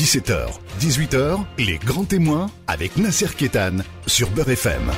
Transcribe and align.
17h, 0.00 0.48
18h, 0.80 1.40
les 1.58 1.76
grands 1.76 2.06
témoins 2.06 2.50
avec 2.66 2.96
Nasser 2.96 3.26
Kétan 3.36 3.82
sur 4.06 4.30
Beurre 4.30 4.48
FM. 4.48 4.90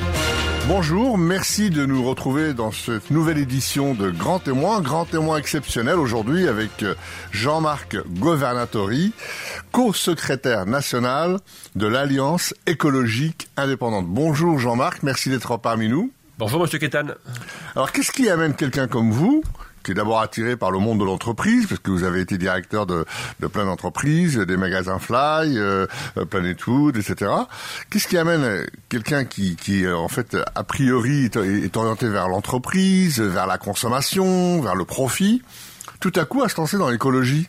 Bonjour, 0.68 1.18
merci 1.18 1.70
de 1.70 1.84
nous 1.84 2.04
retrouver 2.04 2.54
dans 2.54 2.70
cette 2.70 3.10
nouvelle 3.10 3.38
édition 3.38 3.94
de 3.94 4.10
Grand 4.10 4.38
Témoin, 4.38 4.80
Grand 4.80 5.04
Témoin 5.04 5.38
exceptionnel 5.38 5.96
aujourd'hui 5.96 6.46
avec 6.46 6.84
euh, 6.84 6.94
Jean-Marc 7.32 7.96
Governatori, 8.20 9.12
co-secrétaire 9.72 10.66
national 10.66 11.40
de 11.74 11.88
l'Alliance 11.88 12.54
écologique 12.68 13.48
indépendante. 13.56 14.06
Bonjour 14.06 14.60
Jean-Marc, 14.60 15.02
merci 15.02 15.30
d'être 15.30 15.56
parmi 15.56 15.88
nous. 15.88 16.12
Bonjour 16.38 16.62
Monsieur 16.62 16.78
Kétan. 16.78 17.08
Alors 17.74 17.90
qu'est-ce 17.90 18.12
qui 18.12 18.30
amène 18.30 18.54
quelqu'un 18.54 18.86
comme 18.86 19.10
vous 19.10 19.42
qui 19.82 19.92
est 19.92 19.94
d'abord 19.94 20.20
attiré 20.20 20.56
par 20.56 20.70
le 20.70 20.78
monde 20.78 21.00
de 21.00 21.04
l'entreprise, 21.04 21.66
parce 21.66 21.80
que 21.80 21.90
vous 21.90 22.04
avez 22.04 22.20
été 22.20 22.38
directeur 22.38 22.86
de, 22.86 23.04
de 23.40 23.46
plein 23.46 23.64
d'entreprises, 23.64 24.38
des 24.38 24.56
magasins 24.56 24.98
Fly, 24.98 25.58
euh, 25.58 25.86
euh 26.16 26.24
Planet 26.24 26.60
Food, 26.60 26.96
etc. 26.96 27.30
Qu'est-ce 27.90 28.08
qui 28.08 28.16
amène 28.16 28.66
quelqu'un 28.88 29.24
qui, 29.24 29.56
qui, 29.56 29.84
euh, 29.84 29.96
en 29.96 30.08
fait, 30.08 30.36
a 30.54 30.64
priori, 30.64 31.26
est 31.26 31.76
orienté 31.76 32.08
vers 32.08 32.28
l'entreprise, 32.28 33.20
vers 33.20 33.46
la 33.46 33.58
consommation, 33.58 34.60
vers 34.60 34.74
le 34.74 34.84
profit, 34.84 35.42
tout 36.00 36.12
à 36.16 36.24
coup 36.24 36.42
à 36.42 36.48
se 36.48 36.56
lancer 36.56 36.78
dans 36.78 36.90
l'écologie? 36.90 37.48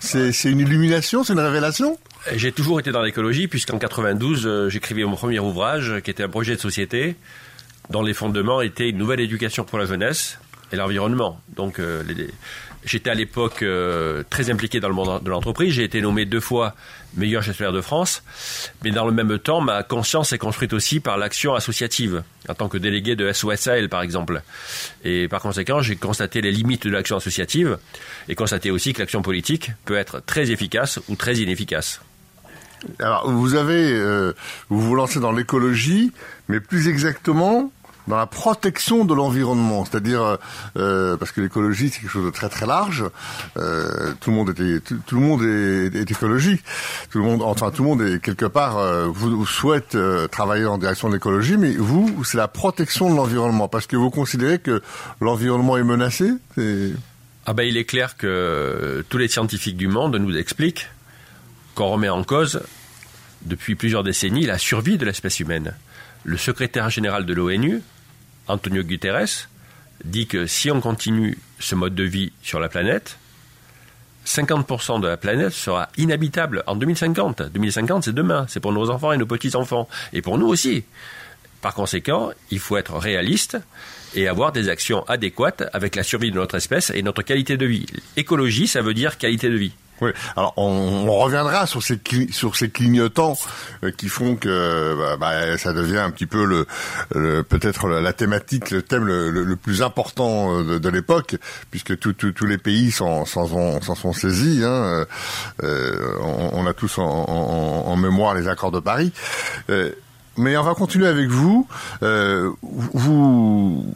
C'est, 0.00 0.50
une 0.50 0.60
illumination, 0.60 1.24
c'est 1.24 1.34
une 1.34 1.40
révélation? 1.40 1.98
J'ai 2.34 2.52
toujours 2.52 2.80
été 2.80 2.90
dans 2.90 3.02
l'écologie, 3.02 3.48
puisqu'en 3.48 3.78
92, 3.78 4.46
euh, 4.46 4.68
j'écrivais 4.70 5.04
mon 5.04 5.16
premier 5.16 5.38
ouvrage, 5.40 6.00
qui 6.02 6.10
était 6.10 6.22
un 6.22 6.28
projet 6.28 6.56
de 6.56 6.60
société, 6.60 7.16
dont 7.90 8.02
les 8.02 8.14
fondements 8.14 8.62
étaient 8.62 8.88
une 8.88 8.98
nouvelle 8.98 9.20
éducation 9.20 9.64
pour 9.64 9.78
la 9.78 9.84
jeunesse, 9.84 10.38
et 10.72 10.76
l'environnement. 10.76 11.40
Donc, 11.56 11.78
euh, 11.78 12.02
j'étais 12.84 13.10
à 13.10 13.14
l'époque 13.14 13.62
euh, 13.62 14.22
très 14.30 14.50
impliqué 14.50 14.80
dans 14.80 14.88
le 14.88 14.94
monde 14.94 15.22
de 15.22 15.30
l'entreprise. 15.30 15.74
J'ai 15.74 15.84
été 15.84 16.00
nommé 16.00 16.24
deux 16.24 16.40
fois 16.40 16.74
meilleur 17.14 17.42
gestionnaire 17.42 17.72
de 17.72 17.80
France. 17.80 18.22
Mais 18.84 18.90
dans 18.90 19.06
le 19.06 19.12
même 19.12 19.38
temps, 19.38 19.60
ma 19.60 19.82
conscience 19.82 20.32
est 20.32 20.38
construite 20.38 20.72
aussi 20.72 21.00
par 21.00 21.18
l'action 21.18 21.54
associative, 21.54 22.22
en 22.48 22.54
tant 22.54 22.68
que 22.68 22.78
délégué 22.78 23.16
de 23.16 23.32
SOSAL, 23.32 23.88
par 23.88 24.02
exemple. 24.02 24.42
Et 25.04 25.28
par 25.28 25.40
conséquent, 25.40 25.80
j'ai 25.80 25.96
constaté 25.96 26.40
les 26.40 26.52
limites 26.52 26.86
de 26.86 26.90
l'action 26.90 27.16
associative 27.16 27.78
et 28.28 28.34
constaté 28.34 28.70
aussi 28.70 28.92
que 28.92 29.00
l'action 29.00 29.22
politique 29.22 29.72
peut 29.84 29.96
être 29.96 30.20
très 30.24 30.50
efficace 30.50 31.00
ou 31.08 31.16
très 31.16 31.36
inefficace. 31.36 32.00
Alors, 32.98 33.30
vous 33.30 33.54
avez, 33.54 33.92
euh, 33.92 34.32
vous 34.68 34.80
vous 34.80 34.94
lancez 34.94 35.20
dans 35.20 35.32
l'écologie, 35.32 36.12
mais 36.48 36.60
plus 36.60 36.88
exactement, 36.88 37.70
dans 38.10 38.18
la 38.18 38.26
protection 38.26 39.04
de 39.04 39.14
l'environnement, 39.14 39.84
c'est-à-dire 39.84 40.36
euh, 40.76 41.16
parce 41.16 41.32
que 41.32 41.40
l'écologie 41.40 41.88
c'est 41.88 42.00
quelque 42.00 42.10
chose 42.10 42.26
de 42.26 42.30
très 42.30 42.48
très 42.48 42.66
large. 42.66 43.04
Euh, 43.56 44.12
tout 44.20 44.30
le 44.30 44.36
monde 44.36 45.42
est, 45.42 45.96
est, 45.96 46.10
écologique. 46.10 46.62
Tout 47.10 47.18
le 47.18 47.24
monde, 47.24 47.42
enfin 47.42 47.70
tout 47.70 47.82
le 47.82 47.88
monde 47.88 48.02
est 48.02 48.20
quelque 48.20 48.46
part 48.46 48.78
euh, 48.78 49.06
vous, 49.06 49.46
souhaite 49.46 49.94
euh, 49.94 50.26
travailler 50.26 50.66
en 50.66 50.76
direction 50.76 51.08
de 51.08 51.14
l'écologie, 51.14 51.56
mais 51.56 51.72
vous 51.72 52.24
c'est 52.24 52.36
la 52.36 52.48
protection 52.48 53.10
de 53.10 53.16
l'environnement 53.16 53.68
parce 53.68 53.86
que 53.86 53.96
vous 53.96 54.10
considérez 54.10 54.58
que 54.58 54.82
l'environnement 55.20 55.76
est 55.78 55.84
menacé. 55.84 56.32
Ah 57.46 57.54
ben 57.54 57.62
il 57.62 57.76
est 57.76 57.84
clair 57.84 58.16
que 58.16 59.04
tous 59.08 59.18
les 59.18 59.28
scientifiques 59.28 59.76
du 59.76 59.88
monde 59.88 60.16
nous 60.16 60.36
expliquent 60.36 60.88
qu'on 61.74 61.88
remet 61.88 62.08
en 62.08 62.22
cause 62.22 62.60
depuis 63.42 63.74
plusieurs 63.76 64.02
décennies 64.02 64.44
la 64.46 64.58
survie 64.58 64.98
de 64.98 65.04
l'espèce 65.04 65.40
humaine. 65.40 65.74
Le 66.24 66.36
secrétaire 66.36 66.90
général 66.90 67.24
de 67.24 67.32
l'ONU, 67.32 67.80
Antonio 68.50 68.82
Guterres, 68.82 69.48
dit 70.04 70.26
que 70.26 70.46
si 70.46 70.70
on 70.70 70.80
continue 70.80 71.38
ce 71.58 71.74
mode 71.74 71.94
de 71.94 72.04
vie 72.04 72.32
sur 72.42 72.60
la 72.60 72.68
planète, 72.68 73.18
50% 74.26 75.00
de 75.00 75.08
la 75.08 75.16
planète 75.16 75.52
sera 75.52 75.88
inhabitable 75.96 76.62
en 76.66 76.76
2050. 76.76 77.42
2050, 77.52 78.04
c'est 78.04 78.12
demain, 78.12 78.46
c'est 78.48 78.60
pour 78.60 78.72
nos 78.72 78.90
enfants 78.90 79.12
et 79.12 79.18
nos 79.18 79.26
petits-enfants, 79.26 79.88
et 80.12 80.22
pour 80.22 80.38
nous 80.38 80.46
aussi. 80.46 80.84
Par 81.62 81.74
conséquent, 81.74 82.30
il 82.50 82.58
faut 82.58 82.76
être 82.76 82.96
réaliste 82.96 83.58
et 84.14 84.28
avoir 84.28 84.52
des 84.52 84.68
actions 84.68 85.04
adéquates 85.08 85.64
avec 85.72 85.94
la 85.94 86.02
survie 86.02 86.30
de 86.30 86.36
notre 86.36 86.56
espèce 86.56 86.90
et 86.90 87.02
notre 87.02 87.22
qualité 87.22 87.56
de 87.56 87.66
vie. 87.66 87.86
Écologie, 88.16 88.66
ça 88.66 88.82
veut 88.82 88.94
dire 88.94 89.18
qualité 89.18 89.48
de 89.48 89.56
vie. 89.56 89.72
Oui. 90.00 90.10
Alors 90.36 90.54
on, 90.56 91.10
reviendra 91.20 91.66
sur 91.66 91.82
ces 91.82 92.00
sur 92.30 92.56
ces 92.56 92.70
clignotants 92.70 93.36
euh, 93.84 93.90
qui 93.90 94.08
font 94.08 94.36
que 94.36 94.96
bah, 94.98 95.16
bah, 95.18 95.58
ça 95.58 95.72
devient 95.72 95.98
un 95.98 96.10
petit 96.10 96.26
peu 96.26 96.44
le, 96.44 97.42
peut-être 97.42 97.88
la 97.88 98.12
thématique, 98.12 98.70
le 98.70 98.82
thème 98.82 99.04
le, 99.04 99.56
plus 99.56 99.82
important 99.82 100.60
euh, 100.60 100.78
de, 100.78 100.88
l'époque, 100.88 101.36
puisque 101.70 101.98
tous 101.98 102.46
les 102.46 102.58
pays 102.58 102.90
s'en 102.90 103.24
sont 103.24 104.12
saisis. 104.12 104.62
Hein. 104.64 105.06
Euh, 105.62 106.16
on, 106.52 106.66
a 106.66 106.72
tous 106.72 106.98
en, 106.98 107.96
mémoire 107.96 108.34
les 108.34 108.48
accords 108.48 108.72
de 108.72 108.80
Paris. 108.80 109.12
Mais 110.36 110.56
on 110.56 110.62
va 110.62 110.74
continuer 110.74 111.06
avec 111.06 111.28
vous. 111.28 111.66
vous 112.00 113.94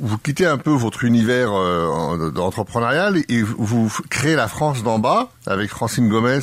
vous 0.00 0.18
quittez 0.18 0.46
un 0.46 0.58
peu 0.58 0.70
votre 0.70 1.04
univers 1.04 1.50
euh, 1.52 2.30
entrepreneurial 2.36 3.18
et 3.28 3.42
vous 3.42 3.92
créez 4.10 4.36
la 4.36 4.48
France 4.48 4.82
d'en 4.82 4.98
bas 4.98 5.30
avec 5.46 5.70
Francine 5.70 6.08
Gomez, 6.08 6.40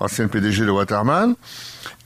ancienne 0.00 0.28
PDG 0.28 0.64
de 0.64 0.70
Waterman. 0.70 1.34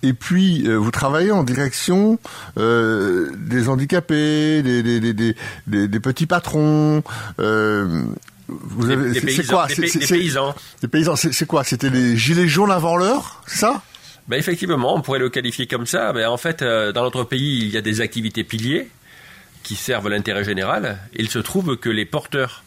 Et 0.03 0.13
puis 0.13 0.67
euh, 0.67 0.77
vous 0.77 0.91
travaillez 0.91 1.33
en 1.33 1.43
direction 1.43 2.19
euh, 2.57 3.31
des 3.37 3.69
handicapés, 3.69 4.63
des, 4.63 4.83
des, 4.83 5.01
des, 5.13 5.35
des, 5.67 6.01
petits 6.01 6.27
patrons. 6.27 7.03
Euh, 7.41 8.03
vous 8.49 8.91
avez, 8.91 9.13
c'est 9.31 9.47
quoi? 9.47 9.67
Des, 9.67 9.75
paysans. 9.77 10.55
Des 10.81 10.89
paysans. 10.89 11.17
C'est 11.17 11.47
quoi? 11.47 11.65
C'était 11.65 11.91
les 11.91 12.17
gilets 12.17 12.49
jaunes 12.49 12.71
avant 12.71 12.97
l'heure, 12.97 13.43
ça? 13.47 13.83
Ben 14.29 14.37
effectivement, 14.37 14.95
on 14.95 15.01
pourrait 15.01 15.19
le 15.19 15.31
qualifier 15.31 15.67
comme 15.67 15.87
ça. 15.87 16.13
Mais 16.13 16.25
en 16.25 16.37
fait, 16.37 16.63
dans 16.63 17.03
notre 17.03 17.25
pays, 17.25 17.61
il 17.63 17.71
y 17.71 17.77
a 17.77 17.81
des 17.81 18.01
activités 18.01 18.45
piliers 18.45 18.89
qui 19.63 19.75
servent 19.75 20.09
l'intérêt 20.09 20.45
général. 20.45 20.99
Il 21.15 21.29
se 21.29 21.39
trouve 21.39 21.77
que 21.77 21.89
les 21.89 22.05
porteurs 22.05 22.63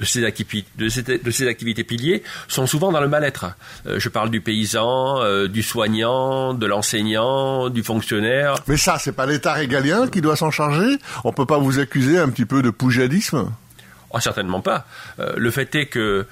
de 0.00 0.04
ces, 0.04 0.24
activités, 0.24 0.68
de, 0.76 1.30
ces, 1.30 1.48
activités 1.48 1.84
piliers 1.84 2.22
sont 2.48 2.66
souvent 2.66 2.90
dans 2.90 3.00
le 3.00 3.08
mal-être. 3.08 3.46
Euh, 3.86 4.00
je 4.00 4.08
parle 4.08 4.30
du 4.30 4.40
paysan, 4.40 5.22
euh, 5.22 5.46
du 5.46 5.62
soignant, 5.62 6.54
de 6.54 6.66
l'enseignant, 6.66 7.70
du 7.70 7.82
fonctionnaire. 7.82 8.56
Mais 8.66 8.76
ça, 8.76 8.98
c'est 8.98 9.12
pas 9.12 9.26
l'État 9.26 9.52
régalien 9.52 10.08
qui 10.08 10.20
doit 10.20 10.36
s'en 10.36 10.50
charger 10.50 10.98
On 11.22 11.32
peut 11.32 11.46
pas 11.46 11.58
vous 11.58 11.78
accuser 11.78 12.18
un 12.18 12.28
petit 12.28 12.44
peu 12.44 12.62
de 12.62 12.70
poujadisme? 12.70 13.52
Oh, 14.16 14.20
certainement 14.20 14.60
pas. 14.60 14.86
Euh, 15.18 15.32
le 15.36 15.50
fait 15.50 15.74
est 15.74 15.86
que 15.86 16.26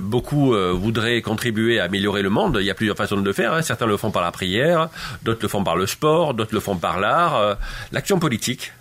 beaucoup 0.00 0.54
voudraient 0.54 1.20
contribuer 1.20 1.80
à 1.80 1.84
améliorer 1.84 2.22
le 2.22 2.30
monde. 2.30 2.58
Il 2.60 2.66
y 2.66 2.70
a 2.70 2.74
plusieurs 2.74 2.96
façons 2.96 3.16
de 3.16 3.24
le 3.24 3.32
faire. 3.32 3.52
Hein. 3.52 3.62
Certains 3.62 3.86
le 3.86 3.96
font 3.96 4.12
par 4.12 4.22
la 4.22 4.30
prière, 4.30 4.88
d'autres 5.24 5.42
le 5.42 5.48
font 5.48 5.64
par 5.64 5.76
le 5.76 5.86
sport, 5.86 6.34
d'autres 6.34 6.54
le 6.54 6.60
font 6.60 6.76
par 6.76 7.00
l'art. 7.00 7.58
L'action 7.92 8.18
politique, 8.18 8.72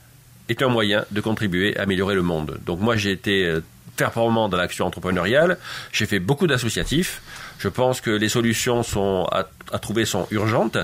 est 0.49 0.61
un 0.61 0.69
moyen 0.69 1.05
de 1.11 1.21
contribuer 1.21 1.77
à 1.77 1.83
améliorer 1.83 2.15
le 2.15 2.21
monde. 2.21 2.59
Donc 2.65 2.79
moi 2.79 2.95
j'ai 2.95 3.11
été 3.11 3.45
euh, 3.45 3.61
performant 3.95 4.49
dans 4.49 4.57
l'action 4.57 4.85
entrepreneuriale, 4.85 5.57
j'ai 5.91 6.05
fait 6.05 6.19
beaucoup 6.19 6.47
d'associatifs, 6.47 7.21
je 7.59 7.67
pense 7.69 8.01
que 8.01 8.09
les 8.09 8.29
solutions 8.29 8.83
sont 8.83 9.27
à, 9.31 9.45
à 9.71 9.79
trouver 9.79 10.05
sont 10.05 10.27
urgentes 10.31 10.77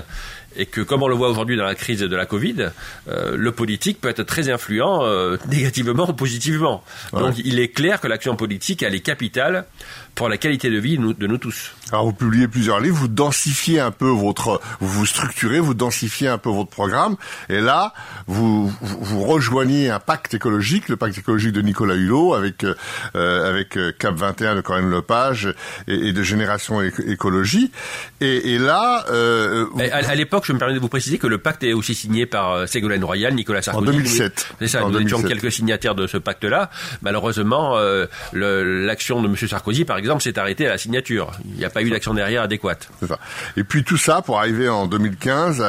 et 0.56 0.66
que 0.66 0.80
comme 0.80 1.02
on 1.02 1.08
le 1.08 1.14
voit 1.14 1.28
aujourd'hui 1.28 1.56
dans 1.56 1.64
la 1.64 1.74
crise 1.74 2.00
de 2.00 2.16
la 2.16 2.26
Covid, 2.26 2.70
euh, 3.08 3.36
le 3.36 3.52
politique 3.52 4.00
peut 4.00 4.08
être 4.08 4.22
très 4.24 4.50
influent 4.50 5.04
euh, 5.04 5.36
négativement 5.48 6.08
ou 6.08 6.12
positivement. 6.12 6.82
Donc 7.12 7.34
il 7.38 7.58
est 7.60 7.68
clair 7.68 8.00
que 8.00 8.06
l'action 8.06 8.36
politique 8.36 8.82
elle 8.82 8.94
est 8.94 9.00
capitale 9.00 9.66
pour 10.14 10.28
la 10.28 10.36
qualité 10.36 10.70
de 10.70 10.78
vie 10.78 10.98
de 10.98 11.26
nous, 11.26 11.38
tous. 11.38 11.72
Alors 11.92 12.04
vous 12.04 12.12
publiez 12.12 12.48
plusieurs 12.48 12.80
livres, 12.80 12.96
vous 12.96 13.08
densifiez 13.08 13.80
un 13.80 13.90
peu 13.90 14.08
votre, 14.08 14.60
vous 14.80 14.88
vous 14.88 15.06
structurez, 15.06 15.60
vous 15.60 15.74
densifiez 15.74 16.28
un 16.28 16.38
peu 16.38 16.50
votre 16.50 16.70
programme, 16.70 17.16
et 17.48 17.60
là 17.60 17.92
vous 18.26 18.68
vous 18.80 19.22
rejoignez 19.22 19.90
un 19.90 20.00
pacte 20.00 20.34
écologique, 20.34 20.88
le 20.88 20.96
pacte 20.96 21.18
écologique 21.18 21.52
de 21.52 21.62
Nicolas 21.62 21.94
Hulot 21.94 22.34
avec 22.34 22.64
euh, 22.64 23.48
avec 23.48 23.78
Cap 23.98 24.14
21 24.14 24.56
de 24.56 24.60
Corinne 24.60 24.90
Lepage 24.90 25.54
et, 25.88 26.08
et 26.08 26.12
de 26.12 26.22
Génération 26.22 26.80
Écologie, 26.82 27.72
et, 28.20 28.54
et 28.54 28.58
là 28.58 29.04
euh, 29.10 29.66
à, 29.92 30.14
l'époque 30.14 30.44
je 30.46 30.52
me 30.52 30.58
permets 30.58 30.74
de 30.74 30.78
vous 30.78 30.88
préciser 30.88 31.18
que 31.18 31.26
le 31.26 31.38
pacte 31.38 31.62
est 31.64 31.72
aussi 31.72 31.94
signé 31.94 32.26
par 32.26 32.52
euh, 32.52 32.66
Ségolène 32.66 33.04
Royal, 33.04 33.34
Nicolas 33.34 33.62
Sarkozy. 33.62 33.88
En 33.88 33.92
2007. 33.92 34.54
C'est 34.58 34.68
ça, 34.68 34.82
nous 34.82 35.00
étions 35.00 35.22
quelques 35.22 35.52
signataires 35.52 35.94
de 35.94 36.06
ce 36.06 36.16
pacte-là. 36.16 36.70
Malheureusement, 37.02 37.76
euh, 37.76 38.06
l'action 38.32 39.22
de 39.22 39.28
M. 39.28 39.36
Sarkozy, 39.36 39.84
par 39.84 39.96
exemple, 40.00 40.22
s'est 40.22 40.38
arrêtée 40.38 40.66
à 40.66 40.70
la 40.70 40.78
signature. 40.78 41.30
Il 41.44 41.56
n'y 41.56 41.64
a 41.64 41.70
pas 41.70 41.82
eu 41.82 41.90
d'action 41.90 42.14
derrière 42.14 42.42
adéquate. 42.42 42.88
Ça. 43.06 43.18
Et 43.56 43.64
puis 43.64 43.84
tout 43.84 43.96
ça 43.96 44.22
pour 44.22 44.38
arriver 44.38 44.68
en 44.68 44.86
2015 44.86 45.62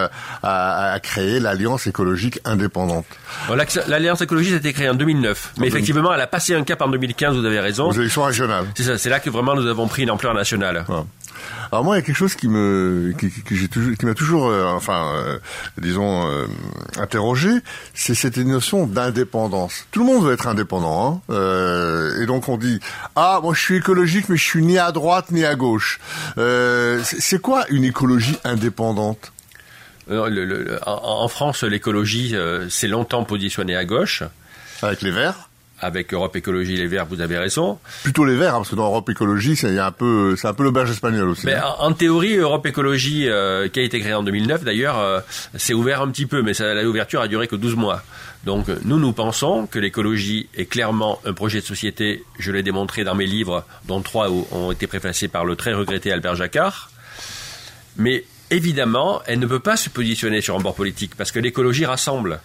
à, 0.43 0.93
à, 0.93 0.99
créer 0.99 1.39
l'Alliance 1.39 1.85
écologique 1.87 2.39
indépendante. 2.45 3.05
L'Alliance 3.87 4.21
écologique 4.21 4.53
a 4.53 4.57
été 4.57 4.73
créée 4.73 4.89
en 4.89 4.95
2009. 4.95 5.53
Mais 5.57 5.67
effectivement, 5.67 6.13
elle 6.13 6.21
a 6.21 6.27
passé 6.27 6.55
un 6.55 6.63
cap 6.63 6.81
en 6.81 6.87
2015, 6.87 7.37
vous 7.37 7.45
avez 7.45 7.59
raison. 7.59 7.89
Aux 7.89 7.93
élections 7.93 8.23
régionales. 8.23 8.65
C'est 8.75 8.83
ça, 8.83 8.97
c'est 8.97 9.09
là 9.09 9.19
que 9.19 9.29
vraiment 9.29 9.55
nous 9.55 9.67
avons 9.67 9.87
pris 9.87 10.03
une 10.03 10.11
ampleur 10.11 10.33
nationale. 10.33 10.85
Alors 11.71 11.85
moi, 11.85 11.95
il 11.95 11.99
y 11.99 12.01
a 12.01 12.05
quelque 12.05 12.17
chose 12.17 12.35
qui 12.35 12.47
me, 12.47 13.13
qui 13.17 14.05
m'a 14.05 14.13
toujours, 14.13 14.47
euh, 14.47 14.65
enfin, 14.65 15.13
euh, 15.15 15.39
disons, 15.77 16.27
euh, 16.27 16.45
interrogé, 16.97 17.49
c'est 17.93 18.13
cette 18.13 18.37
notion 18.37 18.87
d'indépendance. 18.87 19.85
Tout 19.91 20.01
le 20.01 20.05
monde 20.05 20.25
veut 20.25 20.33
être 20.33 20.47
indépendant, 20.47 21.21
hein, 21.29 22.09
et 22.21 22.25
donc 22.25 22.49
on 22.49 22.57
dit, 22.57 22.79
ah, 23.15 23.39
moi 23.41 23.53
je 23.53 23.61
suis 23.61 23.77
écologique, 23.77 24.20
mais 24.29 24.37
je 24.37 24.43
suis 24.43 24.63
ni 24.63 24.77
à 24.77 24.91
droite 24.91 25.31
ni 25.31 25.45
à 25.45 25.55
gauche. 25.55 25.99
c'est 26.35 27.41
quoi 27.41 27.65
une 27.69 27.83
écologie 27.83 28.37
indépendante? 28.43 29.31
En, 30.09 31.27
France, 31.27 31.63
l'écologie 31.63 32.35
s'est 32.69 32.87
longtemps 32.87 33.23
positionnée 33.23 33.75
à 33.75 33.85
gauche. 33.85 34.23
Avec 34.81 35.01
les 35.01 35.11
Verts? 35.11 35.49
Avec 35.83 36.13
Europe 36.13 36.35
Écologie 36.35 36.77
Les 36.77 36.85
Verts, 36.85 37.07
vous 37.07 37.21
avez 37.21 37.39
raison. 37.39 37.79
Plutôt 38.03 38.23
les 38.23 38.35
Verts, 38.35 38.53
hein, 38.53 38.57
parce 38.57 38.69
que 38.69 38.75
dans 38.75 38.85
Europe 38.85 39.09
Écologie, 39.09 39.55
c'est 39.55 39.79
un 39.79 39.91
peu, 39.91 40.35
c'est 40.35 40.47
un 40.47 40.53
peu 40.53 40.63
l'auberge 40.63 40.91
espagnole 40.91 41.29
aussi. 41.29 41.47
Mais 41.47 41.55
hein. 41.55 41.73
en, 41.79 41.91
théorie, 41.93 42.35
Europe 42.35 42.67
Écologie, 42.67 43.27
euh, 43.27 43.67
qui 43.67 43.79
a 43.79 43.83
été 43.83 43.99
créée 43.99 44.13
en 44.13 44.21
2009 44.21 44.63
d'ailleurs, 44.63 44.99
euh, 44.99 45.21
s'est 45.55 45.73
ouvert 45.73 46.03
un 46.03 46.09
petit 46.09 46.27
peu, 46.27 46.43
mais 46.43 46.51
l'ouverture 46.83 47.21
a 47.21 47.27
duré 47.27 47.47
que 47.47 47.55
12 47.55 47.75
mois. 47.75 48.03
Donc 48.43 48.67
nous, 48.83 48.97
nous 48.97 49.13
pensons 49.13 49.67
que 49.67 49.77
l'écologie 49.77 50.47
est 50.55 50.65
clairement 50.65 51.19
un 51.25 51.33
projet 51.33 51.61
de 51.61 51.65
société, 51.65 52.23
je 52.39 52.51
l'ai 52.51 52.63
démontré 52.63 53.03
dans 53.03 53.13
mes 53.13 53.27
livres, 53.27 53.65
dont 53.85 54.01
trois 54.01 54.29
ont 54.29 54.71
été 54.71 54.87
préfacés 54.87 55.27
par 55.27 55.45
le 55.45 55.55
très 55.55 55.73
regretté 55.73 56.11
Albert 56.11 56.35
Jacquard. 56.35 56.89
Mais 57.97 58.25
évidemment, 58.49 59.21
elle 59.27 59.39
ne 59.39 59.45
peut 59.45 59.59
pas 59.59 59.77
se 59.77 59.89
positionner 59.89 60.41
sur 60.41 60.55
un 60.55 60.59
bord 60.59 60.75
politique, 60.75 61.15
parce 61.15 61.31
que 61.31 61.39
l'écologie 61.39 61.85
rassemble. 61.85 62.41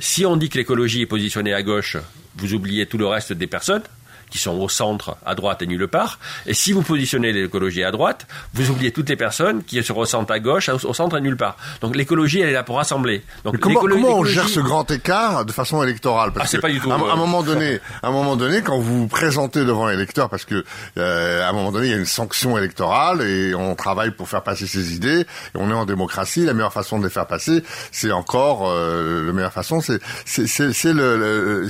Si 0.00 0.26
on 0.26 0.36
dit 0.36 0.48
que 0.48 0.58
l'écologie 0.58 1.02
est 1.02 1.06
positionnée 1.06 1.54
à 1.54 1.62
gauche, 1.62 1.96
vous 2.36 2.54
oubliez 2.54 2.86
tout 2.86 2.98
le 2.98 3.06
reste 3.06 3.32
des 3.32 3.46
personnes 3.46 3.82
qui 4.30 4.38
sont 4.38 4.58
au 4.58 4.68
centre, 4.68 5.16
à 5.24 5.34
droite 5.34 5.62
et 5.62 5.66
nulle 5.66 5.88
part. 5.88 6.18
Et 6.46 6.54
si 6.54 6.72
vous 6.72 6.82
positionnez 6.82 7.32
l'écologie 7.32 7.84
à 7.84 7.90
droite, 7.90 8.26
vous 8.54 8.70
oubliez 8.70 8.92
toutes 8.92 9.08
les 9.08 9.16
personnes 9.16 9.62
qui 9.64 9.82
se 9.82 9.92
ressentent 9.92 10.30
à 10.30 10.38
gauche, 10.38 10.68
au 10.68 10.94
centre 10.94 11.16
et 11.16 11.20
nulle 11.20 11.36
part. 11.36 11.56
Donc 11.80 11.96
l'écologie, 11.96 12.40
elle 12.40 12.50
est 12.50 12.52
là 12.52 12.62
pour 12.62 12.76
rassembler. 12.76 13.22
Donc 13.44 13.58
comment, 13.58 13.80
on 13.82 14.24
gère 14.24 14.48
ce 14.48 14.60
grand 14.60 14.90
écart 14.90 15.44
de 15.44 15.52
façon 15.52 15.82
électorale 15.82 16.32
parce 16.32 16.46
ah, 16.46 16.48
c'est 16.50 16.60
pas 16.60 16.70
du 16.70 16.80
tout. 16.80 16.90
À, 16.90 16.94
un 16.94 17.16
moment 17.16 17.42
donné, 17.42 17.80
à 18.02 18.08
un 18.08 18.10
moment 18.10 18.36
donné, 18.36 18.62
quand 18.62 18.78
vous 18.78 19.00
vous 19.00 19.08
présentez 19.08 19.64
devant 19.64 19.86
l'électeur, 19.86 20.28
parce 20.28 20.44
que 20.44 20.64
euh, 20.96 21.44
à 21.44 21.48
un 21.48 21.52
moment 21.52 21.72
donné, 21.72 21.88
il 21.88 21.90
y 21.90 21.94
a 21.94 21.98
une 21.98 22.06
sanction 22.06 22.56
électorale 22.58 23.22
et 23.22 23.54
on 23.54 23.74
travaille 23.74 24.10
pour 24.10 24.28
faire 24.28 24.42
passer 24.42 24.66
ses 24.66 24.94
idées. 24.94 25.20
Et 25.20 25.26
on 25.54 25.70
est 25.70 25.74
en 25.74 25.86
démocratie. 25.86 26.44
La 26.44 26.54
meilleure 26.54 26.72
façon 26.72 26.98
de 26.98 27.04
les 27.04 27.10
faire 27.10 27.26
passer, 27.26 27.62
c'est 27.92 28.12
encore 28.12 28.68
euh, 28.70 29.26
la 29.26 29.32
meilleure 29.32 29.52
façon, 29.52 29.80
c'est 29.80 30.00
c'est 30.24 30.92
le, 30.92 31.16
le 31.16 31.68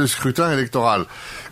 le 0.00 0.06
scrutin 0.06 0.50
électoral. 0.52 1.04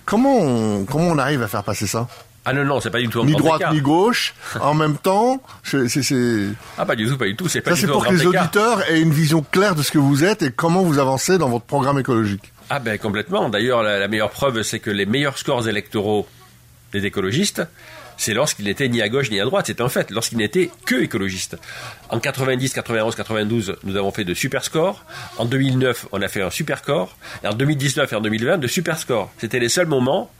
Comment 0.04 0.27
on, 0.28 0.84
comment 0.84 1.08
on 1.08 1.18
arrive 1.18 1.42
à 1.42 1.48
faire 1.48 1.62
passer 1.62 1.86
ça? 1.86 2.08
Ah 2.44 2.54
non, 2.54 2.64
non, 2.64 2.80
c'est 2.80 2.90
pas 2.90 3.00
du 3.00 3.08
tout 3.08 3.22
Ni 3.24 3.34
droite 3.34 3.62
ni 3.72 3.80
gauche, 3.82 4.34
en 4.60 4.72
même 4.72 4.96
temps, 4.96 5.42
c'est... 5.62 6.46
Ah 6.78 6.86
pas 6.86 6.96
du 6.96 7.06
tout, 7.06 7.18
pas 7.18 7.26
du 7.26 7.36
tout, 7.36 7.46
c'est 7.46 7.60
pas 7.60 7.72
ça, 7.72 7.76
c'est 7.76 7.86
pour 7.86 8.06
que 8.06 8.14
les 8.14 8.24
auditeurs 8.24 8.88
aient 8.90 9.00
une 9.00 9.12
vision 9.12 9.44
claire 9.50 9.74
de 9.74 9.82
ce 9.82 9.90
que 9.90 9.98
vous 9.98 10.24
êtes 10.24 10.42
et 10.42 10.50
comment 10.50 10.82
vous 10.82 10.98
avancez 10.98 11.36
dans 11.36 11.50
votre 11.50 11.66
programme 11.66 11.98
écologique. 11.98 12.52
Ah 12.70 12.78
ben 12.78 12.98
complètement. 12.98 13.48
D'ailleurs, 13.50 13.82
la 13.82 14.08
meilleure 14.08 14.30
preuve, 14.30 14.62
c'est 14.62 14.78
que 14.78 14.90
les 14.90 15.04
meilleurs 15.04 15.36
scores 15.36 15.68
électoraux 15.68 16.26
des 16.92 17.04
écologistes, 17.04 17.62
c'est 18.18 18.34
lorsqu'il 18.34 18.66
n'était 18.66 18.88
ni 18.88 19.00
à 19.00 19.08
gauche 19.08 19.30
ni 19.30 19.40
à 19.40 19.44
droite. 19.44 19.66
C'est 19.68 19.80
un 19.80 19.88
fait. 19.88 20.10
Lorsqu'il 20.10 20.38
n'était 20.38 20.70
que 20.84 21.02
écologiste. 21.02 21.56
En 22.10 22.18
90, 22.18 22.74
91, 22.74 23.14
92, 23.14 23.76
nous 23.84 23.96
avons 23.96 24.10
fait 24.10 24.24
de 24.24 24.34
super 24.34 24.64
scores. 24.64 25.04
En 25.38 25.44
2009, 25.44 26.08
on 26.12 26.20
a 26.20 26.28
fait 26.28 26.42
un 26.42 26.50
super 26.50 26.78
score. 26.78 27.16
Et 27.44 27.46
en 27.46 27.54
2019 27.54 28.12
et 28.12 28.16
en 28.16 28.20
2020, 28.20 28.58
de 28.58 28.66
super 28.66 28.98
scores. 28.98 29.30
C'était 29.38 29.60
les 29.60 29.68
seuls 29.68 29.86
moments 29.86 30.30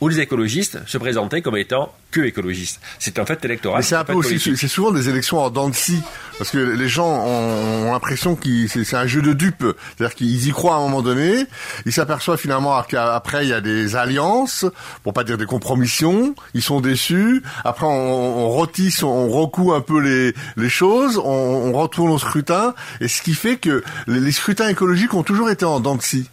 où 0.00 0.08
les 0.08 0.20
écologistes 0.20 0.78
se 0.86 0.98
présentaient 0.98 1.42
comme 1.42 1.56
étant 1.56 1.92
que 2.10 2.20
écologistes. 2.20 2.80
C'est 2.98 3.18
un 3.18 3.26
fait 3.26 3.44
électoral. 3.44 3.80
Mais 3.80 3.84
c'est 3.84 3.96
un 3.96 4.04
peu 4.04 4.14
aussi, 4.14 4.38
c'est 4.38 4.68
souvent 4.68 4.92
des 4.92 5.08
élections 5.08 5.38
en 5.38 5.50
dents 5.50 5.68
de 5.68 5.74
scie, 5.74 6.00
parce 6.38 6.50
que 6.50 6.58
les 6.58 6.88
gens 6.88 7.26
ont, 7.26 7.92
l'impression 7.92 8.34
que 8.36 8.66
c'est 8.66 8.94
un 8.94 9.06
jeu 9.06 9.20
de 9.20 9.32
dupes. 9.32 9.66
C'est-à-dire 9.96 10.14
qu'ils 10.14 10.48
y 10.48 10.50
croient 10.50 10.74
à 10.74 10.78
un 10.78 10.82
moment 10.82 11.02
donné, 11.02 11.46
ils 11.84 11.92
s'aperçoivent 11.92 12.38
finalement 12.38 12.80
qu'après 12.82 13.44
il 13.44 13.50
y 13.50 13.52
a 13.52 13.60
des 13.60 13.96
alliances, 13.96 14.64
pour 15.02 15.12
pas 15.12 15.24
dire 15.24 15.36
des 15.36 15.46
compromissions, 15.46 16.34
ils 16.54 16.62
sont 16.62 16.80
déçus. 16.80 17.42
Après 17.64 17.86
on, 17.86 17.90
on 17.90 18.48
rôtisse, 18.48 19.02
on 19.02 19.28
recoue 19.28 19.74
un 19.74 19.80
peu 19.80 20.00
les, 20.00 20.34
les 20.56 20.68
choses, 20.70 21.18
on, 21.18 21.28
on, 21.28 21.72
retourne 21.72 22.10
au 22.10 22.18
scrutin, 22.18 22.74
et 23.00 23.08
ce 23.08 23.22
qui 23.22 23.34
fait 23.34 23.56
que 23.56 23.82
les, 24.06 24.20
les 24.20 24.32
scrutins 24.32 24.68
écologiques 24.68 25.14
ont 25.14 25.22
toujours 25.22 25.50
été 25.50 25.64
en 25.64 25.80
dents 25.80 25.96
de 25.96 26.02
scie 26.02 26.28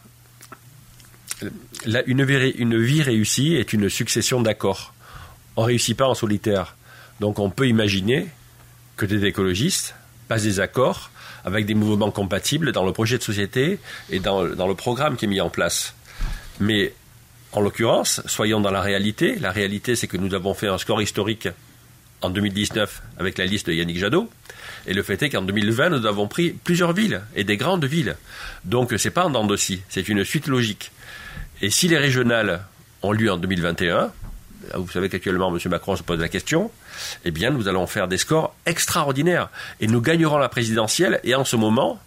une, 1.85 2.23
vie 2.23 3.01
réussie 3.01 3.55
est 3.55 3.73
une 3.73 3.89
succession 3.89 4.41
d'accords. 4.41 4.93
On 5.55 5.61
ne 5.61 5.67
réussit 5.67 5.97
pas 5.97 6.07
en 6.07 6.15
solitaire. 6.15 6.75
Donc 7.19 7.39
on 7.39 7.49
peut 7.49 7.67
imaginer 7.67 8.27
que 8.97 9.05
des 9.05 9.25
écologistes 9.25 9.95
passent 10.27 10.43
des 10.43 10.59
accords 10.59 11.11
avec 11.43 11.65
des 11.65 11.75
mouvements 11.75 12.11
compatibles 12.11 12.71
dans 12.71 12.85
le 12.85 12.91
projet 12.91 13.17
de 13.17 13.23
société 13.23 13.79
et 14.09 14.19
dans, 14.19 14.41
le 14.41 14.73
programme 14.73 15.15
qui 15.15 15.25
est 15.25 15.27
mis 15.27 15.41
en 15.41 15.49
place. 15.49 15.93
Mais 16.59 16.93
en 17.51 17.61
l'occurrence, 17.61 18.21
soyons 18.25 18.59
dans 18.59 18.71
la 18.71 18.81
réalité. 18.81 19.35
La 19.39 19.51
réalité, 19.51 19.95
c'est 19.95 20.07
que 20.07 20.17
nous 20.17 20.33
avons 20.33 20.53
fait 20.53 20.67
un 20.67 20.77
score 20.77 21.01
historique 21.01 21.47
en 22.21 22.29
2019 22.29 23.01
avec 23.19 23.37
la 23.37 23.45
liste 23.45 23.67
de 23.67 23.73
Yannick 23.73 23.99
Jadot. 23.99 24.29
Et 24.87 24.93
le 24.93 25.03
fait 25.03 25.21
est 25.21 25.29
qu'en 25.29 25.41
2020, 25.41 25.89
nous 25.89 26.05
avons 26.05 26.27
pris 26.27 26.51
plusieurs 26.51 26.93
villes 26.93 27.21
et 27.35 27.43
des 27.43 27.57
grandes 27.57 27.85
villes. 27.85 28.15
Donc 28.63 28.93
c'est 28.97 29.11
pas 29.11 29.23
un 29.23 29.29
dent 29.29 29.47
c'est 29.57 30.09
une 30.09 30.23
suite 30.23 30.47
logique. 30.47 30.91
Et 31.65 31.71
si 31.71 31.87
les 31.87 31.97
régionales 31.97 32.61
ont 33.01 33.11
lieu 33.11 33.31
en 33.31 33.37
2021, 33.37 34.11
vous 34.75 34.87
savez 34.87 35.09
qu'actuellement 35.09 35.51
M. 35.51 35.59
Macron 35.71 35.95
se 35.95 36.03
pose 36.03 36.19
la 36.19 36.29
question, 36.29 36.69
eh 37.23 37.31
bien 37.31 37.49
nous 37.49 37.67
allons 37.67 37.87
faire 37.87 38.07
des 38.07 38.19
scores 38.19 38.53
extraordinaires. 38.67 39.49
Et 39.79 39.87
nous 39.87 39.99
gagnerons 39.99 40.37
la 40.37 40.47
présidentielle. 40.47 41.19
Et 41.23 41.33
en 41.33 41.43
ce 41.43 41.55
moment, 41.55 41.99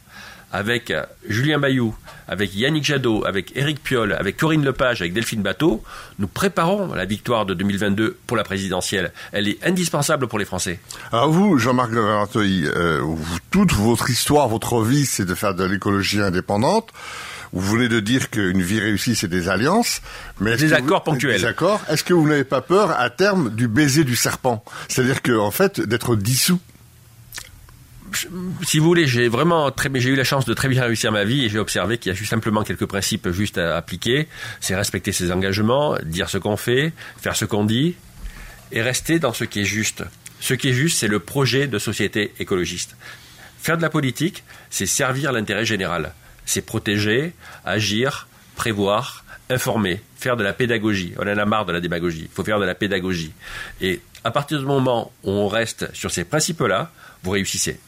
avec 0.53 0.93
Julien 1.29 1.59
Bayou, 1.59 1.93
avec 2.29 2.55
Yannick 2.55 2.85
Jadot, 2.85 3.25
avec 3.25 3.57
Éric 3.57 3.83
Piolle, 3.83 4.13
avec 4.13 4.37
Corinne 4.37 4.65
Lepage, 4.65 5.01
avec 5.01 5.13
Delphine 5.13 5.43
Bateau, 5.43 5.83
nous 6.21 6.29
préparons 6.29 6.95
la 6.95 7.05
victoire 7.05 7.45
de 7.45 7.55
2022 7.55 8.17
pour 8.29 8.37
la 8.37 8.45
présidentielle. 8.45 9.13
Elle 9.33 9.49
est 9.49 9.67
indispensable 9.67 10.29
pour 10.29 10.39
les 10.39 10.45
Français. 10.45 10.79
Alors 11.11 11.33
vous, 11.33 11.59
Jean-Marc 11.59 11.91
Levalenteuil, 11.91 12.65
euh, 12.77 13.03
toute 13.51 13.73
votre 13.73 14.09
histoire, 14.09 14.47
votre 14.47 14.85
vie, 14.85 15.05
c'est 15.05 15.25
de 15.25 15.35
faire 15.35 15.57
de 15.57 15.65
l'écologie 15.65 16.21
indépendante. 16.21 16.93
Vous 17.53 17.73
venez 17.73 17.89
de 17.89 18.01
dire 18.01 18.31
qu'une 18.31 18.63
vie 18.63 18.81
réussie, 18.81 19.15
c'est 19.15 19.29
des 19.29 19.49
alliances, 19.49 20.03
mais 20.41 20.57
des 20.57 20.73
accords 20.73 21.03
ponctuels. 21.03 21.41
Des 21.41 21.47
accords. 21.47 21.83
Est-ce 21.89 22.05
que 22.05 22.15
vous 22.15 22.29
n'avez 22.29 22.45
pas 22.45 22.61
peur 22.61 22.91
à 22.99 23.11
terme 23.11 23.55
du 23.55 23.69
baiser 23.69 24.05
du 24.05 24.17
serpent? 24.17 24.65
C'est-à-dire 24.89 25.23
que, 25.23 25.39
en 25.39 25.51
fait, 25.51 25.81
d'être 25.81 26.17
dissous 26.17 26.61
si 28.63 28.79
vous 28.79 28.87
voulez, 28.87 29.07
j'ai 29.07 29.29
vraiment 29.29 29.71
très, 29.71 29.91
j'ai 29.95 30.11
eu 30.11 30.17
la 30.17 30.25
chance 30.25 30.45
de 30.45 30.55
très 30.55 30.69
bien 30.69 30.83
réussir 30.83 31.13
ma 31.13 31.25
vie 31.25 31.45
et 31.45 31.49
j'ai 31.49 31.59
observé 31.59 31.99
qu'il 31.99 32.11
y 32.11 32.15
a 32.15 32.17
juste 32.17 32.31
simplement 32.31 32.63
quelques 32.63 32.87
principes 32.87 33.31
juste 33.31 33.59
à 33.59 33.77
appliquer. 33.77 34.29
C'est 34.61 34.75
respecter 34.75 35.13
ses 35.13 35.33
engagements, 35.33 35.97
dire 36.05 36.29
ce 36.29 36.39
qu'on 36.39 36.57
fait, 36.57 36.93
faire 37.21 37.37
ce 37.37 37.45
qu'on 37.45 37.65
dit 37.65 37.97
et 38.73 38.83
rester 38.83 39.19
dans 39.19 39.33
ce 39.33 39.45
qui 39.45 39.61
est 39.61 39.65
juste. 39.65 40.05
Ce 40.41 40.55
qui 40.55 40.69
est 40.69 40.73
juste, 40.73 40.99
c'est 40.99 41.09
le 41.09 41.19
projet 41.19 41.67
de 41.67 41.79
société 41.79 42.33
écologiste. 42.39 42.97
Faire 43.61 43.77
de 43.77 43.83
la 43.83 43.91
politique, 43.91 44.45
c'est 44.71 44.87
servir 44.87 45.33
l'intérêt 45.33 45.65
général 45.65 46.13
c'est 46.49 46.63
protéger, 46.63 47.35
agir, 47.67 48.27
prévoir, 48.57 49.25
informer, 49.51 50.01
faire 50.17 50.37
de 50.39 50.43
la 50.43 50.55
pédagogie. 50.55 51.13
On 51.19 51.23
en 51.23 51.27
a 51.27 51.45
marre 51.45 51.67
de 51.67 51.73
la 51.73 51.81
démagogie. 51.81 52.23
Il 52.23 52.35
faut 52.35 52.43
faire 52.43 52.59
de 52.59 52.65
la 52.65 52.75
pédagogie. 52.75 53.33
Et 53.83 54.01
à 54.25 54.31
partir 54.31 54.59
du 54.59 54.65
moment 54.65 55.13
où 55.25 55.31
on 55.31 55.47
reste 55.47 55.95
sur 55.95 56.11
ces 56.11 56.25
principes-là, 56.25 56.91
vous 57.23 57.33
réussissez. 57.33 57.79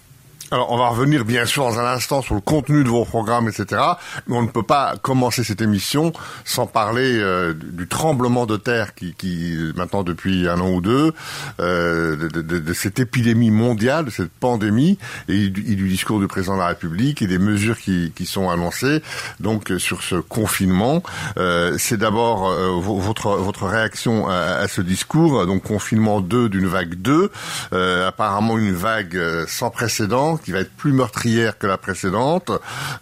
Alors, 0.52 0.73
on 0.73 0.76
va 0.76 0.88
revenir 0.88 1.25
bien 1.25 1.47
sûr 1.47 1.62
dans 1.62 1.78
un 1.78 1.87
instant 1.87 2.23
sur 2.23 2.35
le 2.35 2.40
contenu 2.40 2.83
de 2.83 2.88
vos 2.88 3.04
programmes, 3.04 3.49
etc. 3.49 3.83
Mais 4.26 4.37
on 4.37 4.42
ne 4.42 4.49
peut 4.49 4.64
pas 4.64 4.97
commencer 5.00 5.45
cette 5.45 5.61
émission 5.61 6.12
sans 6.45 6.66
parler 6.66 7.19
euh, 7.21 7.54
du 7.54 7.87
tremblement 7.87 8.47
de 8.47 8.57
terre 8.57 8.97
qui, 8.97 9.14
qui, 9.14 9.57
maintenant 9.76 10.02
depuis 10.02 10.49
un 10.49 10.59
an 10.59 10.71
ou 10.71 10.80
deux, 10.80 11.12
euh, 11.61 12.16
de, 12.16 12.28
de, 12.28 12.59
de, 12.59 12.73
cette 12.73 12.99
épidémie 12.99 13.52
mondiale, 13.52 14.07
de 14.07 14.11
cette 14.11 14.33
pandémie, 14.33 14.99
et, 15.28 15.50
du, 15.50 15.62
du 15.76 15.88
discours 15.88 16.19
du 16.19 16.26
président 16.26 16.54
de 16.54 16.61
la 16.61 16.66
République 16.66 17.23
et 17.23 17.28
des 17.28 17.38
mesures 17.38 17.78
qui, 17.78 18.12
qui 18.16 18.26
sont 18.26 18.50
annoncées. 18.50 19.02
Donc, 19.38 19.73
sur 19.78 20.02
ce 20.02 20.16
confinement, 20.16 21.04
euh, 21.37 21.76
c'est 21.78 21.97
d'abord 21.97 22.50
euh, 22.50 22.71
votre 22.80 23.37
votre 23.37 23.66
réaction 23.66 24.28
à, 24.28 24.35
à, 24.35 24.66
ce 24.66 24.80
discours. 24.80 25.47
Donc, 25.47 25.62
confinement 25.62 26.21
2 26.21 26.49
d'une 26.49 26.66
vague 26.66 26.97
2, 26.97 27.30
euh, 27.73 28.09
apparemment 28.09 28.59
une 28.59 28.73
vague 28.73 29.16
sans 29.47 29.71
précédent 29.71 30.39
qui 30.44 30.52
va 30.52 30.61
être 30.61 30.73
plus 30.73 30.92
meurtrière 30.92 31.59
que 31.59 31.66
la 31.66 31.78
précédente. 31.78 32.50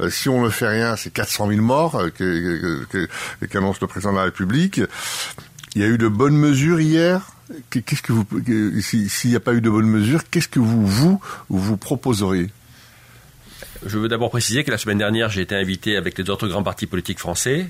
Euh, 0.01 0.11
si 0.11 0.29
on 0.29 0.43
ne 0.43 0.51
fait 0.51 0.69
rien, 0.69 0.97
c'est 0.97 1.13
400 1.13 1.49
000 1.49 1.63
morts 1.63 2.01
euh, 2.01 2.85
qu'annonce 3.51 3.81
le 3.81 3.87
président 3.87 4.13
de 4.13 4.19
la 4.19 4.25
République. 4.25 4.81
Il 5.75 5.83
y 5.83 5.85
a 5.85 5.89
eu 5.89 5.99
de 5.99 6.09
bonnes 6.09 6.37
mesures 6.37 6.81
hier. 6.81 7.23
Qu'est-ce 7.71 8.03
que 8.03 8.13
vous, 8.13 8.27
s'il 8.81 9.31
n'y 9.31 9.37
a 9.37 9.41
pas 9.41 9.55
eu 9.55 9.61
de 9.61 9.71
bonnes 9.71 9.89
mesures, 9.89 10.21
qu'est-ce 10.31 10.49
que 10.49 10.61
vous 10.61 10.87
vous 10.87 11.21
vous 11.49 11.77
proposeriez? 11.79 12.51
Je 13.85 13.99
veux 13.99 14.09
d'abord 14.09 14.31
préciser 14.31 14.65
que 14.65 14.71
la 14.71 14.79
semaine 14.79 14.99
dernière, 14.99 15.31
j'ai 15.31 15.43
été 15.43 15.55
invité 15.55 15.97
avec 15.97 16.19
les 16.19 16.29
autres 16.31 16.49
grands 16.49 16.63
partis 16.63 16.87
politiques 16.87 17.21
français 17.21 17.69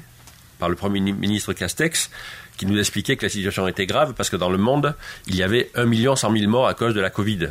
par 0.59 0.69
le 0.69 0.75
Premier 0.75 1.01
ministre 1.01 1.53
Castex, 1.53 2.11
qui 2.57 2.67
nous 2.67 2.79
expliquait 2.79 3.17
que 3.17 3.25
la 3.25 3.29
situation 3.29 3.69
était 3.69 3.87
grave 3.87 4.15
parce 4.17 4.31
que 4.31 4.37
dans 4.37 4.51
le 4.51 4.59
monde, 4.59 4.95
il 5.27 5.37
y 5.37 5.43
avait 5.43 5.71
1 5.75 5.85
million 5.85 6.17
100 6.17 6.33
000 6.37 6.51
morts 6.51 6.67
à 6.67 6.75
cause 6.75 6.95
de 6.95 7.01
la 7.01 7.11
Covid. 7.11 7.51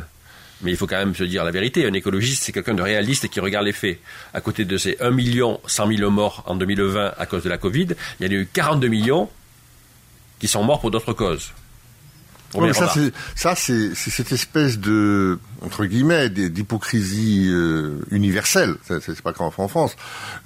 Mais 0.62 0.72
il 0.72 0.76
faut 0.76 0.86
quand 0.86 0.98
même 0.98 1.14
se 1.14 1.24
dire 1.24 1.44
la 1.44 1.50
vérité. 1.50 1.86
Un 1.86 1.92
écologiste, 1.92 2.42
c'est 2.44 2.52
quelqu'un 2.52 2.74
de 2.74 2.82
réaliste 2.82 3.24
et 3.24 3.28
qui 3.28 3.40
regarde 3.40 3.64
les 3.64 3.72
faits. 3.72 3.98
À 4.34 4.40
côté 4.40 4.64
de 4.64 4.76
ces 4.76 4.96
1 5.00 5.10
million 5.10 5.60
100 5.66 5.96
000 5.96 6.10
morts 6.10 6.42
en 6.46 6.56
2020 6.56 7.14
à 7.16 7.26
cause 7.26 7.44
de 7.44 7.48
la 7.48 7.58
Covid, 7.58 7.88
il 8.18 8.26
y 8.26 8.28
en 8.28 8.32
a 8.32 8.42
eu 8.42 8.48
42 8.52 8.88
millions 8.88 9.28
qui 10.40 10.48
sont 10.48 10.64
morts 10.64 10.80
pour 10.80 10.90
d'autres 10.90 11.12
causes 11.12 11.52
ça, 13.34 13.54
c'est, 13.54 13.94
cette 13.94 14.32
espèce 14.32 14.78
de, 14.78 15.38
entre 15.62 15.84
guillemets, 15.84 16.28
d'hypocrisie 16.30 17.48
euh, 17.50 18.00
universelle. 18.10 18.76
C'est, 18.86 19.20
pas 19.22 19.32
qu'en 19.32 19.50
France. 19.50 19.96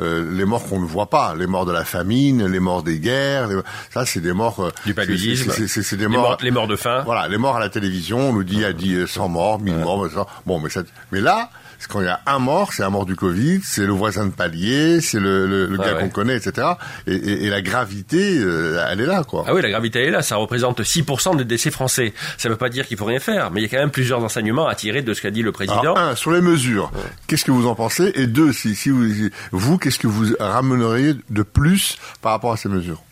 Euh, 0.00 0.30
les 0.36 0.44
morts 0.44 0.66
qu'on 0.66 0.80
ne 0.80 0.86
voit 0.86 1.10
pas, 1.10 1.34
les 1.34 1.46
morts 1.46 1.66
de 1.66 1.72
la 1.72 1.84
famine, 1.84 2.46
les 2.46 2.60
morts 2.60 2.82
des 2.82 2.98
guerres, 2.98 3.48
ça, 3.92 4.04
c'est 4.06 4.20
des 4.20 4.32
morts... 4.32 4.60
Euh, 4.60 4.70
du 4.84 4.94
paludisme. 4.94 5.52
C'est, 5.66 5.96
des 5.96 6.08
morts, 6.08 6.38
les 6.40 6.50
morts 6.50 6.68
de 6.68 6.76
faim. 6.76 7.02
Voilà, 7.04 7.28
les 7.28 7.38
morts 7.38 7.56
à 7.56 7.60
la 7.60 7.68
télévision, 7.68 8.30
on 8.30 8.32
nous 8.32 8.44
dit, 8.44 8.64
a 8.64 8.72
dit 8.72 9.06
100 9.06 9.28
morts, 9.28 9.60
1000 9.60 9.76
morts, 9.76 10.08
bon, 10.46 10.60
mais, 10.60 10.70
ça, 10.70 10.82
mais 11.12 11.20
là, 11.20 11.50
quand 11.88 12.00
il 12.00 12.06
y 12.06 12.08
a 12.08 12.20
un 12.26 12.38
mort, 12.38 12.72
c'est 12.72 12.82
un 12.82 12.90
mort 12.90 13.06
du 13.06 13.16
Covid, 13.16 13.60
c'est 13.64 13.86
le 13.86 13.92
voisin 13.92 14.26
de 14.26 14.30
palier, 14.30 15.00
c'est 15.00 15.20
le, 15.20 15.46
le, 15.46 15.76
gars 15.76 15.94
qu'on 15.94 16.08
connaît, 16.08 16.36
etc. 16.36 16.66
Et, 17.06 17.14
et, 17.14 17.46
et 17.46 17.50
la 17.50 17.62
gravité, 17.62 18.38
euh, 18.38 18.84
elle 18.90 19.00
est 19.00 19.06
là, 19.06 19.24
quoi. 19.24 19.44
Ah 19.46 19.54
oui, 19.54 19.62
la 19.62 19.70
gravité 19.70 20.00
elle 20.00 20.08
est 20.08 20.10
là. 20.10 20.22
Ça 20.22 20.36
représente 20.36 20.80
6% 20.80 21.36
des 21.36 21.44
décès 21.44 21.70
français. 21.70 22.12
Ça 22.38 22.48
ne 22.48 22.54
veut 22.54 22.58
pas 22.58 22.68
dire 22.68 22.86
qu'il 22.86 22.96
faut 22.96 23.04
rien 23.04 23.20
faire, 23.20 23.50
mais 23.50 23.60
il 23.60 23.64
y 23.64 23.66
a 23.66 23.68
quand 23.68 23.78
même 23.78 23.90
plusieurs 23.90 24.22
enseignements 24.22 24.66
à 24.66 24.74
tirer 24.74 25.02
de 25.02 25.14
ce 25.14 25.22
qu'a 25.22 25.30
dit 25.30 25.42
le 25.42 25.52
président. 25.52 25.80
Alors, 25.80 25.98
un, 25.98 26.16
sur 26.16 26.32
les 26.32 26.40
mesures, 26.40 26.90
qu'est-ce 27.26 27.44
que 27.44 27.50
vous 27.50 27.66
en 27.66 27.74
pensez? 27.74 28.12
Et 28.14 28.26
deux, 28.26 28.52
si, 28.52 28.74
si 28.74 28.90
vous, 28.90 29.30
vous 29.50 29.78
qu'est-ce 29.78 29.98
que 29.98 30.06
vous 30.06 30.34
ramèneriez 30.38 31.14
de 31.30 31.42
plus 31.42 31.96
par 32.20 32.32
rapport 32.32 32.52
à 32.52 32.56
ces 32.56 32.68
mesures? 32.68 33.02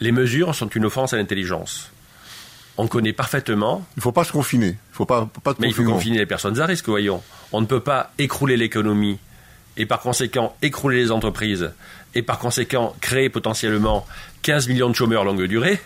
Les 0.00 0.12
mesures 0.12 0.54
sont 0.54 0.68
une 0.68 0.84
offense 0.84 1.12
à 1.12 1.16
l'intelligence 1.16 1.92
on 2.76 2.86
connaît 2.86 3.12
parfaitement. 3.12 3.84
Il 3.96 4.00
ne 4.00 4.02
faut 4.02 4.12
pas 4.12 4.24
se 4.24 4.32
confiner. 4.32 4.68
Il 4.68 4.94
faut 4.94 5.06
pas, 5.06 5.28
pas 5.42 5.54
Mais 5.58 5.68
il 5.68 5.74
faut 5.74 5.84
confiner 5.84 6.18
les 6.18 6.26
personnes 6.26 6.60
à 6.60 6.66
risque, 6.66 6.88
voyons. 6.88 7.22
On 7.52 7.60
ne 7.60 7.66
peut 7.66 7.80
pas 7.80 8.12
écrouler 8.18 8.56
l'économie 8.56 9.18
et 9.76 9.86
par 9.86 10.00
conséquent 10.00 10.54
écrouler 10.62 10.98
les 10.98 11.10
entreprises 11.10 11.72
et 12.14 12.22
par 12.22 12.38
conséquent 12.38 12.94
créer 13.00 13.28
potentiellement 13.28 14.06
15 14.42 14.68
millions 14.68 14.90
de 14.90 14.94
chômeurs 14.94 15.24
longue 15.24 15.44
durée 15.44 15.80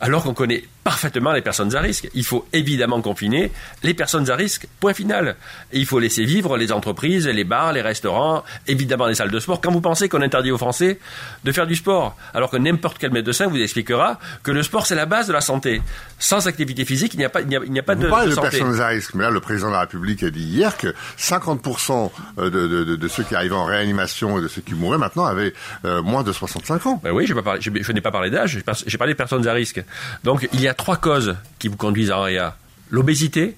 alors 0.00 0.24
qu'on 0.24 0.34
connaît 0.34 0.64
parfaitement 0.84 1.32
les 1.32 1.40
personnes 1.40 1.74
à 1.74 1.80
risque. 1.80 2.08
Il 2.14 2.24
faut 2.24 2.46
évidemment 2.52 3.00
confiner 3.00 3.50
les 3.82 3.94
personnes 3.94 4.30
à 4.30 4.36
risque, 4.36 4.68
point 4.80 4.92
final. 4.92 5.36
Et 5.72 5.78
il 5.78 5.86
faut 5.86 5.98
laisser 5.98 6.24
vivre 6.24 6.56
les 6.58 6.70
entreprises, 6.72 7.26
les 7.26 7.44
bars, 7.44 7.72
les 7.72 7.80
restaurants, 7.80 8.44
évidemment 8.66 9.06
les 9.06 9.14
salles 9.14 9.30
de 9.30 9.40
sport. 9.40 9.60
Quand 9.62 9.72
vous 9.72 9.80
pensez 9.80 10.10
qu'on 10.10 10.20
interdit 10.20 10.50
aux 10.50 10.58
Français 10.58 11.00
de 11.42 11.52
faire 11.52 11.66
du 11.66 11.74
sport, 11.74 12.16
alors 12.34 12.50
que 12.50 12.58
n'importe 12.58 12.98
quel 12.98 13.10
médecin 13.10 13.46
vous 13.46 13.56
expliquera 13.56 14.18
que 14.42 14.50
le 14.50 14.62
sport 14.62 14.86
c'est 14.86 14.94
la 14.94 15.06
base 15.06 15.26
de 15.26 15.32
la 15.32 15.40
santé. 15.40 15.80
Sans 16.18 16.46
activité 16.46 16.84
physique, 16.84 17.14
il 17.14 17.18
n'y 17.18 17.24
a 17.24 17.30
pas, 17.30 17.40
il 17.40 17.48
n'y 17.48 17.78
a, 17.78 17.82
pas 17.82 17.94
de, 17.94 18.06
parlez 18.08 18.34
de, 18.34 18.40
personnes 18.40 18.80
à 18.80 18.88
risque, 18.88 19.14
mais 19.14 19.24
là 19.24 19.30
le 19.30 19.40
président 19.40 19.68
de 19.68 19.72
la 19.72 19.80
République 19.80 20.22
a 20.22 20.30
dit 20.30 20.44
hier 20.44 20.76
que 20.76 20.94
50% 21.18 22.10
de, 22.36 22.50
de, 22.50 22.84
de, 22.96 23.08
ceux 23.08 23.22
qui 23.22 23.34
arrivaient 23.34 23.54
en 23.54 23.64
réanimation 23.64 24.38
et 24.38 24.42
de 24.42 24.48
ceux 24.48 24.60
qui 24.60 24.74
mouraient 24.74 24.98
maintenant 24.98 25.24
avaient 25.24 25.54
euh, 25.86 26.02
moins 26.02 26.22
de 26.22 26.32
65 26.32 26.86
ans. 26.86 27.00
Ben 27.02 27.10
oui, 27.10 27.26
je, 27.26 27.34
je 27.60 27.92
n'ai 27.92 28.00
pas 28.02 28.10
parlé 28.10 28.28
d'âge, 28.28 28.62
j'ai 28.86 28.98
parlé 28.98 29.14
de 29.14 29.18
personnes 29.18 29.46
à 29.46 29.52
risque. 29.52 29.82
Donc 30.24 30.46
il 30.52 30.60
y 30.60 30.68
a 30.68 30.73
trois 30.74 30.96
causes 30.96 31.36
qui 31.58 31.68
vous 31.68 31.76
conduisent 31.76 32.10
à 32.10 32.20
réa. 32.20 32.56
L'obésité, 32.90 33.56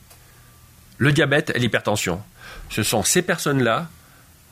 le 0.98 1.12
diabète 1.12 1.52
et 1.54 1.58
l'hypertension. 1.58 2.22
Ce 2.70 2.82
sont 2.82 3.02
ces 3.02 3.22
personnes-là 3.22 3.88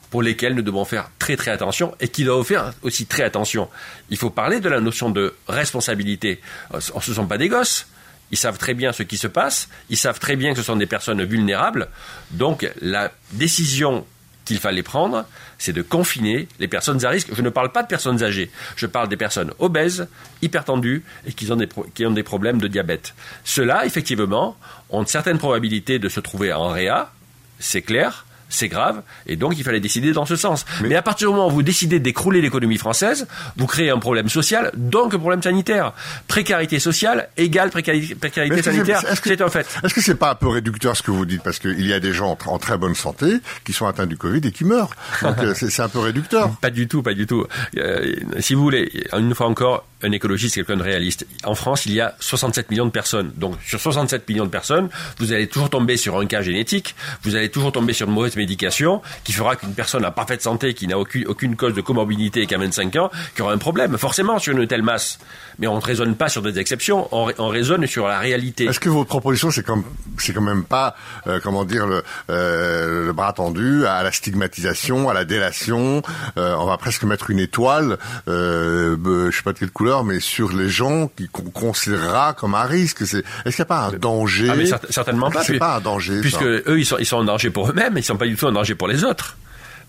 pour 0.09 0.21
lesquelles 0.21 0.53
nous 0.53 0.61
devons 0.61 0.85
faire 0.85 1.09
très 1.19 1.35
très 1.35 1.51
attention 1.51 1.95
et 1.99 2.07
qui 2.07 2.23
doivent 2.23 2.45
faire 2.45 2.73
aussi 2.83 3.05
très 3.05 3.23
attention. 3.23 3.69
Il 4.09 4.17
faut 4.17 4.29
parler 4.29 4.59
de 4.59 4.69
la 4.69 4.79
notion 4.79 5.09
de 5.09 5.35
responsabilité. 5.47 6.41
Ce 6.79 6.93
ne 6.93 7.15
sont 7.15 7.27
pas 7.27 7.37
des 7.37 7.49
gosses. 7.49 7.87
Ils 8.31 8.37
savent 8.37 8.57
très 8.57 8.73
bien 8.73 8.91
ce 8.91 9.03
qui 9.03 9.17
se 9.17 9.27
passe, 9.27 9.69
ils 9.89 9.97
savent 9.97 10.19
très 10.19 10.35
bien 10.35 10.51
que 10.51 10.57
ce 10.57 10.63
sont 10.63 10.75
des 10.75 10.87
personnes 10.87 11.23
vulnérables. 11.23 11.89
Donc 12.31 12.67
la 12.81 13.11
décision 13.33 14.05
qu'il 14.45 14.57
fallait 14.59 14.83
prendre, 14.83 15.25
c'est 15.57 15.73
de 15.73 15.81
confiner 15.81 16.47
les 16.59 16.67
personnes 16.67 17.03
à 17.05 17.09
risque. 17.09 17.29
Je 17.33 17.41
ne 17.41 17.49
parle 17.49 17.71
pas 17.71 17.83
de 17.83 17.87
personnes 17.87 18.23
âgées, 18.23 18.51
je 18.75 18.85
parle 18.85 19.09
des 19.09 19.17
personnes 19.17 19.51
obèses, 19.59 20.07
hypertendues 20.41 21.03
et 21.25 21.33
qui 21.33 21.51
ont 21.51 22.11
des, 22.11 22.23
problèmes 22.23 22.59
de 22.59 22.67
diabète. 22.67 23.13
Ceux-là, 23.43 23.85
effectivement, 23.85 24.57
ont 24.89 25.01
une 25.01 25.07
certaine 25.07 25.37
probabilité 25.37 25.99
de 25.99 26.09
se 26.09 26.19
trouver 26.19 26.53
en 26.53 26.69
réa, 26.69 27.11
c'est 27.59 27.81
clair, 27.81 28.24
c'est 28.49 28.67
grave, 28.67 29.01
et 29.27 29.35
donc 29.35 29.57
il 29.57 29.63
fallait 29.63 29.79
décider 29.79 30.13
dans 30.13 30.25
ce 30.25 30.35
sens. 30.35 30.65
Mais, 30.81 30.95
à 30.95 31.01
partir 31.01 31.29
du 31.29 31.35
moment 31.35 31.47
où 31.47 31.51
vous 31.51 31.63
décidez 31.63 31.99
d'écrouler 31.99 32.41
l'économie 32.41 32.77
française, 32.77 33.27
vous 33.57 33.67
créez 33.67 33.89
un 33.89 33.99
problème 33.99 34.29
social, 34.29 34.71
donc 34.75 35.13
un 35.13 35.19
problème 35.19 35.41
sanitaire. 35.41 35.93
Précarité 36.27 36.79
sociale 36.79 37.29
égale 37.37 37.69
précarité, 37.69 38.61
sanitaire, 38.61 39.03
c'est 39.23 39.41
un 39.41 39.49
fait. 39.49 39.67
Est-ce 39.83 39.93
que 39.93 40.01
c'est 40.01 40.15
pas 40.15 40.31
un 40.31 40.35
peu 40.35 40.47
réducteur 40.47 40.95
ce 40.95 41.03
que 41.03 41.11
vous 41.11 41.25
dites? 41.25 41.43
Parce 41.43 41.59
qu'il 41.59 41.85
y 41.85 41.93
a 41.93 41.99
des 41.99 42.13
gens 42.13 42.37
en 42.45 42.59
très 42.59 42.77
bonne 42.77 42.95
santé 42.95 43.37
qui 43.65 43.73
sont 43.73 43.87
atteints 43.87 44.05
du 44.05 44.17
Covid 44.17 44.41
et 44.45 44.51
qui 44.51 44.63
meurent. 44.63 44.91
Donc 45.21 45.37
euh, 45.43 45.53
c'est 45.55 45.81
un 45.81 45.89
peu 45.89 45.99
réducteur. 45.99 46.51
Pas 46.57 46.69
du 46.69 46.87
tout, 46.87 47.01
pas 47.01 47.13
du 47.13 47.27
tout. 47.27 47.45
Euh, 47.77 48.15
si 48.39 48.53
vous 48.53 48.61
voulez, 48.61 48.91
une 49.13 49.33
fois 49.35 49.47
encore, 49.47 49.85
un 50.01 50.11
écologiste, 50.11 50.55
quelqu'un 50.55 50.77
de 50.77 50.83
réaliste. 50.83 51.25
En 51.43 51.55
France, 51.55 51.85
il 51.85 51.93
y 51.93 52.01
a 52.01 52.15
67 52.19 52.69
millions 52.69 52.85
de 52.85 52.91
personnes. 52.91 53.31
Donc 53.35 53.55
sur 53.65 53.79
67 53.79 54.27
millions 54.27 54.45
de 54.45 54.49
personnes, 54.49 54.89
vous 55.19 55.33
allez 55.33 55.47
toujours 55.47 55.69
tomber 55.69 55.97
sur 55.97 56.17
un 56.19 56.25
cas 56.25 56.41
génétique, 56.41 56.95
vous 57.23 57.35
allez 57.35 57.49
toujours 57.49 57.71
tomber 57.71 57.93
sur 57.93 58.07
une 58.07 58.13
mauvaise 58.13 58.35
médication 58.35 59.01
qui 59.23 59.33
fera 59.33 59.55
qu'une 59.55 59.73
personne 59.73 60.05
en 60.05 60.11
parfaite 60.11 60.41
santé, 60.41 60.73
qui 60.73 60.87
n'a 60.87 60.97
aucune, 60.97 61.55
cause 61.55 61.73
de 61.73 61.81
comorbidité 61.81 62.41
et 62.41 62.47
qui 62.47 62.55
a 62.55 62.57
25 62.57 62.95
ans, 62.97 63.11
qui 63.35 63.41
aura 63.41 63.53
un 63.53 63.57
problème, 63.57 63.97
forcément, 63.97 64.39
sur 64.39 64.57
une 64.57 64.67
telle 64.67 64.83
masse. 64.83 65.19
Mais 65.59 65.67
on 65.67 65.75
ne 65.75 65.81
raisonne 65.81 66.15
pas 66.15 66.29
sur 66.29 66.41
des 66.41 66.59
exceptions, 66.59 67.07
on, 67.11 67.31
on 67.37 67.47
raisonne 67.47 67.87
sur 67.87 68.07
la 68.07 68.19
réalité. 68.19 68.65
Est-ce 68.65 68.79
que 68.79 68.89
votre 68.89 69.09
proposition, 69.09 69.51
c'est 69.51 69.63
quand 69.63 70.41
même 70.41 70.63
pas, 70.63 70.95
euh, 71.27 71.39
comment 71.41 71.65
dire, 71.65 71.87
le, 71.87 72.03
euh, 72.29 73.05
le, 73.07 73.13
bras 73.13 73.33
tendu 73.33 73.85
à 73.85 74.03
la 74.03 74.11
stigmatisation, 74.11 75.09
à 75.09 75.13
la 75.13 75.25
délation 75.25 76.01
euh, 76.37 76.55
On 76.57 76.65
va 76.65 76.77
presque 76.77 77.03
mettre 77.03 77.29
une 77.29 77.39
étoile, 77.39 77.97
je 78.27 79.29
sais 79.31 79.43
pas 79.43 79.53
de 79.53 79.59
quelle 79.59 79.71
couleur, 79.71 79.84
mais 80.03 80.19
sur 80.19 80.51
les 80.51 80.69
gens 80.69 81.09
qu'on 81.31 81.49
considérera 81.49 82.33
comme 82.33 82.55
un 82.55 82.63
risque. 82.63 83.01
Est-ce 83.01 83.19
qu'il 83.19 83.55
n'y 83.57 83.61
a 83.61 83.65
pas 83.65 83.85
un 83.85 83.91
danger 83.93 84.49
ah, 84.49 84.55
mais 84.55 84.65
Certainement 84.89 85.29
pas. 85.29 85.43
C'est 85.43 85.57
pas 85.57 85.77
un 85.77 85.81
danger. 85.81 86.21
Puisque 86.21 86.43
eux, 86.43 86.79
ils 86.79 86.85
sont, 86.85 86.97
ils 86.97 87.05
sont 87.05 87.17
en 87.17 87.23
danger 87.23 87.49
pour 87.49 87.69
eux-mêmes, 87.69 87.93
ils 87.93 87.99
ne 87.99 88.01
sont 88.01 88.17
pas 88.17 88.25
du 88.25 88.35
tout 88.35 88.45
en 88.45 88.51
danger 88.51 88.75
pour 88.75 88.87
les 88.87 89.03
autres. 89.03 89.37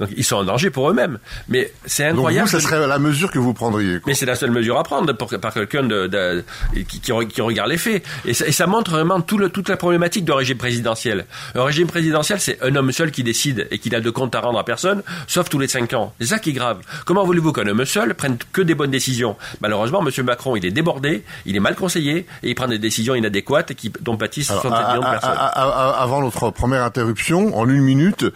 Donc 0.00 0.10
ils 0.16 0.24
sont 0.24 0.36
en 0.36 0.44
danger 0.44 0.70
pour 0.70 0.90
eux-mêmes. 0.90 1.18
Mais 1.48 1.72
c'est 1.84 2.06
incroyable. 2.06 2.48
Donc 2.48 2.54
vous, 2.54 2.60
ce 2.60 2.66
serait 2.66 2.86
la 2.86 2.98
mesure 2.98 3.30
que 3.30 3.38
vous 3.38 3.54
prendriez. 3.54 3.98
Mais 4.06 4.14
c'est 4.14 4.26
la 4.26 4.34
seule 4.34 4.50
mesure 4.50 4.78
à 4.78 4.82
prendre 4.82 5.12
pour, 5.12 5.28
par 5.38 5.54
quelqu'un 5.54 5.82
de, 5.82 6.44
qui, 6.88 7.00
qui, 7.00 7.12
regarde 7.12 7.70
les 7.70 7.78
faits. 7.78 8.04
Et 8.24 8.34
ça, 8.34 8.46
et 8.46 8.52
ça 8.52 8.66
montre 8.66 8.90
vraiment 8.90 9.20
tout 9.20 9.38
le, 9.38 9.48
toute 9.50 9.68
la 9.68 9.76
problématique 9.76 10.24
d'un 10.24 10.36
régime 10.36 10.58
présidentiel. 10.58 11.26
Un 11.54 11.64
régime 11.64 11.86
présidentiel, 11.86 12.40
c'est 12.40 12.62
un 12.62 12.74
homme 12.76 12.92
seul 12.92 13.10
qui 13.10 13.22
décide 13.22 13.68
et 13.70 13.78
qui 13.78 13.90
n'a 13.90 14.00
de 14.00 14.10
compte 14.10 14.34
à 14.34 14.40
rendre 14.40 14.58
à 14.58 14.64
personne, 14.64 15.02
sauf 15.26 15.48
tous 15.48 15.58
les 15.58 15.68
cinq 15.68 15.92
ans. 15.94 16.12
C'est 16.20 16.26
ça 16.26 16.38
qui 16.38 16.50
est 16.50 16.54
grave. 16.54 16.80
Comment 17.04 17.24
voulez-vous 17.24 17.52
qu'un 17.52 17.66
homme 17.66 17.84
seul 17.84 18.14
prenne 18.14 18.36
que 18.52 18.62
des 18.62 18.74
bonnes 18.74 18.90
décisions? 18.90 19.36
Malheureusement, 19.60 20.04
M. 20.06 20.24
Macron, 20.24 20.56
il 20.56 20.66
est 20.66 20.70
débordé, 20.70 21.24
il 21.44 21.56
est 21.56 21.60
mal 21.60 21.74
conseillé 21.74 22.26
et 22.42 22.50
il 22.50 22.54
prend 22.54 22.68
des 22.68 22.78
décisions 22.78 23.14
inadéquates 23.14 23.74
qui, 23.74 23.92
dont 24.00 24.16
pâtissent 24.16 24.48
67 24.48 24.88
millions 24.88 25.00
de 25.00 25.10
personnes. 25.10 25.36
avant 25.36 26.20
notre 26.20 26.50
première 26.50 26.82
interruption, 26.84 27.56
en 27.56 27.68
une 27.68 27.82
minute, 27.82 28.26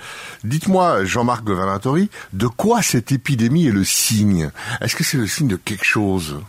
dites-moi, 0.44 1.04
Jean-Marc 1.04 1.44
de 2.32 2.46
quoi 2.46 2.82
cette 2.82 3.12
épidémie 3.12 3.66
est 3.66 3.72
le 3.72 3.84
signe? 3.84 4.50
Est-ce 4.80 4.96
que 4.96 5.04
c'est 5.04 5.16
le 5.16 5.26
signe 5.26 5.48
de 5.48 5.56
quelque 5.56 5.84
chose? 5.84 6.40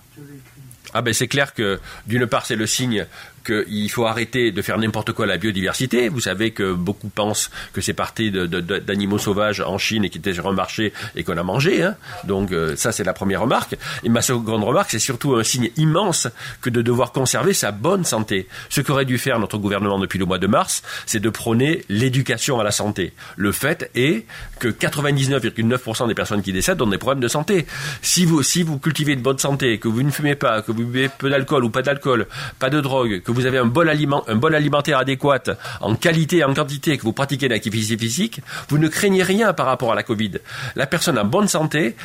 Ah 0.94 1.02
ben 1.02 1.14
c'est 1.14 1.28
clair 1.28 1.54
que 1.54 1.80
d'une 2.08 2.28
part 2.28 2.46
c'est 2.46 2.56
le 2.56 2.68
signe 2.68 3.06
qu'il 3.44 3.90
faut 3.90 4.06
arrêter 4.06 4.52
de 4.52 4.62
faire 4.62 4.78
n'importe 4.78 5.12
quoi 5.14 5.26
à 5.26 5.28
la 5.28 5.38
biodiversité. 5.38 6.10
Vous 6.10 6.22
savez 6.22 6.52
que 6.52 6.74
beaucoup 6.74 7.10
pensent 7.10 7.50
que 7.74 7.82
c'est 7.82 7.94
parti 7.94 8.32
d'animaux 8.32 9.18
sauvages 9.18 9.62
en 9.62 9.78
Chine 9.78 10.06
et 10.06 10.10
qui 10.10 10.18
étaient 10.18 10.34
sur 10.34 10.48
un 10.48 10.54
marché 10.54 10.94
et 11.16 11.24
qu'on 11.24 11.38
a 11.38 11.44
mangé. 11.44 11.84
Hein. 11.84 11.96
Donc 12.24 12.52
euh, 12.52 12.76
ça, 12.76 12.92
c'est 12.92 13.04
la 13.04 13.14
première 13.14 13.42
remarque. 13.42 13.78
Et 14.04 14.10
ma 14.10 14.22
seconde 14.22 14.64
remarque, 14.64 14.92
c'est 14.92 15.00
surtout 15.00 15.36
un 15.36 15.44
signe 15.44 15.72
immense 15.78 16.28
que 16.62 16.70
de 16.70 16.82
devoir 16.82 17.12
conserver 17.12 17.54
sa 17.54 17.72
bonne 17.72 18.06
santé. 18.06 18.48
Ce 18.70 18.82
qu'aurait 18.82 19.06
dû 19.06 19.18
faire 19.18 19.40
notre 19.40 19.58
gouvernement 19.58 20.00
depuis 20.00 20.20
le 20.20 20.26
mois 20.26 20.38
de 20.38 20.48
mars, 20.48 20.84
c'est 21.06 21.20
de 21.20 21.30
prôner 21.30 21.84
l'éducation 21.90 22.60
à 22.60 22.64
la 22.64 22.72
santé. 22.72 23.14
Le 23.38 23.52
fait 23.52 23.90
est 23.96 24.26
que 24.60 24.68
99,9% 24.68 26.08
des 26.08 26.16
personnes 26.16 26.42
qui 26.42 26.54
décèdent 26.54 26.82
ont 26.82 26.88
des 26.88 26.98
problèmes 26.98 27.22
de 27.22 27.28
santé. 27.28 27.66
Si 28.02 28.26
vous, 28.26 28.44
si 28.44 28.64
vous 28.64 28.80
cultivez 28.80 29.14
une 29.14 29.22
bonne 29.22 29.40
santé, 29.40 29.80
que 29.80 29.88
vous 29.88 30.04
ne 30.04 30.12
fumez 30.12 30.36
pas, 30.36 30.62
que 30.62 30.72
vous 30.72 30.86
buvez 30.86 31.10
peu 31.10 31.30
d'alcool 31.30 31.64
ou 31.64 31.70
pas 31.70 31.82
d'alcool, 31.82 32.28
pas 32.60 32.70
de 32.70 32.80
drogue, 32.80 33.22
que 33.22 33.31
vous 33.32 33.46
avez 33.46 33.58
un 33.58 33.66
bon, 33.66 33.88
aliment, 33.88 34.24
un 34.28 34.36
bon 34.36 34.54
alimentaire 34.54 34.98
adéquat 34.98 35.44
en 35.80 35.96
qualité 35.96 36.38
et 36.38 36.44
en 36.44 36.54
quantité, 36.54 36.98
que 36.98 37.04
vous 37.04 37.14
pratiquez 37.14 37.48
l'activité 37.48 37.98
physique, 37.98 38.42
vous 38.70 38.78
ne 38.78 38.88
craignez 38.88 39.24
rien 39.24 39.54
par 39.54 39.66
rapport 39.66 39.92
à 39.92 39.96
la 39.96 40.04
Covid. 40.04 40.34
La 40.76 40.88
personne 40.88 41.18
en 41.18 41.26
bonne 41.26 41.48
santé 41.48 41.96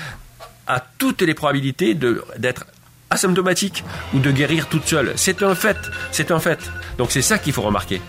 a 0.67 0.83
toutes 0.99 1.23
les 1.23 1.35
probabilités 1.35 1.95
d'être 1.95 2.67
asymptomatique 3.11 3.85
ou 4.15 4.19
de 4.19 4.31
guérir 4.31 4.69
toute 4.69 4.87
seule. 4.87 5.13
C'est 5.17 5.43
un 5.43 5.55
fait, 5.55 5.77
c'est 6.11 6.31
un 6.31 6.41
fait. 6.41 6.59
Donc 6.99 7.11
c'est 7.11 7.23
ça 7.23 7.39
qu'il 7.39 7.53
faut 7.53 7.63
remarquer. 7.63 8.01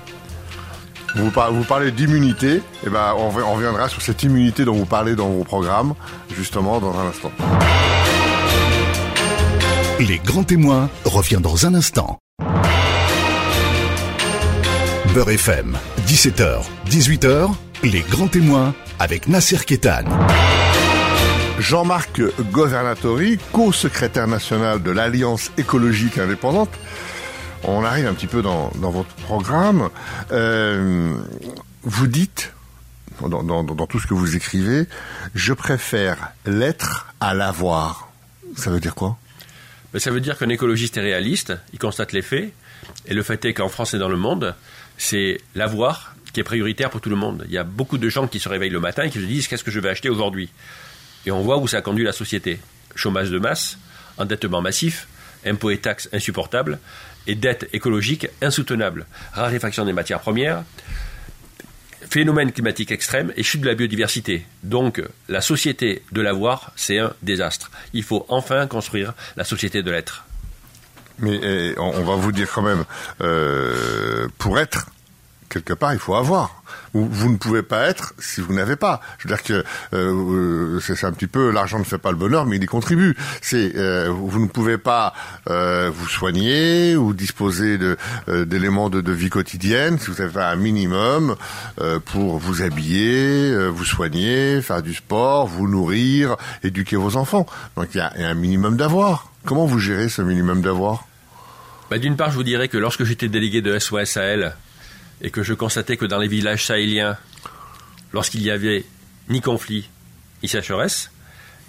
Vous, 1.15 1.31
parlez 1.31 1.91
d'immunité, 1.91 2.57
et 2.57 2.61
eh 2.85 2.89
ben 2.89 3.13
on 3.17 3.29
reviendra 3.29 3.89
sur 3.89 4.01
cette 4.01 4.21
immunité 4.23 4.65
dont 4.65 4.73
vous 4.73 4.85
parlez 4.85 5.15
dans 5.15 5.29
vos 5.29 5.43
programmes, 5.43 5.95
justement, 6.35 6.79
dans 6.79 6.97
un 6.99 7.07
instant. 7.07 7.31
Les 9.99 10.19
grands 10.19 10.43
témoins 10.43 10.89
revient 11.05 11.39
dans 11.41 11.65
un 11.65 11.73
instant. 11.73 12.19
Beurre 15.13 15.31
FM, 15.31 15.77
17h, 16.05 16.63
18h, 16.89 17.53
les 17.83 18.01
grands 18.01 18.27
témoins 18.27 18.73
avec 18.99 19.27
Nasser 19.27 19.57
Kétan. 19.65 20.03
Jean-Marc 21.59 22.21
Governatori, 22.51 23.37
co-secrétaire 23.51 24.27
national 24.27 24.81
de 24.81 24.91
l'Alliance 24.91 25.51
écologique 25.57 26.17
indépendante. 26.17 26.69
On 27.63 27.83
arrive 27.83 28.07
un 28.07 28.13
petit 28.13 28.27
peu 28.27 28.41
dans, 28.41 28.69
votre 28.75 29.13
programme. 29.15 29.89
Euh, 30.31 31.15
vous 31.83 32.07
dites, 32.07 32.53
dans, 33.21 33.43
dans, 33.43 33.87
tout 33.87 33.99
ce 33.99 34.07
que 34.07 34.13
vous 34.13 34.35
écrivez, 34.35 34.87
je 35.35 35.53
préfère 35.53 36.31
l'être 36.45 37.07
à 37.19 37.33
l'avoir. 37.33 38.09
Ça 38.55 38.69
veut 38.69 38.79
dire 38.79 38.95
quoi? 38.95 39.17
Ben, 39.93 39.99
Ça 39.99 40.11
veut 40.11 40.21
dire 40.21 40.37
qu'un 40.37 40.49
écologiste 40.49 40.97
est 40.97 41.01
réaliste, 41.01 41.53
il 41.73 41.79
constate 41.79 42.13
les 42.13 42.21
faits, 42.21 42.51
et 43.05 43.13
le 43.13 43.23
fait 43.23 43.43
est 43.45 43.53
qu'en 43.53 43.69
France 43.69 43.93
et 43.93 43.99
dans 43.99 44.09
le 44.09 44.17
monde, 44.17 44.55
c'est 44.97 45.39
l'avoir 45.55 46.15
qui 46.33 46.39
est 46.39 46.43
prioritaire 46.43 46.89
pour 46.89 47.01
tout 47.01 47.09
le 47.09 47.15
monde. 47.15 47.45
Il 47.47 47.53
y 47.53 47.57
a 47.57 47.63
beaucoup 47.63 47.97
de 47.97 48.09
gens 48.09 48.27
qui 48.27 48.39
se 48.39 48.49
réveillent 48.49 48.69
le 48.69 48.79
matin 48.79 49.03
et 49.03 49.09
qui 49.09 49.19
se 49.19 49.25
disent 49.25 49.47
qu'est-ce 49.47 49.63
que 49.63 49.71
je 49.71 49.79
vais 49.79 49.89
acheter 49.89 50.09
aujourd'hui? 50.09 50.49
Et 51.25 51.31
on 51.31 51.41
voit 51.41 51.57
où 51.57 51.67
ça 51.67 51.81
conduit 51.81 52.03
la 52.03 52.11
société. 52.11 52.59
Chômage 52.95 53.29
de 53.29 53.39
masse, 53.39 53.77
endettement 54.17 54.61
massif, 54.61 55.07
impôts 55.45 55.71
et 55.71 55.77
taxes 55.77 56.09
insupportables, 56.13 56.79
et 57.27 57.35
dette 57.35 57.69
écologique 57.73 58.27
insoutenable, 58.41 59.05
raréfaction 59.33 59.85
des 59.85 59.93
matières 59.93 60.21
premières, 60.21 60.63
phénomène 62.09 62.51
climatique 62.51 62.91
extrême 62.91 63.33
et 63.35 63.43
chute 63.43 63.61
de 63.61 63.67
la 63.67 63.75
biodiversité. 63.75 64.45
Donc 64.63 65.01
la 65.27 65.41
société 65.41 66.03
de 66.11 66.21
l'avoir, 66.21 66.71
c'est 66.75 66.99
un 66.99 67.13
désastre. 67.21 67.69
Il 67.93 68.03
faut 68.03 68.25
enfin 68.29 68.65
construire 68.67 69.13
la 69.35 69.43
société 69.43 69.83
de 69.83 69.91
l'être. 69.91 70.26
Mais 71.19 71.39
eh, 71.41 71.75
on, 71.79 72.03
va 72.03 72.15
vous 72.15 72.31
dire 72.31 72.49
quand 72.53 72.61
même, 72.61 72.83
euh, 73.21 74.27
pour 74.37 74.59
être, 74.59 74.87
quelque 75.49 75.73
part, 75.73 75.93
il 75.93 75.99
faut 75.99 76.15
avoir. 76.15 76.63
Vous 76.93 77.29
ne 77.29 77.37
pouvez 77.37 77.63
pas 77.63 77.87
être 77.87 78.13
si 78.17 78.41
vous 78.41 78.53
n'avez 78.53 78.75
pas. 78.75 79.01
Je 79.17 79.27
veux 79.27 79.35
dire 79.35 79.43
que 79.43 79.63
euh, 79.93 80.79
c'est 80.79 81.05
un 81.05 81.11
petit 81.11 81.27
peu 81.27 81.51
l'argent 81.51 81.79
ne 81.79 81.83
fait 81.83 81.97
pas 81.97 82.11
le 82.11 82.17
bonheur, 82.17 82.45
mais 82.45 82.55
il 82.55 82.63
y 82.63 82.65
contribue. 82.65 83.15
C'est 83.41 83.73
euh, 83.75 84.09
vous 84.09 84.39
ne 84.39 84.47
pouvez 84.47 84.77
pas 84.77 85.13
euh, 85.49 85.91
vous 85.93 86.07
soigner 86.07 86.95
ou 86.95 87.13
disposer 87.13 87.77
de 87.77 87.97
d'éléments 88.27 88.89
de, 88.89 89.01
de, 89.01 89.11
vie 89.11 89.29
quotidienne 89.29 89.99
si 89.99 90.11
vous 90.11 90.21
avez 90.21 90.41
un 90.41 90.55
minimum 90.55 91.35
pour 92.05 92.37
vous 92.37 92.61
habiller, 92.61 93.67
vous 93.69 93.85
soigner, 93.85 94.61
faire 94.61 94.81
du 94.81 94.93
sport, 94.93 95.47
vous 95.47 95.67
nourrir, 95.67 96.35
éduquer 96.63 96.95
vos 96.95 97.15
enfants. 97.15 97.45
Donc 97.75 97.87
il 97.93 97.97
y 97.97 98.01
a, 98.01 98.11
un 98.17 98.33
minimum 98.33 98.77
d'avoir. 98.77 99.31
Comment 99.47 99.65
vous 99.65 99.79
gérez 99.79 100.09
ce 100.09 100.21
minimum 100.21 100.61
d'avoir? 100.61 101.07
Bah, 101.89 101.97
D'une 101.97 102.17
part, 102.17 102.31
je 102.31 102.35
vous 102.35 102.43
dirais 102.43 102.67
que 102.67 102.77
lorsque 102.77 103.05
j'étais 103.05 103.29
délégué 103.29 103.61
de 103.61 103.79
SOS 103.79 104.17
et 105.21 105.31
que 105.31 105.41
je 105.41 105.53
constatais 105.53 105.95
que 105.95 106.03
dans 106.03 106.17
les 106.17 106.27
villages 106.27 106.65
sahéliens, 106.65 107.15
lorsqu'il 108.11 108.41
y 108.41 108.51
avait 108.51 108.83
ni 109.29 109.39
conflit, 109.39 109.89
ni 110.43 110.49
sécheresse, 110.49 111.11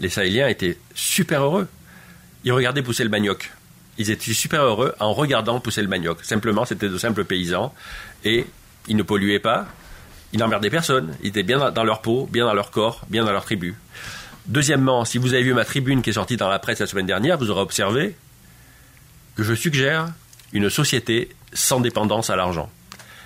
les 0.01 0.09
Sahéliens 0.09 0.49
étaient 0.49 0.77
super 0.97 1.45
heureux. 1.45 1.69
Ils 2.43 2.51
regardaient 2.51 2.83
pousser 2.83 3.05
le 3.05 3.11
manioc. 3.11 3.53
Ils 3.97 4.11
étaient 4.11 4.33
super 4.33 4.65
heureux 4.65 4.93
en 4.99 5.13
regardant 5.13 5.61
pousser 5.61 5.83
le 5.83 5.89
manioc. 5.89 6.25
Simplement, 6.25 6.65
c'était 6.65 6.89
de 6.89 6.99
simples 6.99 7.23
paysans 7.23 7.73
et 8.25 8.45
ils 8.89 8.97
ne 8.97 9.05
polluaient 9.05 9.39
pas, 9.39 9.69
ils 10.33 10.41
n'emmerdaient 10.41 10.69
personne. 10.69 11.15
Ils 11.23 11.29
étaient 11.29 11.45
bien 11.45 11.71
dans 11.71 11.85
leur 11.85 12.03
peau, 12.03 12.29
bien 12.33 12.45
dans 12.45 12.55
leur 12.55 12.73
corps, 12.73 13.07
bien 13.09 13.25
dans 13.25 13.33
leur 13.33 13.45
tribu. 13.45 13.77
Deuxièmement, 14.49 15.05
si 15.05 15.19
vous 15.19 15.35
avez 15.35 15.43
vu 15.43 15.53
ma 15.53 15.65
tribune 15.65 16.01
qui 16.01 16.11
est 16.11 16.15
sortie 16.15 16.39
dans 16.39 16.49
la 16.49 16.59
presse 16.59 16.81
la 16.81 16.87
semaine 16.87 17.07
dernière, 17.07 17.37
vous 17.37 17.51
aurez 17.51 17.61
observé 17.61 18.17
que 19.37 19.43
je 19.43 19.55
suggère 19.55 20.09
une 20.53 20.71
société 20.71 21.29
sans 21.53 21.81
dépendance 21.81 22.31
à 22.31 22.37
l'argent. 22.37 22.71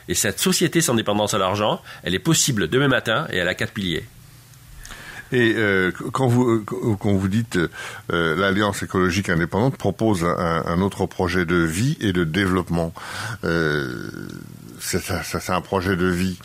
Et 0.09 0.15
cette 0.15 0.41
société 0.41 0.81
sans 0.81 0.95
dépendance 0.95 1.33
à 1.33 1.39
l'argent, 1.39 1.81
elle 2.03 2.15
est 2.15 2.19
possible 2.19 2.69
demain 2.69 2.89
matin 2.89 3.29
et 3.31 3.37
elle 3.37 3.49
a 3.49 3.55
quatre 3.55 3.73
piliers. 3.73 4.05
Et 5.31 5.55
euh, 5.57 5.93
quand 6.13 6.27
vous 6.27 6.51
euh, 6.51 6.65
quand 6.99 7.13
vous 7.15 7.29
dites 7.29 7.59
euh, 8.13 8.37
l'Alliance 8.37 8.83
écologique 8.83 9.31
indépendante 9.31 9.79
propose 9.79 10.25
un, 10.25 10.81
autre 10.83 11.07
projet 11.07 11.47
de 11.47 11.57
vie 11.57 11.97
et 12.01 12.13
de 12.13 12.25
développement, 12.25 12.93
c'est 14.83 15.51
un 15.51 15.61
projet 15.61 15.97
de 15.97 16.07
vie 16.07 16.39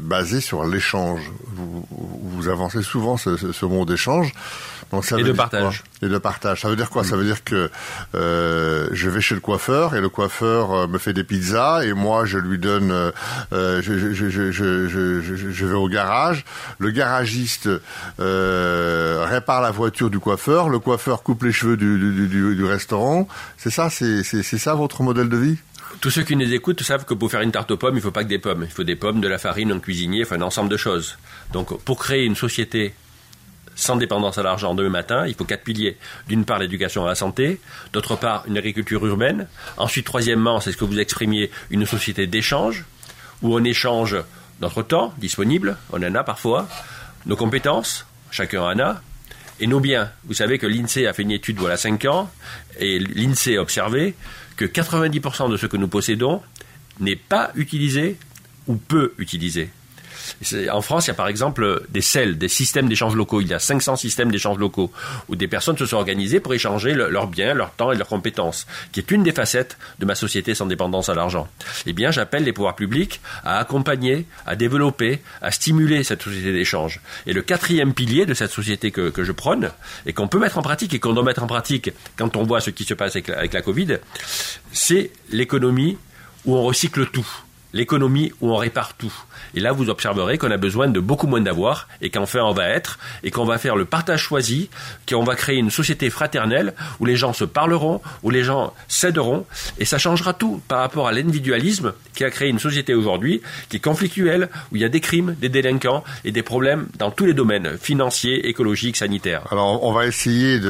basé 0.00 0.40
sur 0.40 0.64
l'échange. 0.64 1.32
Vous, 1.54 2.48
avancez 2.48 2.82
souvent 2.82 3.16
ce, 3.16 3.36
ce 3.36 3.66
mot 3.66 3.84
d'échange 3.84 4.32
et 5.16 5.22
de 5.22 5.32
partage. 5.32 5.82
Et 6.02 6.08
de 6.08 6.18
partage. 6.18 6.62
Ça 6.62 6.68
veut 6.68 6.76
dire 6.76 6.90
quoi 6.90 7.04
Ça 7.04 7.16
veut 7.16 7.24
dire 7.24 7.44
que 7.44 7.70
euh, 8.14 8.88
je 8.92 9.10
vais 9.10 9.20
chez 9.20 9.34
le 9.34 9.40
coiffeur 9.40 9.94
et 9.94 10.00
le 10.00 10.08
coiffeur 10.08 10.72
euh, 10.72 10.86
me 10.86 10.98
fait 10.98 11.12
des 11.12 11.24
pizzas 11.24 11.84
et 11.84 11.92
moi 11.92 12.24
je 12.24 12.38
lui 12.38 12.58
donne, 12.58 12.90
euh, 12.92 13.82
je, 13.82 14.12
je, 14.12 14.30
je, 14.30 14.50
je, 14.50 15.66
vais 15.66 15.74
au 15.74 15.88
garage. 15.88 16.44
Le 16.78 16.90
garagiste 16.90 17.68
répare 18.18 19.60
la 19.62 19.70
voiture 19.70 20.10
du 20.10 20.18
coiffeur. 20.18 20.68
Le 20.68 20.78
coiffeur 20.78 21.22
coupe 21.22 21.42
les 21.42 21.52
cheveux 21.52 21.76
du, 21.76 21.98
du, 21.98 22.28
du, 22.28 22.54
du 22.54 22.64
restaurant. 22.64 23.28
C'est 23.56 23.70
ça, 23.70 23.88
c'est 23.90 24.42
ça 24.42 24.74
votre 24.74 25.02
modèle 25.02 25.28
de 25.28 25.36
vie? 25.36 25.58
Tous 26.00 26.10
ceux 26.10 26.22
qui 26.22 26.36
nous 26.36 26.52
écoutent 26.52 26.82
savent 26.82 27.04
que 27.04 27.14
pour 27.14 27.30
faire 27.30 27.40
une 27.40 27.52
tarte 27.52 27.70
aux 27.70 27.76
pommes, 27.76 27.94
il 27.94 27.98
ne 27.98 28.02
faut 28.02 28.10
pas 28.10 28.24
que 28.24 28.28
des 28.28 28.38
pommes. 28.38 28.62
Il 28.62 28.70
faut 28.70 28.84
des 28.84 28.96
pommes, 28.96 29.20
de 29.20 29.28
la 29.28 29.38
farine, 29.38 29.72
un 29.72 29.80
cuisinier, 29.80 30.22
enfin 30.24 30.36
un 30.36 30.42
ensemble 30.42 30.70
de 30.70 30.76
choses. 30.76 31.18
Donc 31.52 31.78
pour 31.84 31.98
créer 31.98 32.24
une 32.24 32.36
société 32.36 32.94
sans 33.76 33.96
dépendance 33.96 34.38
à 34.38 34.42
l'argent 34.42 34.74
demain 34.74 34.90
matin, 34.90 35.26
il 35.26 35.34
faut 35.34 35.44
quatre 35.44 35.64
piliers. 35.64 35.96
D'une 36.28 36.44
part, 36.44 36.58
l'éducation 36.58 37.04
à 37.04 37.08
la 37.08 37.14
santé, 37.14 37.60
d'autre 37.92 38.16
part, 38.16 38.44
une 38.46 38.56
agriculture 38.56 39.04
urbaine. 39.04 39.48
Ensuite, 39.76 40.06
troisièmement, 40.06 40.60
c'est 40.60 40.72
ce 40.72 40.76
que 40.76 40.84
vous 40.84 41.00
exprimiez, 41.00 41.50
une 41.70 41.86
société 41.86 42.26
d'échange, 42.26 42.84
où 43.42 43.54
on 43.54 43.64
échange 43.64 44.16
notre 44.60 44.82
temps 44.82 45.12
disponible, 45.18 45.76
on 45.92 46.02
en 46.02 46.14
a 46.14 46.22
parfois, 46.22 46.68
nos 47.26 47.36
compétences, 47.36 48.06
chacun 48.30 48.62
en 48.62 48.78
a, 48.78 49.02
et 49.60 49.66
nos 49.66 49.80
biens. 49.80 50.10
Vous 50.24 50.34
savez 50.34 50.58
que 50.58 50.66
l'INSEE 50.66 51.06
a 51.06 51.12
fait 51.12 51.22
une 51.22 51.30
étude 51.30 51.58
voilà 51.58 51.76
5 51.76 52.04
ans, 52.06 52.30
et 52.78 52.98
l'INSEE 52.98 53.56
a 53.56 53.62
observé 53.62 54.14
que 54.56 54.64
90% 54.64 55.50
de 55.50 55.56
ce 55.56 55.66
que 55.66 55.76
nous 55.76 55.88
possédons 55.88 56.42
n'est 57.00 57.16
pas 57.16 57.50
utilisé 57.54 58.16
ou 58.66 58.76
peu 58.76 59.14
utilisé. 59.18 59.70
En 60.70 60.82
France, 60.82 61.06
il 61.06 61.08
y 61.08 61.10
a 61.10 61.14
par 61.14 61.28
exemple 61.28 61.82
des 61.88 62.00
CEL, 62.00 62.38
des 62.38 62.48
systèmes 62.48 62.88
d'échange 62.88 63.14
locaux. 63.14 63.40
Il 63.40 63.48
y 63.48 63.54
a 63.54 63.58
500 63.58 63.96
systèmes 63.96 64.30
d'échange 64.30 64.58
locaux 64.58 64.90
où 65.28 65.36
des 65.36 65.48
personnes 65.48 65.76
se 65.76 65.86
sont 65.86 65.96
organisées 65.96 66.40
pour 66.40 66.54
échanger 66.54 66.94
leurs 66.94 67.26
biens, 67.26 67.54
leur 67.54 67.72
temps 67.72 67.92
et 67.92 67.96
leurs 67.96 68.08
compétences, 68.08 68.66
qui 68.92 69.00
est 69.00 69.10
une 69.10 69.22
des 69.22 69.32
facettes 69.32 69.78
de 69.98 70.06
ma 70.06 70.14
société 70.14 70.54
sans 70.54 70.66
dépendance 70.66 71.08
à 71.08 71.14
l'argent. 71.14 71.48
Eh 71.86 71.92
bien, 71.92 72.10
j'appelle 72.10 72.44
les 72.44 72.52
pouvoirs 72.52 72.76
publics 72.76 73.20
à 73.44 73.58
accompagner, 73.58 74.26
à 74.46 74.56
développer, 74.56 75.20
à 75.42 75.50
stimuler 75.50 76.04
cette 76.04 76.22
société 76.22 76.52
d'échange. 76.52 77.00
Et 77.26 77.32
le 77.32 77.42
quatrième 77.42 77.94
pilier 77.94 78.26
de 78.26 78.34
cette 78.34 78.50
société 78.50 78.90
que, 78.90 79.12
je 79.16 79.32
prône 79.32 79.70
et 80.06 80.12
qu'on 80.12 80.28
peut 80.28 80.38
mettre 80.38 80.58
en 80.58 80.62
pratique 80.62 80.92
et 80.94 80.98
qu'on 80.98 81.14
doit 81.14 81.22
mettre 81.22 81.42
en 81.42 81.46
pratique 81.46 81.90
quand 82.16 82.36
on 82.36 82.42
voit 82.42 82.60
ce 82.60 82.70
qui 82.70 82.84
se 82.84 82.94
passe 82.94 83.16
avec 83.16 83.52
la 83.52 83.62
Covid, 83.62 83.98
c'est 84.72 85.10
l'économie 85.30 85.96
où 86.44 86.56
on 86.56 86.62
recycle 86.62 87.06
tout 87.06 87.26
l'économie 87.74 88.32
où 88.40 88.52
on 88.52 88.56
répare 88.56 88.94
tout. 88.94 89.12
Et 89.54 89.60
là, 89.60 89.72
vous 89.72 89.90
observerez 89.90 90.38
qu'on 90.38 90.50
a 90.50 90.56
besoin 90.56 90.88
de 90.88 91.00
beaucoup 91.00 91.26
moins 91.26 91.40
d'avoir 91.40 91.88
et 92.00 92.08
qu'enfin 92.08 92.40
on 92.42 92.52
va 92.52 92.68
être 92.68 92.98
et 93.22 93.30
qu'on 93.30 93.44
va 93.44 93.58
faire 93.58 93.76
le 93.76 93.84
partage 93.84 94.22
choisi, 94.22 94.70
qu'on 95.08 95.24
va 95.24 95.34
créer 95.34 95.58
une 95.58 95.70
société 95.70 96.08
fraternelle 96.08 96.72
où 97.00 97.04
les 97.04 97.16
gens 97.16 97.32
se 97.32 97.44
parleront, 97.44 98.00
où 98.22 98.30
les 98.30 98.44
gens 98.44 98.72
s'aideront 98.88 99.44
et 99.78 99.84
ça 99.84 99.98
changera 99.98 100.32
tout 100.32 100.62
par 100.68 100.78
rapport 100.78 101.08
à 101.08 101.12
l'individualisme 101.12 101.92
qui 102.14 102.24
a 102.24 102.30
créé 102.30 102.48
une 102.48 102.60
société 102.60 102.94
aujourd'hui 102.94 103.42
qui 103.68 103.78
est 103.78 103.80
conflictuelle, 103.80 104.48
où 104.70 104.76
il 104.76 104.82
y 104.82 104.84
a 104.84 104.88
des 104.88 105.00
crimes, 105.00 105.34
des 105.40 105.48
délinquants 105.48 106.04
et 106.24 106.30
des 106.30 106.42
problèmes 106.44 106.86
dans 106.96 107.10
tous 107.10 107.26
les 107.26 107.34
domaines, 107.34 107.76
financiers, 107.76 108.48
écologiques, 108.48 108.96
sanitaires. 108.96 109.42
Alors, 109.50 109.82
on 109.82 109.92
va 109.92 110.06
essayer 110.06 110.60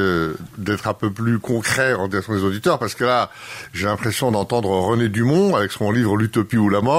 d'être 0.57 0.87
un 0.87 0.93
peu 0.95 1.11
plus 1.11 1.37
concret 1.37 1.93
en 1.93 2.07
direction 2.07 2.33
des 2.33 2.43
auditeurs 2.43 2.79
parce 2.79 2.95
que 2.95 3.03
là, 3.03 3.29
j'ai 3.73 3.85
l'impression 3.85 4.31
d'entendre 4.31 4.69
René 4.69 5.07
Dumont 5.07 5.55
avec 5.55 5.71
son 5.71 5.91
livre 5.91 6.17
L'utopie 6.17 6.57
ou 6.57 6.69
la 6.69 6.81
mort 6.81 6.94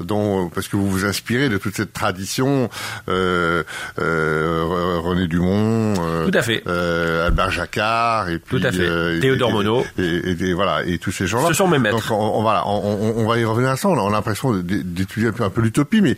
dont 0.00 0.48
parce 0.48 0.68
que 0.68 0.76
vous 0.76 0.88
vous 0.88 1.04
inspirez 1.04 1.48
de 1.48 1.58
toute 1.58 1.76
cette 1.76 1.92
tradition, 1.92 2.68
euh, 3.08 3.62
euh, 3.98 4.98
René 5.02 5.26
Dumont, 5.26 5.94
euh, 5.98 6.26
Tout 6.26 6.38
à 6.38 6.42
fait. 6.42 6.62
Albert 6.66 7.50
Jacquard 7.50 8.28
et 8.28 8.38
puis 8.38 8.60
Tout 8.60 8.66
à 8.66 8.72
fait. 8.72 9.20
Théodore 9.20 9.52
Monod 9.52 9.84
et, 9.98 10.52
voilà 10.52 10.84
et 10.84 10.98
tous 10.98 11.12
ces 11.12 11.26
gens-là. 11.26 11.48
Ce 11.48 11.54
sont 11.54 11.68
mes 11.68 11.78
maîtres. 11.78 11.96
Donc 11.96 12.10
on, 12.10 12.42
voilà, 12.42 12.66
on, 12.66 13.26
va 13.26 13.38
y 13.38 13.44
revenir 13.44 13.70
à 13.70 13.76
ça. 13.76 13.88
On 13.88 14.08
a, 14.08 14.10
l'impression 14.10 14.52
d'étudier 14.54 15.28
un 15.28 15.32
peu, 15.32 15.44
un 15.44 15.50
peu 15.50 15.60
l'utopie, 15.60 16.00
mais 16.00 16.16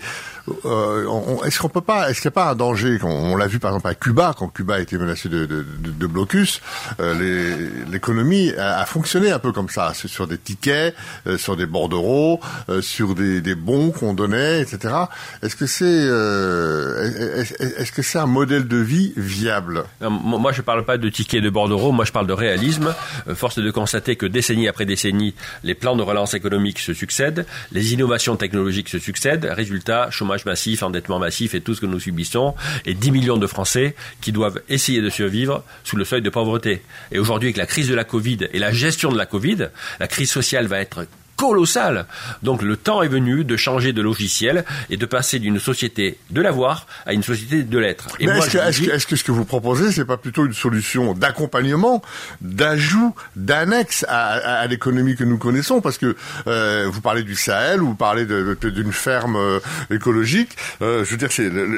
est-ce 1.45 1.59
qu'on 1.59 1.69
peut 1.69 1.81
pas, 1.81 2.11
est-ce 2.11 2.21
qu'il 2.21 2.29
n'y 2.29 2.35
a 2.35 2.39
pas 2.43 2.51
un 2.51 2.55
danger 2.55 2.99
On, 3.03 3.37
l'a 3.37 3.47
vu 3.47 3.59
par 3.59 3.73
exemple 3.73 3.89
à 3.89 3.95
Cuba, 3.95 4.35
quand 4.37 4.49
Cuba 4.49 4.77
a 4.77 4.81
été 4.81 4.99
menacé 4.99 5.29
de, 5.29 5.65
blocus, 6.07 6.61
l'économie 6.99 8.53
a, 8.57 8.85
fonctionné 8.87 9.31
un 9.31 9.39
peu 9.39 9.53
comme 9.53 9.69
ça, 9.69 9.93
sur 9.95 10.27
des 10.27 10.39
tickets, 10.39 10.95
sur 11.37 11.57
des 11.57 11.67
bordereaux, 11.67 12.41
sur 12.81 13.15
des, 13.15 13.55
bons 13.55 13.91
qu'on 13.91 14.15
donnait, 14.15 14.61
etc. 14.61 14.95
Est-ce 15.43 15.57
que 15.57 15.67
c'est 15.67 15.85
euh, 15.87 17.45
est-ce 17.79 17.93
que 17.93 18.03
c'est 18.03 18.19
un 18.19 18.27
modèle 18.27 18.69
de 18.69 18.77
vie 18.77 19.13
viable? 19.17 19.85
Moi, 20.01 20.53
je 20.53 20.63
parle 20.63 20.85
pas 20.85 20.99
de 20.99 21.09
tickets 21.09 21.43
de 21.43 21.51
bordereau. 21.51 21.93
Moi, 21.93 22.05
je 22.05 22.13
parle 22.13 22.27
de 22.27 22.33
réalisme. 22.33 22.95
Euh, 23.29 23.35
force 23.35 23.59
de 23.59 23.71
constater 23.71 24.17
que 24.17 24.27
décennie 24.27 24.69
après 24.69 24.85
décennie, 24.85 25.35
les 25.63 25.75
plans 25.75 25.97
de 25.97 26.03
relance 26.03 26.35
économique 26.35 26.79
se 26.79 26.95
succèdent, 26.95 27.47
les 27.73 27.93
innovations 27.93 28.37
technologiques 28.37 28.89
se 28.89 28.99
succèdent. 28.99 29.47
Résultat, 29.51 30.11
chômage 30.11 30.36
massif, 30.45 30.83
endettement 30.83 31.19
massif 31.19 31.55
et 31.55 31.61
tout 31.61 31.75
ce 31.75 31.81
que 31.81 31.87
nous 31.87 32.01
subissons, 32.01 32.55
et 32.85 32.95
10 32.95 33.11
millions 33.11 33.37
de 33.37 33.47
Français 33.47 33.95
qui 34.21 34.33
doivent 34.33 34.61
essayer 34.69 35.01
de 35.01 35.11
survivre 35.11 35.65
sous 35.85 35.97
le 35.97 36.05
seuil 36.05 36.23
de 36.23 36.31
pauvreté. 36.31 36.83
Et 37.13 37.19
aujourd'hui, 37.19 37.49
avec 37.49 37.57
la 37.57 37.67
crise 37.67 37.89
de 37.89 37.95
la 37.95 38.05
Covid 38.05 38.49
et 38.53 38.59
la 38.59 38.73
gestion 38.73 39.11
de 39.11 39.17
la 39.17 39.27
Covid, 39.27 39.69
la 40.01 40.09
crise 40.09 40.31
sociale 40.31 40.67
va 40.67 40.81
être 40.81 41.07
colossal. 41.37 42.07
Donc 42.43 42.63
le 42.63 42.77
temps 42.77 43.03
est 43.03 43.09
venu 43.09 43.45
de 43.45 43.57
changer 43.57 43.93
de 43.93 44.03
logiciel 44.03 44.65
et 44.91 44.97
de 44.97 45.07
passer 45.07 45.39
d'une 45.39 45.61
société 45.61 46.19
de 46.31 46.41
l'avoir 46.41 46.87
à 47.05 47.13
une 47.13 47.23
société 47.23 47.63
de 47.63 47.79
l'être. 47.79 48.09
Est-ce 48.19 49.07
que, 49.07 49.17
ce 49.17 49.25
que 49.25 49.33
vous 49.33 49.45
proposez, 49.45 49.93
c'est 49.93 50.05
pas 50.05 50.17
plutôt 50.17 50.47
une 50.47 50.55
solution 50.55 51.15
d'accompagnement, 51.15 52.03
d'ajout, 52.41 53.15
d'annexe 53.37 54.05
à, 54.09 54.67
l'économie 54.67 55.17
que 55.17 55.25
nous 55.25 55.39
connaissons? 55.39 55.81
Parce 55.81 55.99
que 55.99 56.17
euh, 56.47 56.89
vous 56.91 57.01
parlez 57.01 57.23
du 57.23 57.35
Sahel, 57.35 57.81
vous 57.81 57.95
parlez 57.95 58.27
d'une 58.27 58.93
ferme 58.93 59.37
euh, 59.37 59.61
écologique. 59.91 60.57
Euh, 60.83 61.05
je 61.05 61.11
veux 61.11 61.17
dire, 61.17 61.29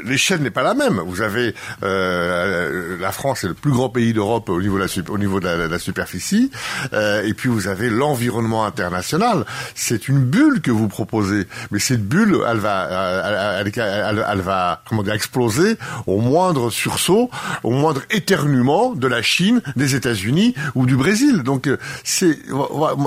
l'échelle 0.04 0.40
n'est 0.40 0.50
pas 0.50 0.62
la 0.62 0.74
même. 0.74 1.00
Vous 1.00 1.20
avez 1.20 1.54
la 1.82 3.12
France 3.12 3.44
est 3.44 3.48
le 3.48 3.54
plus 3.54 3.72
grand 3.72 3.88
pays 3.88 4.12
d'Europe 4.12 4.48
au 4.48 4.60
niveau 4.60 4.78
de 4.78 4.84
la, 4.84 5.12
au 5.12 5.18
niveau 5.18 5.40
de 5.40 5.48
la 5.48 5.78
superficie, 5.78 6.50
et 6.92 7.34
puis 7.34 7.48
vous 7.48 7.68
avez 7.68 7.90
l'environnement 7.90 8.64
international 8.64 9.44
c'est 9.74 10.08
une 10.08 10.20
bulle 10.20 10.60
que 10.60 10.70
vous 10.70 10.88
proposez. 10.88 11.46
Mais 11.70 11.78
cette 11.78 12.06
bulle, 12.06 12.38
elle 12.48 12.58
va, 12.58 13.60
elle, 13.60 14.40
va, 14.40 14.82
comment 14.88 15.02
dire, 15.02 15.14
exploser 15.14 15.76
au 16.06 16.20
moindre 16.20 16.70
sursaut, 16.70 17.30
au 17.62 17.70
moindre 17.70 18.02
éternuement 18.10 18.94
de 18.94 19.06
la 19.06 19.22
Chine, 19.22 19.62
des 19.76 19.94
États-Unis 19.94 20.54
ou 20.74 20.86
du 20.86 20.96
Brésil. 20.96 21.42
Donc, 21.42 21.66
euh, 21.66 21.76
c'est, 22.04 22.38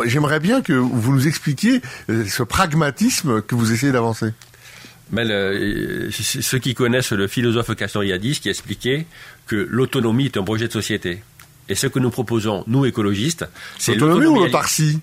j'aimerais 0.05 0.39
bien 0.39 0.61
que 0.61 0.73
vous 0.73 1.13
nous 1.13 1.27
expliquiez 1.27 1.81
euh, 2.09 2.25
ce 2.25 2.43
pragmatisme 2.43 3.41
que 3.41 3.55
vous 3.55 3.71
essayez 3.71 3.91
d'avancer. 3.91 4.33
Mais 5.11 5.25
ceux 6.11 6.59
qui 6.59 6.73
connaissent 6.73 7.11
le 7.11 7.27
philosophe 7.27 7.75
Castoriadis 7.75 8.39
qui 8.39 8.47
expliquait 8.47 9.05
que 9.45 9.67
l'autonomie 9.69 10.25
est 10.25 10.37
un 10.37 10.43
projet 10.43 10.67
de 10.67 10.71
société. 10.71 11.21
Et 11.67 11.75
ce 11.75 11.87
que 11.87 11.99
nous 11.99 12.09
proposons, 12.09 12.63
nous 12.67 12.85
écologistes, 12.85 13.45
c'est 13.77 13.95
l'autonomie 13.95 14.27
ou 14.27 14.43
l'autarcie 14.45 14.99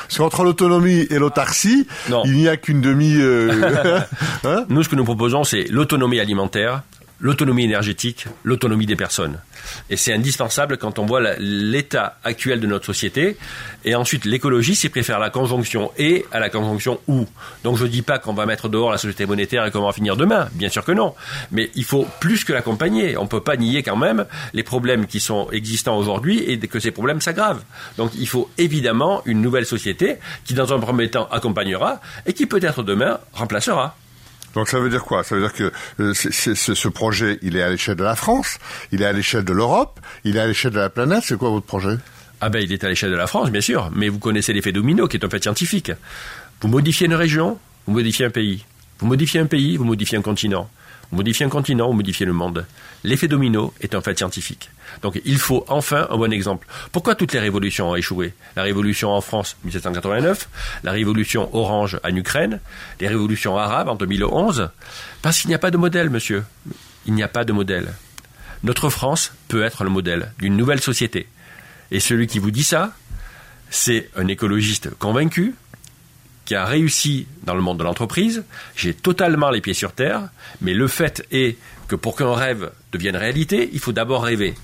parce 0.00 0.18
qu'entre 0.18 0.44
l'autonomie 0.44 1.06
et 1.10 1.18
l'autarcie, 1.18 1.86
il 2.24 2.32
n'y 2.32 2.48
a 2.48 2.56
qu'une 2.56 2.80
demi. 2.80 3.14
Euh, 3.16 3.52
hein 4.44 4.64
nous, 4.68 4.82
ce 4.82 4.88
que 4.88 4.96
nous 4.96 5.04
proposons, 5.04 5.44
c'est 5.44 5.64
l'autonomie 5.70 6.20
alimentaire, 6.20 6.82
l'autonomie 7.22 7.64
énergétique, 7.64 8.26
l'autonomie 8.42 8.84
des 8.84 8.96
personnes. 8.96 9.38
Et 9.88 9.96
c'est 9.96 10.12
indispensable 10.12 10.76
quand 10.76 10.98
on 10.98 11.06
voit 11.06 11.20
l'état 11.38 12.18
actuel 12.24 12.60
de 12.60 12.66
notre 12.66 12.84
société. 12.84 13.36
Et 13.84 13.94
ensuite, 13.94 14.24
l'écologie, 14.24 14.74
c'est 14.74 14.88
préfère 14.88 15.20
la 15.20 15.30
conjonction 15.30 15.92
et 15.96 16.26
à 16.32 16.40
la 16.40 16.50
conjonction 16.50 17.00
ou. 17.06 17.26
Donc 17.62 17.78
je 17.78 17.84
ne 17.84 17.88
dis 17.88 18.02
pas 18.02 18.18
qu'on 18.18 18.34
va 18.34 18.44
mettre 18.44 18.68
dehors 18.68 18.90
la 18.90 18.98
société 18.98 19.24
monétaire 19.24 19.64
et 19.64 19.70
qu'on 19.70 19.86
va 19.86 19.92
finir 19.92 20.16
demain. 20.16 20.48
Bien 20.52 20.68
sûr 20.68 20.84
que 20.84 20.92
non. 20.92 21.14
Mais 21.52 21.70
il 21.76 21.84
faut 21.84 22.06
plus 22.20 22.44
que 22.44 22.52
l'accompagner. 22.52 23.16
On 23.16 23.22
ne 23.22 23.28
peut 23.28 23.40
pas 23.40 23.56
nier 23.56 23.84
quand 23.84 23.96
même 23.96 24.26
les 24.52 24.64
problèmes 24.64 25.06
qui 25.06 25.20
sont 25.20 25.48
existants 25.52 25.96
aujourd'hui 25.96 26.40
et 26.40 26.58
que 26.58 26.80
ces 26.80 26.90
problèmes 26.90 27.20
s'aggravent. 27.20 27.62
Donc 27.98 28.10
il 28.18 28.26
faut 28.26 28.50
évidemment 28.58 29.22
une 29.26 29.40
nouvelle 29.40 29.66
société 29.66 30.16
qui, 30.44 30.54
dans 30.54 30.72
un 30.72 30.80
premier 30.80 31.08
temps, 31.08 31.28
accompagnera 31.30 32.00
et 32.26 32.32
qui 32.32 32.46
peut-être 32.46 32.82
demain 32.82 33.20
remplacera. 33.32 33.96
Donc 34.54 34.68
ça 34.68 34.78
veut 34.78 34.90
dire 34.90 35.04
quoi? 35.04 35.24
Ça 35.24 35.34
veut 35.34 35.42
dire 35.42 35.52
que 35.52 35.72
euh, 36.00 36.12
ce 36.14 36.88
projet, 36.88 37.38
il 37.42 37.56
est 37.56 37.62
à 37.62 37.70
l'échelle 37.70 37.96
de 37.96 38.04
la 38.04 38.16
France, 38.16 38.58
il 38.92 39.02
est 39.02 39.06
à 39.06 39.12
l'échelle 39.12 39.44
de 39.44 39.52
l'Europe, 39.52 40.00
il 40.24 40.36
est 40.36 40.40
à 40.40 40.46
l'échelle 40.46 40.72
de 40.72 40.78
la 40.78 40.90
planète. 40.90 41.22
C'est 41.24 41.38
quoi 41.38 41.50
votre 41.50 41.66
projet? 41.66 41.96
Ah 42.40 42.48
ben, 42.48 42.60
il 42.62 42.72
est 42.72 42.82
à 42.84 42.88
l'échelle 42.88 43.10
de 43.10 43.16
la 43.16 43.26
France, 43.26 43.50
bien 43.50 43.60
sûr. 43.60 43.90
Mais 43.94 44.08
vous 44.08 44.18
connaissez 44.18 44.52
l'effet 44.52 44.72
domino, 44.72 45.06
qui 45.06 45.16
est 45.16 45.24
un 45.24 45.30
fait 45.30 45.42
scientifique. 45.42 45.92
Vous 46.60 46.68
modifiez 46.68 47.06
une 47.06 47.14
région, 47.14 47.58
vous 47.86 47.92
modifiez 47.92 48.26
un 48.26 48.30
pays. 48.30 48.64
Vous 48.98 49.06
modifiez 49.06 49.40
un 49.40 49.46
pays, 49.46 49.76
vous 49.76 49.84
modifiez 49.84 50.18
un 50.18 50.22
continent. 50.22 50.68
Vous 51.10 51.16
modifiez 51.18 51.46
un 51.46 51.48
continent, 51.48 51.86
vous 51.86 51.92
modifiez 51.92 52.26
le 52.26 52.32
monde. 52.32 52.66
L'effet 53.04 53.28
domino 53.28 53.74
est 53.80 53.94
un 53.94 54.00
fait 54.00 54.16
scientifique. 54.16 54.70
Donc 55.02 55.20
il 55.24 55.38
faut 55.38 55.64
enfin 55.68 56.06
un 56.10 56.16
bon 56.16 56.32
exemple. 56.32 56.66
Pourquoi 56.92 57.14
toutes 57.14 57.32
les 57.32 57.40
révolutions 57.40 57.90
ont 57.90 57.96
échoué? 57.96 58.34
La 58.56 58.62
révolution 58.62 59.10
en 59.10 59.20
France, 59.20 59.56
1789, 59.64 60.48
la 60.84 60.92
révolution 60.92 61.54
orange 61.54 61.98
en 62.04 62.14
Ukraine, 62.14 62.60
les 63.00 63.08
révolutions 63.08 63.58
arabes 63.58 63.88
en 63.88 63.96
2011 63.96 64.70
Parce 65.20 65.40
qu'il 65.40 65.48
n'y 65.48 65.54
a 65.54 65.58
pas 65.58 65.70
de 65.70 65.78
modèle, 65.78 66.10
monsieur. 66.10 66.44
Il 67.06 67.14
n'y 67.14 67.22
a 67.22 67.28
pas 67.28 67.44
de 67.44 67.52
modèle. 67.52 67.92
Notre 68.62 68.90
France 68.90 69.32
peut 69.48 69.64
être 69.64 69.82
le 69.82 69.90
modèle 69.90 70.32
d'une 70.38 70.56
nouvelle 70.56 70.80
société. 70.80 71.26
Et 71.90 71.98
celui 71.98 72.28
qui 72.28 72.38
vous 72.38 72.52
dit 72.52 72.62
ça, 72.62 72.92
c'est 73.70 74.08
un 74.16 74.28
écologiste 74.28 74.90
convaincu, 74.98 75.54
qui 76.44 76.54
a 76.54 76.64
réussi 76.64 77.26
dans 77.44 77.54
le 77.54 77.60
monde 77.60 77.78
de 77.78 77.84
l'entreprise. 77.84 78.44
J'ai 78.76 78.94
totalement 78.94 79.50
les 79.50 79.60
pieds 79.60 79.74
sur 79.74 79.92
terre, 79.92 80.28
mais 80.60 80.74
le 80.74 80.88
fait 80.88 81.26
est 81.30 81.56
que 81.88 81.96
pour 81.96 82.16
qu'un 82.16 82.34
rêve 82.34 82.70
devienne 82.92 83.16
réalité, 83.16 83.70
il 83.72 83.80
faut 83.80 83.92
d'abord 83.92 84.22
rêver. 84.22 84.54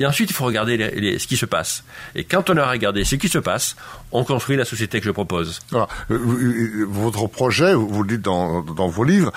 Et 0.00 0.06
ensuite, 0.06 0.30
il 0.30 0.32
faut 0.32 0.46
regarder 0.46 1.18
ce 1.18 1.26
qui 1.26 1.36
se 1.36 1.44
passe. 1.44 1.84
Et 2.14 2.24
quand 2.24 2.48
on 2.48 2.56
a 2.56 2.70
regardé 2.70 3.04
ce 3.04 3.16
qui 3.16 3.28
se 3.28 3.36
passe, 3.36 3.76
on 4.12 4.24
construit 4.24 4.56
la 4.56 4.64
société 4.64 4.98
que 4.98 5.04
je 5.04 5.10
propose. 5.10 5.60
Euh, 5.74 5.84
euh, 6.10 6.86
votre 6.88 7.26
projet, 7.26 7.74
vous 7.74 8.02
le 8.02 8.08
dites 8.08 8.22
dans, 8.22 8.62
vos 8.62 9.04
livres, 9.04 9.30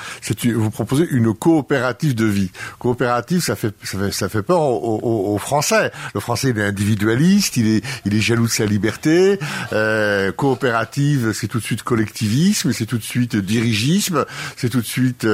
vous 0.56 0.72
proposez 0.72 1.06
une 1.12 1.34
coopérative 1.34 2.16
de 2.16 2.26
vie. 2.26 2.50
Coopérative, 2.80 3.42
ça 3.42 3.58
fait 3.58 3.74
ça 4.12 4.30
fait, 4.30 4.42
peur 4.42 4.62
aux, 4.62 5.38
Français. 5.38 5.92
Le 6.14 6.22
Français 6.22 6.52
il 6.52 6.60
est 6.60 6.64
individualiste, 6.64 7.58
il 7.58 7.68
est 7.68 7.86
il 8.06 8.16
est 8.16 8.22
jaloux 8.22 8.46
de 8.46 8.52
sa 8.52 8.66
liberté. 8.66 9.40
Euh, 9.74 10.32
coopérative, 10.32 11.34
c'est 11.34 11.50
tout 11.50 11.60
de 11.60 11.64
suite 11.64 11.84
collectivisme, 11.84 12.72
c'est 12.72 12.86
tout 12.86 12.98
de 12.98 13.04
suite 13.04 13.36
dirigisme, 13.36 14.26
c'est 14.56 14.70
tout 14.70 14.80
de 14.80 14.86
suite 14.86 15.28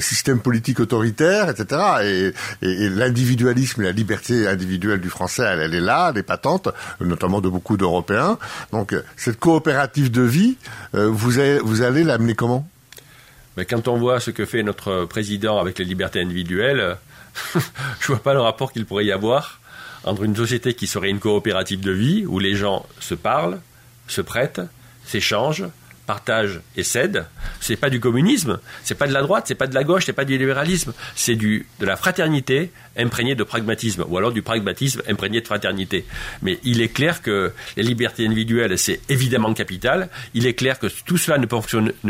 système 0.00 0.40
politique 0.40 0.80
autoritaire, 0.80 1.48
etc. 1.48 1.80
Et, 2.02 2.32
et, 2.66 2.90
l'individualisme 2.90 3.80
et 3.80 3.84
la 3.84 3.92
liberté 3.92 4.46
individuelle 4.46 4.65
du 4.66 5.08
Français, 5.08 5.44
elle, 5.44 5.74
est 5.74 5.80
là, 5.80 6.10
elle 6.10 6.18
est 6.18 6.22
patente, 6.22 6.68
notamment 7.00 7.40
de 7.40 7.48
beaucoup 7.48 7.76
d'Européens. 7.76 8.38
Donc 8.72 8.94
cette 9.16 9.38
coopérative 9.38 10.10
de 10.10 10.22
vie, 10.22 10.56
euh, 10.94 11.08
vous 11.08 11.40
allez, 11.40 12.04
l'amener 12.04 12.34
comment? 12.34 12.68
Mais 13.56 13.64
Quand 13.64 13.88
on 13.88 13.96
voit 13.96 14.20
ce 14.20 14.30
que 14.30 14.44
fait 14.44 14.62
notre 14.62 15.04
président 15.06 15.58
avec 15.58 15.78
les 15.78 15.84
libertés 15.84 16.20
individuelles, 16.20 16.96
je 18.00 18.06
vois 18.06 18.22
pas 18.22 18.34
le 18.34 18.40
rapport 18.40 18.72
qu'il 18.72 18.84
pourrait 18.86 19.06
y 19.06 19.12
avoir 19.12 19.60
entre 20.04 20.22
une 20.22 20.36
société 20.36 20.74
qui 20.74 20.86
serait 20.86 21.10
une 21.10 21.18
coopérative 21.18 21.80
de 21.80 21.90
vie, 21.90 22.24
où 22.26 22.38
les 22.38 22.54
gens 22.54 22.86
se 23.00 23.14
parlent, 23.14 23.58
se 24.06 24.20
prêtent, 24.20 24.60
s'échangent, 25.04 25.64
partage 26.06 26.60
et 26.76 26.82
cède, 26.82 27.26
c'est 27.60 27.76
pas 27.76 27.90
du 27.90 28.00
communisme, 28.00 28.58
c'est 28.84 28.94
pas 28.94 29.06
de 29.06 29.12
la 29.12 29.22
droite, 29.22 29.44
c'est 29.46 29.54
pas 29.54 29.66
de 29.66 29.74
la 29.74 29.84
gauche, 29.84 30.06
c'est 30.06 30.12
pas 30.12 30.24
du 30.24 30.38
libéralisme, 30.38 30.92
c'est 31.14 31.34
du 31.34 31.66
de 31.80 31.86
la 31.86 31.96
fraternité 31.96 32.70
imprégnée 32.96 33.34
de 33.34 33.44
pragmatisme, 33.44 34.04
ou 34.08 34.16
alors 34.16 34.32
du 34.32 34.42
pragmatisme 34.42 35.02
imprégné 35.08 35.40
de 35.40 35.46
fraternité. 35.46 36.06
Mais 36.42 36.58
il 36.64 36.80
est 36.80 36.88
clair 36.88 37.22
que 37.22 37.52
les 37.76 37.82
libertés 37.82 38.24
individuelles, 38.24 38.78
c'est 38.78 39.00
évidemment 39.08 39.52
capital. 39.52 40.08
Il 40.34 40.46
est 40.46 40.54
clair 40.54 40.78
que 40.78 40.86
tout 41.04 41.18
cela 41.18 41.38
ne 41.38 41.46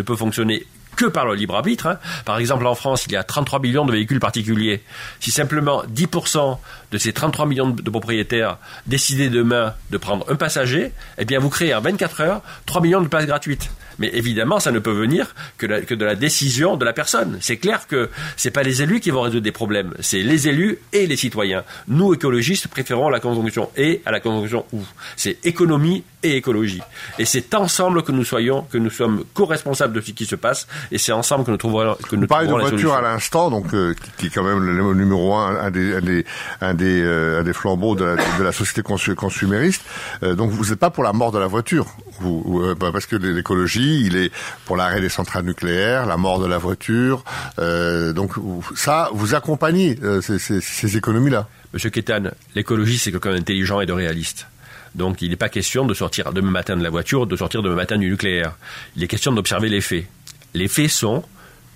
peut 0.03 0.17
fonctionner, 0.17 0.67
que 0.97 1.05
par 1.05 1.27
le 1.27 1.35
libre 1.35 1.55
arbitre. 1.55 1.87
Hein. 1.87 1.99
Par 2.25 2.39
exemple, 2.39 2.67
en 2.67 2.75
France, 2.75 3.05
il 3.07 3.13
y 3.13 3.17
a 3.17 3.23
33 3.23 3.61
millions 3.61 3.85
de 3.85 3.93
véhicules 3.93 4.19
particuliers. 4.19 4.83
Si 5.21 5.31
simplement 5.31 5.85
10% 5.85 6.59
de 6.91 6.99
ces 6.99 7.13
33 7.13 7.47
millions 7.47 7.71
de 7.71 7.91
propriétaires 7.91 8.59
décidaient 8.87 9.29
demain 9.29 9.75
de 9.91 9.99
prendre 9.99 10.27
un 10.31 10.37
passager, 10.37 10.93
eh 11.19 11.25
bien, 11.25 11.39
vous 11.39 11.51
créez 11.51 11.75
en 11.75 11.81
24 11.81 12.21
heures 12.23 12.43
3 12.65 12.81
millions 12.81 13.03
de 13.03 13.09
places 13.09 13.27
gratuites. 13.27 13.71
Mais 13.99 14.11
évidemment, 14.13 14.61
ça 14.61 14.73
ne 14.73 14.79
peut 14.79 14.93
venir 14.93 15.35
que, 15.59 15.67
de 15.67 16.05
la 16.05 16.15
décision 16.15 16.77
de 16.77 16.85
la 16.85 16.93
personne. 16.93 17.39
C'est 17.41 17.57
clair 17.57 17.87
que 17.87 18.09
ce 18.37 18.49
pas 18.49 18.63
les 18.63 18.83
élus 18.83 19.01
qui 19.01 19.11
vont 19.11 19.21
résoudre 19.21 19.43
des 19.43 19.53
problèmes, 19.53 19.93
c'est 20.01 20.23
les 20.23 20.49
élus 20.49 20.79
et 20.93 21.07
les 21.07 21.17
citoyens. 21.17 21.65
Nous, 21.89 22.15
écologistes, 22.15 22.69
préférons 22.69 23.09
la 23.09 23.21
conjonction 23.21 23.71
et 23.77 24.03
à 24.07 24.11
la 24.11 24.21
conjonction 24.21 24.65
ou. 24.73 24.81
C'est 25.17 25.45
économie 25.45 26.05
et 26.23 26.37
écologie. 26.37 26.83
Et 27.19 27.25
c'est 27.25 27.55
ensemble 27.55 28.03
que 28.03 28.13
nous 28.13 28.25
soyons, 28.25 28.63
que 28.71 28.79
nous 28.79 28.91
sommes 28.91 29.25
co-responsables 29.35 29.93
de 29.93 30.01
ce 30.01 30.13
qui 30.13 30.27
se 30.27 30.37
passe, 30.37 30.67
et 30.91 30.99
c'est 30.99 31.13
ensemble 31.13 31.45
que 31.45 31.51
nous 31.51 31.57
trouverons, 31.57 31.97
que 32.09 32.17
nous 32.17 32.27
parlez 32.27 32.49
de 32.49 32.53
voiture 32.53 32.95
à 32.95 33.03
l'instant, 33.03 33.51
donc 33.51 33.73
euh, 33.75 33.95
qui, 34.19 34.27
est 34.27 34.31
quand 34.31 34.43
même 34.43 34.65
le, 34.65 34.95
numéro 34.95 35.35
un, 35.35 35.57
un 35.57 35.71
des, 35.71 35.95
un 35.95 36.01
des, 36.01 36.25
un 36.61 36.75
des, 36.75 37.03
euh, 37.03 37.43
des 37.43 37.53
flambeaux 37.53 37.95
de 37.95 38.05
la, 38.05 38.17
de 38.17 38.43
la 38.43 38.53
société 38.53 38.83
consumériste. 38.83 39.83
Euh, 40.23 40.35
donc 40.35 40.51
vous 40.51 40.67
n'êtes 40.71 40.79
pas 40.79 40.91
pour 40.91 41.05
la 41.05 41.13
mort 41.13 41.33
de 41.33 41.39
la 41.39 41.47
voiture, 41.47 41.87
vous, 42.21 42.75
bah, 42.79 42.91
parce 42.93 43.07
que 43.07 43.17
l'écologie, 43.17 43.86
il 43.89 44.17
est 44.17 44.33
pour 44.65 44.77
l'arrêt 44.77 45.01
des 45.01 45.09
centrales 45.09 45.45
nucléaires, 45.45 46.07
la 46.07 46.17
mort 46.17 46.41
de 46.41 46.47
la 46.47 46.59
voiture. 46.59 47.25
donc 47.59 48.33
ça, 48.75 49.11
vous 49.13 49.35
accompagnez 49.35 49.99
ces, 50.23 50.39
ces, 50.39 50.61
ces 50.61 50.97
économies-là. 50.97 51.49
Monsieur 51.73 51.91
Kétan, 51.91 52.31
l'écologie, 52.55 52.99
c'est 52.99 53.11
quelqu'un 53.11 53.33
d'intelligent 53.33 53.81
et 53.81 53.87
de 53.87 53.93
réaliste. 53.93 54.47
Donc 54.95 55.21
il 55.21 55.31
n'est 55.31 55.37
pas 55.37 55.51
question 55.51 55.85
de 55.85 55.93
sortir 55.95 56.33
demain 56.33 56.51
matin 56.51 56.77
de 56.77 56.83
la 56.83 56.91
voiture, 56.91 57.27
de 57.27 57.37
sortir 57.37 57.63
demain 57.63 57.75
matin 57.75 57.99
du 57.99 58.09
nucléaire. 58.09 58.57
Il 58.97 59.05
est 59.05 59.09
question 59.09 59.33
d'observer 59.33 59.69
les 59.69 59.83
faits. 59.83 60.07
Les 60.55 60.69
faits 60.69 60.89
sont 60.89 61.23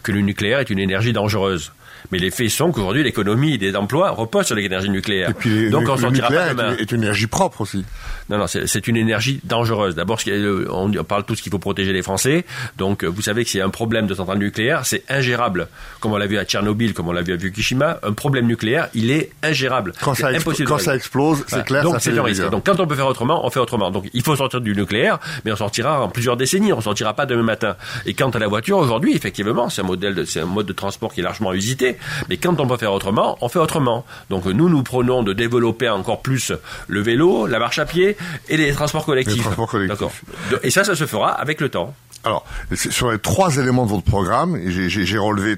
que 0.03 0.11
le 0.11 0.23
nucléaire 0.23 0.61
est 0.61 0.71
une 0.71 0.79
énergie 0.79 1.13
dangereuse. 1.13 1.73
Mais 2.11 2.19
les 2.19 2.31
faits 2.31 2.51
sont 2.51 2.73
qu'aujourd'hui, 2.73 3.03
l'économie 3.03 3.59
des 3.59 3.75
emplois 3.77 4.11
repose 4.11 4.47
sur 4.47 4.57
l'énergie 4.57 4.91
nucléaire. 4.91 5.31
Et 5.31 5.35
puis, 5.35 5.71
Donc 5.71 5.85
le, 5.85 5.91
on 5.91 5.95
le 5.95 6.01
sortira 6.01 6.29
nucléaire 6.29 6.57
pas 6.57 6.63
demain. 6.63 6.77
est, 6.77 6.83
est 6.83 6.93
une 6.93 7.03
énergie 7.03 7.27
propre 7.27 7.61
aussi. 7.63 7.85
Non, 8.29 8.39
non, 8.39 8.47
c'est 8.47 8.87
une 8.89 8.97
énergie 8.97 9.41
dangereuse. 9.45 9.95
D'abord, 9.95 10.19
le- 10.27 10.69
on 10.73 10.91
parle 11.05 11.25
tous 11.25 11.41
qu'il 11.41 11.51
faut 11.51 11.59
protéger 11.59 11.93
les 11.93 12.03
Français. 12.03 12.45
Donc, 12.79 13.03
euh, 13.05 13.09
vous 13.09 13.23
savez 13.23 13.45
que 13.45 13.51
s'il 13.51 13.59
y 13.59 13.63
a 13.63 13.67
un 13.67 13.71
problème 13.71 14.07
de 14.07 14.15
centrale 14.15 14.39
nucléaire, 14.39 14.87
c'est 14.87 15.03
ingérable. 15.09 15.69
Comme 16.01 16.13
on 16.13 16.17
l'a 16.17 16.27
vu 16.27 16.39
à 16.39 16.45
Tchernobyl, 16.45 16.95
comme 16.95 17.09
on 17.09 17.13
l'a 17.13 17.23
vu 17.23 17.33
à 17.35 17.39
Fukushima, 17.39 17.99
un 18.03 18.13
problème 18.13 18.47
nucléaire, 18.47 18.89
il 18.95 19.11
est 19.11 19.31
ingérable. 19.43 19.93
Quand, 20.03 20.15
ça, 20.15 20.29
impossible 20.29 20.69
quand 20.69 20.79
ça 20.79 20.95
explose, 20.97 21.45
c'est 21.49 21.65
clair, 21.65 21.83
Donc 21.83 21.95
ça 21.95 22.01
c'est 22.01 22.13
des 22.13 22.21
risque. 22.21 22.49
Donc 22.51 22.67
quand 22.67 22.79
on 22.81 22.87
peut 22.87 22.95
faire 22.95 23.07
autrement, 23.07 23.45
on 23.47 23.51
fait 23.51 23.61
autrement. 23.61 23.91
Donc 23.91 24.09
il 24.13 24.23
faut 24.23 24.37
sortir 24.37 24.61
du 24.61 24.75
nucléaire, 24.75 25.19
mais 25.45 25.53
on 25.53 25.57
sortira 25.57 26.01
en 26.03 26.09
plusieurs 26.09 26.37
décennies. 26.37 26.73
On 26.73 26.81
sortira 26.81 27.15
pas 27.15 27.27
demain 27.27 27.43
matin. 27.43 27.77
Et 28.07 28.15
quant 28.15 28.31
à 28.31 28.39
la 28.39 28.47
voiture, 28.49 28.79
aujourd'hui, 28.79 29.15
effectivement, 29.17 29.69
c'est 29.69 29.83
un 29.83 29.85
modèle, 29.85 30.15
de- 30.15 30.25
c'est 30.25 30.41
un 30.41 30.47
mode 30.47 30.67
de 30.67 30.73
transport 30.73 31.13
qui 31.13 31.21
est 31.21 31.25
largement 31.25 31.53
usité. 31.53 31.90
Mais 32.29 32.37
quand 32.37 32.59
on 32.61 32.67
peut 32.67 32.77
faire 32.77 32.93
autrement, 32.93 33.37
on 33.41 33.49
fait 33.49 33.59
autrement. 33.59 34.05
Donc 34.29 34.45
nous, 34.47 34.69
nous 34.69 34.83
prenons 34.83 35.23
de 35.23 35.33
développer 35.33 35.89
encore 35.89 36.21
plus 36.23 36.53
le 36.89 37.01
vélo, 37.01 37.47
la 37.47 37.59
marche 37.59 37.79
à 37.79 37.87
pied 37.87 38.17
et 38.49 38.57
les 38.57 38.73
transports 38.73 39.05
collectifs. 39.05 39.37
Les 39.37 39.43
transports 39.43 39.69
collectifs. 39.71 40.23
Et 40.63 40.71
ça, 40.71 40.85
ça 40.85 40.95
se 40.95 41.07
fera 41.07 41.31
avec 41.33 41.61
le 41.61 41.69
temps. 41.69 41.95
Alors, 42.25 42.45
sur 42.75 43.11
les 43.11 43.19
trois 43.19 43.57
éléments 43.57 43.85
de 43.87 43.91
votre 43.91 44.05
programme, 44.05 44.59
j'ai- 44.69 45.19
relevé 45.19 45.57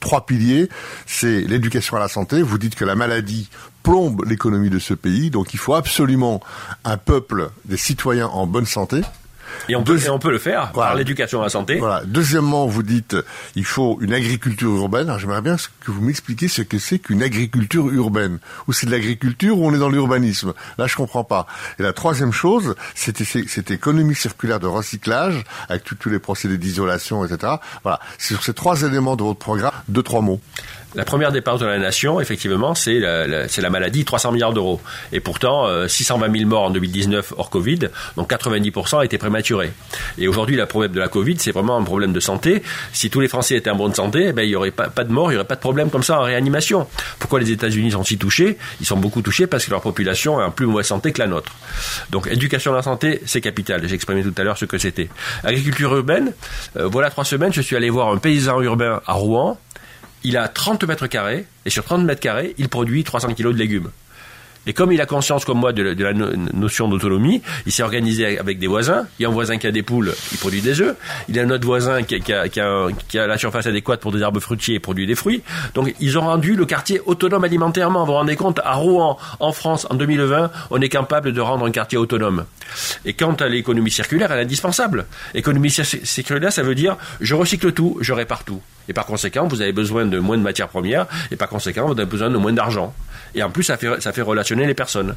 trois 0.00 0.24
piliers, 0.24 0.68
c'est 1.06 1.40
l'éducation 1.42 1.96
à 1.96 2.00
la 2.00 2.08
santé. 2.08 2.40
Vous 2.42 2.56
dites 2.56 2.74
que 2.76 2.84
la 2.84 2.94
maladie 2.94 3.50
plombe 3.82 4.24
l'économie 4.26 4.70
de 4.70 4.78
ce 4.78 4.94
pays, 4.94 5.28
donc 5.30 5.52
il 5.54 5.58
faut 5.58 5.74
absolument 5.74 6.40
un 6.84 6.96
peuple, 6.96 7.50
des 7.64 7.76
citoyens 7.76 8.28
en 8.28 8.46
bonne 8.46 8.64
santé. 8.64 9.02
Et 9.68 9.76
on 9.76 9.84
peut, 9.84 9.98
et 10.04 10.08
on 10.10 10.18
peut 10.18 10.30
le 10.30 10.38
faire 10.38 10.70
Voilà. 10.74 10.90
par 10.90 10.96
l'éducation 10.96 11.40
à 11.40 11.44
la 11.44 11.48
santé. 11.50 11.76
Voilà. 11.78 12.02
Deuxièmement, 12.04 12.66
vous 12.66 12.82
dites 12.82 13.16
il 13.54 13.64
faut 13.64 13.98
une 14.00 14.12
agriculture 14.12 14.70
urbaine. 14.74 15.08
Alors, 15.08 15.18
J'aimerais 15.18 15.42
bien 15.42 15.56
que 15.56 15.90
vous 15.90 16.00
m'expliquiez 16.02 16.48
ce 16.48 16.62
que 16.62 16.78
c'est 16.78 16.98
qu'une 16.98 17.22
agriculture 17.22 17.88
urbaine. 17.90 18.38
Ou 18.68 18.72
c'est 18.72 18.86
de 18.86 18.90
l'agriculture 18.90 19.58
ou 19.58 19.66
on 19.66 19.74
est 19.74 19.78
dans 19.78 19.88
l'urbanisme. 19.88 20.52
Là, 20.78 20.86
je 20.86 20.96
comprends 20.96 21.24
pas. 21.24 21.46
Et 21.78 21.82
la 21.82 21.92
troisième 21.92 22.32
chose, 22.32 22.74
c'était 22.94 23.24
c'est- 23.24 23.48
cette 23.48 23.70
économie 23.70 24.14
circulaire 24.14 24.60
de 24.60 24.66
recyclage 24.66 25.44
avec 25.68 25.84
tous 25.84 25.94
tous 25.94 26.10
les 26.10 26.18
procédés 26.18 26.58
d'isolation, 26.58 27.24
etc. 27.24 27.54
Voilà. 27.82 28.00
C'est 28.18 28.34
sur 28.34 28.42
ces 28.42 28.54
trois 28.54 28.82
éléments 28.82 29.14
de 29.16 29.22
votre 29.22 29.38
programme, 29.38 29.72
deux 29.88 30.02
trois 30.02 30.20
mots. 30.22 30.40
La 30.94 31.04
première 31.04 31.32
dépense 31.32 31.60
de 31.60 31.66
la 31.66 31.78
nation, 31.78 32.20
effectivement, 32.20 32.74
c'est 32.74 32.98
la, 32.98 33.26
la- 33.26 33.46
la 33.46 33.70
maladie, 33.70 34.04
300 34.04 34.32
milliards 34.32 34.52
d'euros. 34.52 34.80
Et 35.12 35.20
pourtant, 35.20 35.66
euh, 35.66 35.88
620 35.88 36.30
000 36.36 36.48
morts 36.48 36.64
en 36.64 36.70
2019 36.70 37.32
hors 37.38 37.48
Covid, 37.50 37.78
donc 38.16 38.30
90% 38.30 39.02
étaient 39.04 39.16
prématurés. 39.18 39.72
Et 40.18 40.28
aujourd'hui, 40.28 40.56
le 40.56 40.66
problème 40.66 40.92
de 40.92 41.00
la 41.00 41.08
Covid, 41.08 41.36
c'est 41.38 41.52
vraiment 41.52 41.76
un 41.78 41.82
problème 41.84 42.12
de 42.12 42.20
santé. 42.20 42.62
Si 42.92 43.08
tous 43.08 43.20
les 43.20 43.28
Français 43.28 43.56
étaient 43.56 43.70
en 43.70 43.76
bonne 43.76 43.94
santé, 43.94 44.26
eh 44.28 44.32
ben, 44.32 44.42
il 44.42 44.48
n'y 44.48 44.54
aurait 44.56 44.70
pas, 44.70 44.88
de 44.88 45.10
morts, 45.12 45.30
il 45.30 45.34
n'y 45.34 45.38
aurait 45.38 45.46
pas 45.46 45.54
de 45.54 45.60
problème 45.60 45.88
comme 45.90 46.02
ça 46.02 46.18
en 46.20 46.22
réanimation. 46.24 46.86
Pourquoi 47.18 47.40
les 47.40 47.50
États-Unis 47.52 47.92
sont 47.92 48.04
si 48.04 48.18
touchés? 48.18 48.58
Ils 48.80 48.86
sont 48.86 48.96
beaucoup 48.98 49.22
touchés 49.22 49.46
parce 49.46 49.64
que 49.64 49.70
leur 49.70 49.80
population 49.80 50.40
est 50.40 50.44
en 50.44 50.50
plus 50.50 50.66
mauvaise 50.66 50.86
santé 50.86 51.12
que 51.12 51.20
la 51.20 51.26
nôtre. 51.26 51.52
Donc, 52.10 52.26
éducation 52.26 52.72
à 52.72 52.76
la 52.76 52.82
santé, 52.82 53.22
c'est 53.24 53.40
capital. 53.40 53.82
J'ai 53.88 53.94
exprimé 53.94 54.22
tout 54.22 54.34
à 54.36 54.42
l'heure 54.44 54.58
ce 54.58 54.66
que 54.66 54.76
c'était. 54.78 55.08
Agriculture 55.44 55.94
urbaine, 55.96 56.32
euh, 56.76 56.86
voilà 56.88 57.08
trois 57.10 57.24
semaines, 57.24 57.52
je 57.52 57.62
suis 57.62 57.76
allé 57.76 57.88
voir 57.90 58.08
un 58.12 58.18
paysan 58.18 58.60
urbain 58.60 59.00
à 59.06 59.14
Rouen 59.14 59.58
il 60.24 60.36
a 60.36 60.48
30 60.48 60.84
mètres 60.84 61.06
carrés, 61.06 61.46
et 61.64 61.70
sur 61.70 61.84
30 61.84 62.04
mètres 62.04 62.20
carrés, 62.20 62.54
il 62.58 62.68
produit 62.68 63.04
300 63.04 63.34
kilos 63.34 63.52
de 63.54 63.58
légumes. 63.58 63.90
Et 64.64 64.74
comme 64.74 64.92
il 64.92 65.00
a 65.00 65.06
conscience 65.06 65.44
comme 65.44 65.58
moi 65.58 65.72
de, 65.72 65.82
la- 65.82 66.12
notion 66.12 66.86
d'autonomie, 66.86 67.42
il 67.66 67.72
s'est 67.72 67.82
organisé 67.82 68.38
avec 68.38 68.60
des 68.60 68.68
voisins. 68.68 69.08
Il 69.18 69.24
y 69.24 69.26
a 69.26 69.28
un 69.28 69.32
voisin 69.32 69.58
qui 69.58 69.66
a 69.66 69.72
des 69.72 69.82
poules, 69.82 70.14
il 70.30 70.38
produit 70.38 70.60
des 70.60 70.80
œufs. 70.80 70.94
Il 71.28 71.34
y 71.34 71.40
a 71.40 71.42
un 71.42 71.50
autre 71.50 71.66
voisin 71.66 72.04
qui, 72.04 72.14
a- 72.32 73.26
la 73.26 73.38
surface 73.38 73.66
adéquate 73.66 73.98
pour 73.98 74.12
des 74.12 74.22
arbres 74.22 74.38
fruitiers 74.38 74.76
et 74.76 74.78
produit 74.78 75.04
des 75.08 75.16
fruits. 75.16 75.42
Donc 75.74 75.92
ils 75.98 76.16
ont 76.16 76.20
rendu 76.20 76.54
le 76.54 76.64
quartier 76.64 77.00
autonome 77.06 77.42
alimentairement. 77.42 78.00
Vous 78.04 78.06
vous 78.06 78.12
rendez 78.12 78.36
compte, 78.36 78.60
à 78.62 78.74
Rouen, 78.74 79.18
en 79.40 79.50
France, 79.50 79.84
en 79.90 79.96
2020, 79.96 80.52
on 80.70 80.80
est 80.80 80.88
capable 80.88 81.32
de 81.32 81.40
rendre 81.40 81.66
un 81.66 81.72
quartier 81.72 81.98
autonome. 81.98 82.44
Et 83.04 83.14
quant 83.14 83.34
à 83.34 83.48
l'économie 83.48 83.90
circulaire, 83.90 84.30
elle 84.30 84.38
est 84.38 84.42
indispensable. 84.44 85.06
Économie 85.34 85.70
cir- 85.70 86.04
circulaire, 86.06 86.52
ça 86.52 86.62
veut 86.62 86.76
dire 86.76 86.96
je 87.20 87.34
recycle 87.34 87.72
tout, 87.72 87.98
je 88.00 88.12
répare 88.12 88.44
tout. 88.44 88.62
Et 88.88 88.92
par 88.92 89.06
conséquent, 89.06 89.46
vous 89.46 89.60
avez 89.62 89.72
besoin 89.72 90.06
de 90.06 90.18
moins 90.18 90.36
de 90.36 90.42
matières 90.42 90.68
premières, 90.68 91.06
et 91.30 91.36
par 91.36 91.48
conséquent, 91.48 91.86
vous 91.86 91.92
avez 91.92 92.06
besoin 92.06 92.30
de 92.30 92.36
moins 92.36 92.52
d'argent. 92.52 92.94
Et 93.34 93.42
en 93.42 93.50
plus, 93.50 93.64
ça 93.64 93.76
fait, 93.76 94.00
ça 94.00 94.12
fait 94.12 94.22
relationner 94.22 94.66
les 94.66 94.74
personnes. 94.74 95.14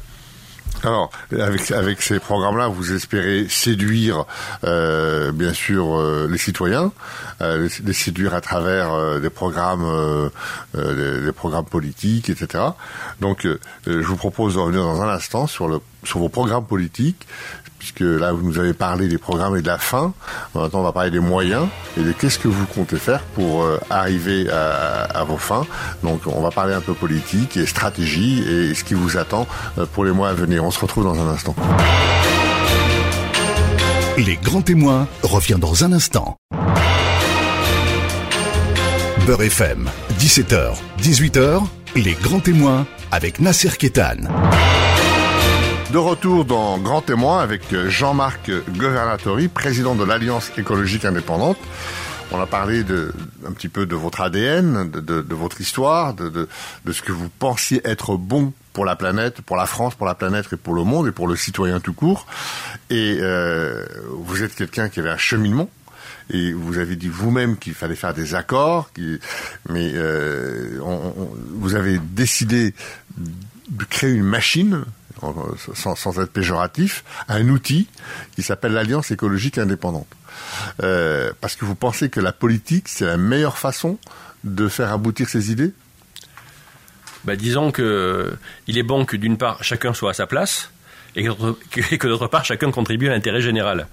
Alors, 0.82 1.10
avec, 1.32 1.70
avec 1.70 2.02
ces 2.02 2.18
programmes-là, 2.20 2.68
vous 2.68 2.92
espérez 2.92 3.46
séduire, 3.48 4.24
euh, 4.64 5.32
bien 5.32 5.52
sûr, 5.52 5.96
euh, 5.96 6.28
les 6.30 6.38
citoyens, 6.38 6.92
euh, 7.42 7.68
les, 7.84 7.92
séduire 7.92 8.34
à 8.34 8.40
travers 8.40 8.92
euh, 8.92 9.20
des 9.20 9.30
programmes, 9.30 9.84
euh, 9.84 10.28
euh, 10.76 11.18
des, 11.20 11.26
des 11.26 11.32
programmes 11.32 11.64
politiques, 11.64 12.30
etc. 12.30 12.64
Donc, 13.20 13.46
euh, 13.46 13.58
je 13.86 14.02
vous 14.02 14.16
propose 14.16 14.54
de 14.54 14.60
revenir 14.60 14.82
dans 14.82 15.02
un 15.02 15.08
instant 15.08 15.46
sur, 15.46 15.68
le, 15.68 15.80
sur 16.04 16.18
vos 16.20 16.28
programmes 16.28 16.64
politiques, 16.64 17.26
puisque 17.78 18.00
là, 18.00 18.32
vous 18.32 18.42
nous 18.42 18.58
avez 18.58 18.72
parlé 18.72 19.08
des 19.08 19.18
programmes 19.18 19.56
et 19.56 19.62
de 19.62 19.66
la 19.66 19.78
fin. 19.78 20.12
Maintenant, 20.54 20.80
on 20.80 20.82
va 20.82 20.92
parler 20.92 21.10
des 21.10 21.20
moyens 21.20 21.66
et 21.98 22.02
de 22.02 22.12
qu'est-ce 22.12 22.38
que 22.38 22.48
vous 22.48 22.66
comptez 22.66 22.96
faire 22.96 23.20
pour 23.34 23.66
arriver 23.90 24.50
à, 24.50 25.02
à 25.04 25.24
vos 25.24 25.36
fins. 25.36 25.66
Donc, 26.02 26.22
on 26.26 26.40
va 26.40 26.50
parler 26.50 26.74
un 26.74 26.80
peu 26.80 26.94
politique 26.94 27.56
et 27.56 27.66
stratégie 27.66 28.42
et 28.48 28.74
ce 28.74 28.82
qui 28.82 28.94
vous 28.94 29.18
attend 29.18 29.46
pour 29.92 30.04
les 30.04 30.12
mois 30.12 30.30
à 30.30 30.34
venir. 30.34 30.64
On 30.64 30.70
se 30.70 30.80
retrouve 30.80 31.04
dans 31.04 31.20
un 31.20 31.28
instant. 31.28 31.54
Les 34.18 34.36
grands 34.36 34.62
témoins 34.62 35.06
revient 35.22 35.58
dans 35.60 35.84
un 35.84 35.92
instant. 35.92 36.38
Beurre 39.26 39.42
FM, 39.42 39.90
17h, 40.20 40.76
18h, 41.02 41.66
les 41.96 42.12
grands 42.12 42.38
témoins 42.38 42.86
avec 43.10 43.40
Nasser 43.40 43.70
Kétan. 43.76 44.18
De 45.92 45.98
retour 45.98 46.44
dans 46.44 46.78
Grand 46.78 47.00
Témoin 47.00 47.40
avec 47.40 47.72
euh, 47.72 47.90
Jean-Marc 47.90 48.52
Governatori, 48.76 49.48
président 49.48 49.96
de 49.96 50.04
l'Alliance 50.04 50.52
écologique 50.56 51.04
indépendante. 51.04 51.58
On 52.30 52.40
a 52.40 52.46
parlé 52.46 52.84
un 53.44 53.50
petit 53.50 53.68
peu 53.68 53.84
de 53.84 53.96
votre 53.96 54.20
ADN, 54.20 54.90
de, 54.90 55.34
votre 55.34 55.60
histoire, 55.60 56.14
de 56.14 56.48
ce 56.92 57.02
que 57.02 57.10
vous 57.10 57.28
pensiez 57.28 57.80
être 57.84 58.16
bon 58.16 58.52
pour 58.76 58.84
la 58.84 58.94
planète, 58.94 59.40
pour 59.40 59.56
la 59.56 59.64
France, 59.64 59.94
pour 59.94 60.06
la 60.06 60.14
planète 60.14 60.52
et 60.52 60.56
pour 60.56 60.74
le 60.74 60.84
monde 60.84 61.08
et 61.08 61.10
pour 61.10 61.26
le 61.26 61.34
citoyen 61.34 61.80
tout 61.80 61.94
court. 61.94 62.26
Et 62.90 63.16
euh, 63.22 63.86
vous 64.10 64.42
êtes 64.42 64.54
quelqu'un 64.54 64.90
qui 64.90 65.00
avait 65.00 65.10
un 65.10 65.16
cheminement. 65.16 65.70
Et 66.30 66.52
vous 66.52 66.78
avez 66.78 66.96
dit 66.96 67.08
vous-même 67.08 67.56
qu'il 67.56 67.74
fallait 67.74 67.94
faire 67.94 68.14
des 68.14 68.34
accords, 68.34 68.90
mais 69.68 69.92
euh, 69.94 70.80
vous 71.54 71.74
avez 71.74 71.98
décidé 71.98 72.74
de 73.16 73.84
créer 73.84 74.12
une 74.12 74.24
machine, 74.24 74.84
sans, 75.74 76.18
être 76.20 76.32
péjoratif, 76.32 77.04
un 77.28 77.48
outil 77.48 77.88
qui 78.34 78.42
s'appelle 78.42 78.72
l'Alliance 78.72 79.10
écologique 79.10 79.58
indépendante. 79.58 80.08
Euh, 80.82 81.32
parce 81.40 81.56
que 81.56 81.64
vous 81.64 81.74
pensez 81.74 82.10
que 82.10 82.20
la 82.20 82.32
politique, 82.32 82.88
c'est 82.88 83.06
la 83.06 83.16
meilleure 83.16 83.58
façon 83.58 83.98
de 84.44 84.68
faire 84.68 84.92
aboutir 84.92 85.28
ces 85.28 85.50
idées? 85.50 85.72
Bah, 87.24 87.36
disons 87.36 87.72
que 87.72 88.32
il 88.68 88.78
est 88.78 88.84
bon 88.84 89.04
que 89.04 89.16
d'une 89.16 89.36
part 89.36 89.64
chacun 89.64 89.92
soit 89.92 90.10
à 90.10 90.14
sa 90.14 90.26
place 90.26 90.70
et 91.16 91.24
que 91.24 92.06
d'autre 92.06 92.28
part 92.28 92.44
chacun 92.44 92.70
contribue 92.70 93.08
à 93.08 93.10
l'intérêt 93.10 93.40
général. 93.40 93.88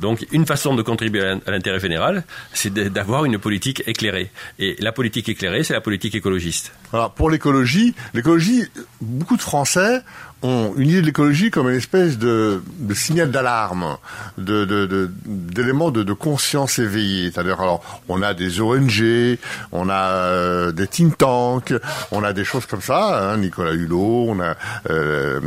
Donc 0.00 0.26
une 0.32 0.46
façon 0.46 0.74
de 0.74 0.82
contribuer 0.82 1.22
à 1.22 1.34
l'in- 1.34 1.40
à 1.46 1.50
l'intérêt 1.50 1.80
général, 1.80 2.24
c'est 2.52 2.72
d'avoir 2.74 3.24
une 3.24 3.38
politique 3.38 3.82
éclairée. 3.86 4.30
Et 4.58 4.76
la 4.80 4.92
politique 4.92 5.28
éclairée, 5.28 5.62
c'est 5.64 5.74
la 5.74 5.80
politique 5.80 6.14
écologiste. 6.14 6.72
Alors 6.92 7.12
pour 7.12 7.30
l'écologie, 7.30 7.94
l'écologie, 8.12 8.64
beaucoup 9.00 9.36
de 9.36 9.42
Français 9.42 10.00
ont 10.42 10.74
une 10.76 10.90
idée 10.90 11.00
de 11.00 11.06
l'écologie 11.06 11.50
comme 11.50 11.70
une 11.70 11.76
espèce 11.76 12.18
de, 12.18 12.60
signal 12.92 13.30
d'alarme, 13.30 13.96
de, 14.36 15.10
d'éléments 15.24 15.90
de, 15.90 16.12
conscience 16.12 16.78
éveillée. 16.78 17.30
C'est-à-dire, 17.32 17.60
alors, 17.62 18.02
on 18.08 18.20
a 18.20 18.34
des 18.34 18.60
ONG, 18.60 19.38
on 19.72 19.88
a 19.88 20.10
euh, 20.10 20.70
des 20.72 20.86
think 20.86 21.16
tanks, 21.16 21.72
on 22.10 22.22
a 22.22 22.34
des 22.34 22.44
choses 22.44 22.66
comme 22.66 22.82
ça. 22.82 23.32
hein, 23.32 23.38
Nicolas 23.38 23.72
Hulot, 23.72 24.26
on 24.28 24.40
a, 24.40 24.54
euh, 24.90 25.40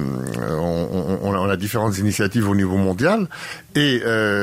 on, 0.49 1.19
on- 1.21 1.35
on 1.37 1.49
a 1.49 1.57
différentes 1.57 1.97
initiatives 1.99 2.49
au 2.49 2.55
niveau 2.55 2.77
mondial. 2.77 3.27
Et 3.75 4.01
euh, 4.03 4.36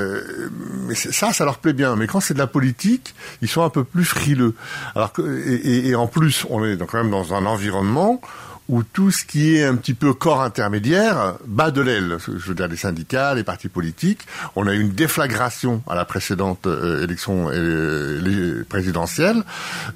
mais 0.87 0.95
c'est- 0.95 1.13
ça, 1.13 1.33
ça 1.33 1.45
leur 1.45 1.59
plaît 1.59 1.73
bien. 1.73 1.97
Mais 1.97 2.07
quand 2.07 2.21
c'est 2.21 2.35
de 2.35 2.39
la 2.39 2.47
politique, 2.47 3.15
ils 3.43 3.49
sont 3.49 3.63
un 3.63 3.71
peu 3.71 3.85
plus 3.85 4.05
frileux. 4.05 4.55
Alors 4.95 5.13
que, 5.13 5.23
et, 5.23 5.95
en 5.95 6.07
plus, 6.07 6.45
on 6.51 6.65
est 6.65 6.77
quand 6.79 6.99
même 6.99 7.11
dans 7.11 7.35
un 7.35 7.47
environnement 7.47 8.21
où 8.69 8.83
tout 8.83 9.11
ce 9.11 9.25
qui 9.25 9.57
est 9.57 9.65
un 9.65 9.77
petit 9.77 9.93
peu 9.93 10.15
corps 10.15 10.43
intermédiaire 10.43 11.35
bat 11.47 11.71
de 11.71 11.83
l'aile. 11.83 12.17
Je 12.27 12.49
veux 12.49 12.55
dire 12.55 12.69
les 12.69 12.77
syndicats, 12.77 13.35
les 13.35 13.45
partis 13.45 13.69
politiques. 13.69 14.27
On 14.57 14.67
a 14.67 14.75
eu 14.75 14.81
une 14.81 14.93
déflagration 14.93 15.83
à 15.87 15.95
la 15.95 16.05
précédente 16.05 16.67
euh, 16.67 17.05
élection 17.05 17.51
euh, 17.53 18.65
présidentielle. 18.69 19.43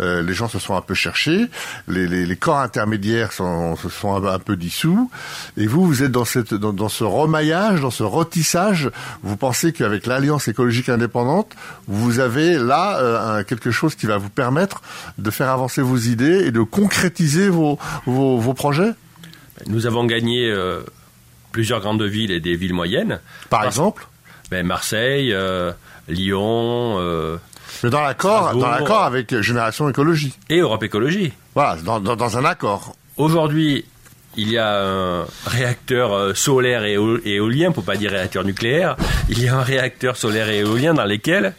Euh, 0.00 0.22
les 0.22 0.34
gens 0.34 0.48
se 0.48 0.58
sont 0.58 0.76
un 0.76 0.82
peu 0.82 0.94
cherchés. 0.94 1.46
Les, 1.86 2.06
les, 2.06 2.36
corps 2.36 2.58
intermédiaires 2.58 3.32
sont, 3.32 3.74
se 3.76 3.88
sont 3.88 4.14
un, 4.26 4.38
peu 4.38 4.56
dissous. 4.56 5.10
Et 5.56 5.66
vous, 5.66 5.86
vous 5.86 6.02
êtes 6.02 6.12
dans, 6.12 6.26
cette, 6.26 6.52
dans, 6.52 6.72
dans 6.72 6.88
ce 6.88 7.04
remaillage, 7.04 7.80
dans 7.80 7.90
ce 7.90 8.02
rotissage. 8.02 8.90
Vous 9.22 9.36
pensez 9.36 9.72
qu'avec 9.72 10.06
l'Alliance 10.06 10.46
écologique 10.46 10.90
indépendante, 10.90 11.54
vous 11.86 12.20
avez 12.20 12.58
là 12.58 13.42
quelque 13.44 13.70
chose 13.70 13.94
qui 13.94 14.06
va 14.06 14.18
vous 14.18 14.28
permettre 14.28 14.82
de 15.16 15.30
faire 15.30 15.48
avancer 15.48 15.82
vos 15.82 15.96
idées 15.96 16.46
et 16.46 16.50
de 16.50 16.62
concrétiser 16.62 17.48
vos, 17.48 17.78
vos 18.06 18.54
projets 18.58 18.92
Nous 19.66 19.86
avons 19.86 20.04
gagné 20.04 20.50
euh, 20.50 20.82
plusieurs 21.52 21.80
grandes 21.80 22.02
villes 22.02 22.30
et 22.30 22.40
des 22.40 22.56
villes 22.56 22.74
moyennes. 22.74 23.20
Par 23.48 23.64
exemple? 23.64 24.06
Ben, 24.50 24.66
Marseille, 24.66 25.32
euh, 25.32 25.72
Lyon. 26.08 26.96
Euh, 26.98 27.36
Mais 27.82 27.90
dans 27.90 28.02
l'accord, 28.02 28.54
dans 28.56 28.68
l'accord 28.68 29.04
avec 29.04 29.40
Génération 29.40 29.88
Écologie. 29.88 30.34
Et 30.50 30.58
Europe 30.58 30.82
Écologie. 30.82 31.32
Voilà, 31.54 31.76
dans, 31.82 32.00
dans, 32.00 32.16
dans 32.16 32.36
un 32.36 32.44
accord. 32.44 32.96
Aujourd'hui, 33.16 33.84
il 34.36 34.50
y 34.50 34.58
a 34.58 34.82
un 34.82 35.26
réacteur 35.46 36.36
solaire 36.36 36.84
et 36.84 36.98
éolien, 37.24 37.72
pour 37.72 37.84
pas 37.84 37.96
dire 37.96 38.10
réacteur 38.10 38.44
nucléaire, 38.44 38.96
il 39.28 39.42
y 39.42 39.48
a 39.48 39.56
un 39.56 39.62
réacteur 39.62 40.16
solaire 40.16 40.48
et 40.48 40.58
éolien 40.58 40.94
dans 40.94 41.04
lesquels 41.04 41.54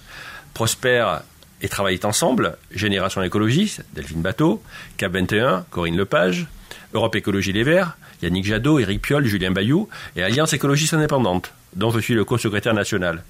prospèrent 0.53 1.21
et 1.61 1.67
travaillent 1.67 1.99
ensemble 2.03 2.57
Génération 2.73 3.21
Écologie, 3.21 3.77
Delphine 3.93 4.21
Bateau, 4.21 4.61
CAP 4.97 5.13
21, 5.13 5.65
Corinne 5.69 5.97
Lepage, 5.97 6.47
Europe 6.93 7.15
Écologie 7.15 7.53
Les 7.53 7.63
Verts, 7.63 7.97
Yannick 8.21 8.45
Jadot, 8.45 8.79
Éric 8.79 9.01
Piolle, 9.01 9.25
Julien 9.25 9.51
Bayou 9.51 9.89
et 10.15 10.23
Alliance 10.23 10.53
écologiste 10.53 10.93
indépendante, 10.93 11.53
dont 11.75 11.91
je 11.91 11.99
suis 11.99 12.13
le 12.13 12.25
co-secrétaire 12.25 12.73
national. 12.73 13.23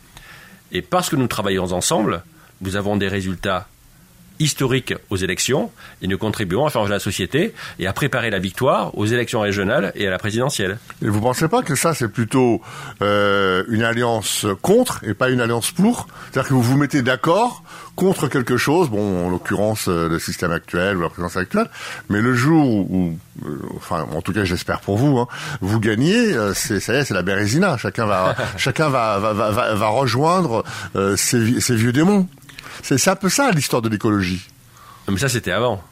Et 0.72 0.82
parce 0.82 1.10
que 1.10 1.16
nous 1.16 1.28
travaillons 1.28 1.72
ensemble, 1.72 2.24
nous 2.62 2.76
avons 2.76 2.98
des 2.98 3.08
résultats 3.08 3.68
historiques 4.40 4.94
aux 5.10 5.18
élections 5.18 5.72
et 6.02 6.08
nous 6.08 6.18
contribuons 6.18 6.66
à 6.66 6.70
changer 6.70 6.92
la 6.92 7.00
société 7.00 7.54
et 7.78 7.88
à 7.88 7.94
préparer 7.94 8.30
la 8.30 8.40
victoire 8.40 8.98
aux 8.98 9.06
élections 9.06 9.42
régionales 9.42 9.92
et 9.96 10.08
à 10.08 10.10
la 10.10 10.18
présidentielle. 10.18 10.80
Et 11.02 11.10
vous 11.10 11.22
pensez 11.22 11.48
pas 11.48 11.62
que 11.62 11.76
ça 11.76 11.94
c'est 11.94 12.08
plutôt 12.08 12.62
euh, 13.02 13.64
une 13.70 13.84
alliance 13.84 14.46
contre 14.62 15.04
et 15.04 15.14
pas 15.14 15.30
une 15.30 15.42
alliance 15.42 15.72
pour? 15.72 16.08
C'est-à-dire 16.32 16.50
que 16.50 16.54
vous 16.54 16.62
vous 16.62 16.78
mettez 16.78 17.02
d'accord 17.02 17.64
contre 17.96 18.30
quelque 18.30 18.56
chose, 18.56 18.90
bon 18.90 19.26
en 19.26 19.30
l'occurrence 19.30 19.90
euh, 19.90 20.08
le 20.08 20.20
système 20.20 20.52
actuel 20.52 20.96
ou 20.96 21.02
la 21.02 21.10
présidence 21.10 21.36
actuelle, 21.36 21.70
mais 22.10 22.22
le 22.22 22.34
jour 22.34 22.66
où, 22.66 23.18
euh, 23.46 23.60
enfin 23.76 24.08
en 24.16 24.22
tout 24.22 24.32
cas 24.32 24.46
j'espère 24.46 24.80
pour 24.80 24.98
vous, 24.98 25.18
hein, 25.18 25.28
vous 25.60 25.82
gagnez, 25.82 26.34
euh, 26.34 26.54
c'est 26.54 26.80
ça 26.80 26.94
y 26.94 26.98
est, 26.98 27.04
c'est 27.04 27.14
la 27.14 27.24
bérésina. 27.24 27.78
Chacun 27.78 28.06
va, 28.06 28.36
chacun 28.58 28.90
va, 28.90 29.20
va, 29.20 29.34
va, 29.34 29.74
va 29.74 29.88
rejoindre 29.90 30.64
euh, 30.96 31.18
ses 31.18 31.76
vieux 31.76 31.92
démons. 31.92 32.28
C'est 32.84 33.08
un 33.08 33.16
peu 33.16 33.30
ça 33.30 33.52
l'histoire 33.52 33.82
de 33.82 33.90
l'écologie. 33.90 34.42
Mais 35.08 35.18
ça, 35.18 35.30
c'était 35.30 35.52
avant. 35.52 35.84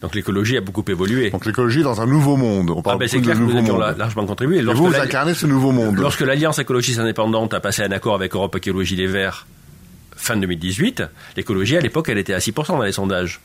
Donc 0.00 0.14
l'écologie 0.14 0.56
a 0.56 0.60
beaucoup 0.60 0.84
évolué. 0.86 1.30
Donc 1.30 1.46
l'écologie 1.46 1.82
dans 1.82 2.00
un 2.00 2.06
nouveau 2.06 2.36
monde. 2.36 2.70
On 2.70 2.82
parle 2.82 2.96
ah 2.96 2.98
ben 2.98 3.08
c'est 3.08 3.20
clair 3.20 3.36
que 3.36 3.40
nous 3.40 3.56
avions 3.56 3.78
largement 3.78 4.26
contribué. 4.26 4.60
Lorsque 4.60 4.78
Et 4.78 4.82
vous, 4.82 4.90
vous 4.90 5.00
incarnez 5.00 5.34
ce 5.34 5.46
nouveau 5.46 5.72
monde. 5.72 5.96
Lorsque 5.96 6.20
l'Alliance 6.20 6.58
écologiste 6.58 6.98
indépendante 6.98 7.54
a 7.54 7.60
passé 7.60 7.82
un 7.82 7.90
accord 7.90 8.14
avec 8.14 8.34
Europe 8.34 8.54
Écologie 8.56 8.96
Les 8.96 9.06
Verts 9.06 9.46
fin 10.16 10.36
2018, 10.36 11.02
l'écologie 11.36 11.76
à 11.76 11.80
l'époque, 11.80 12.08
elle 12.08 12.18
était 12.18 12.34
à 12.34 12.38
6% 12.38 12.68
dans 12.68 12.82
les 12.82 12.92
sondages. 12.92 13.40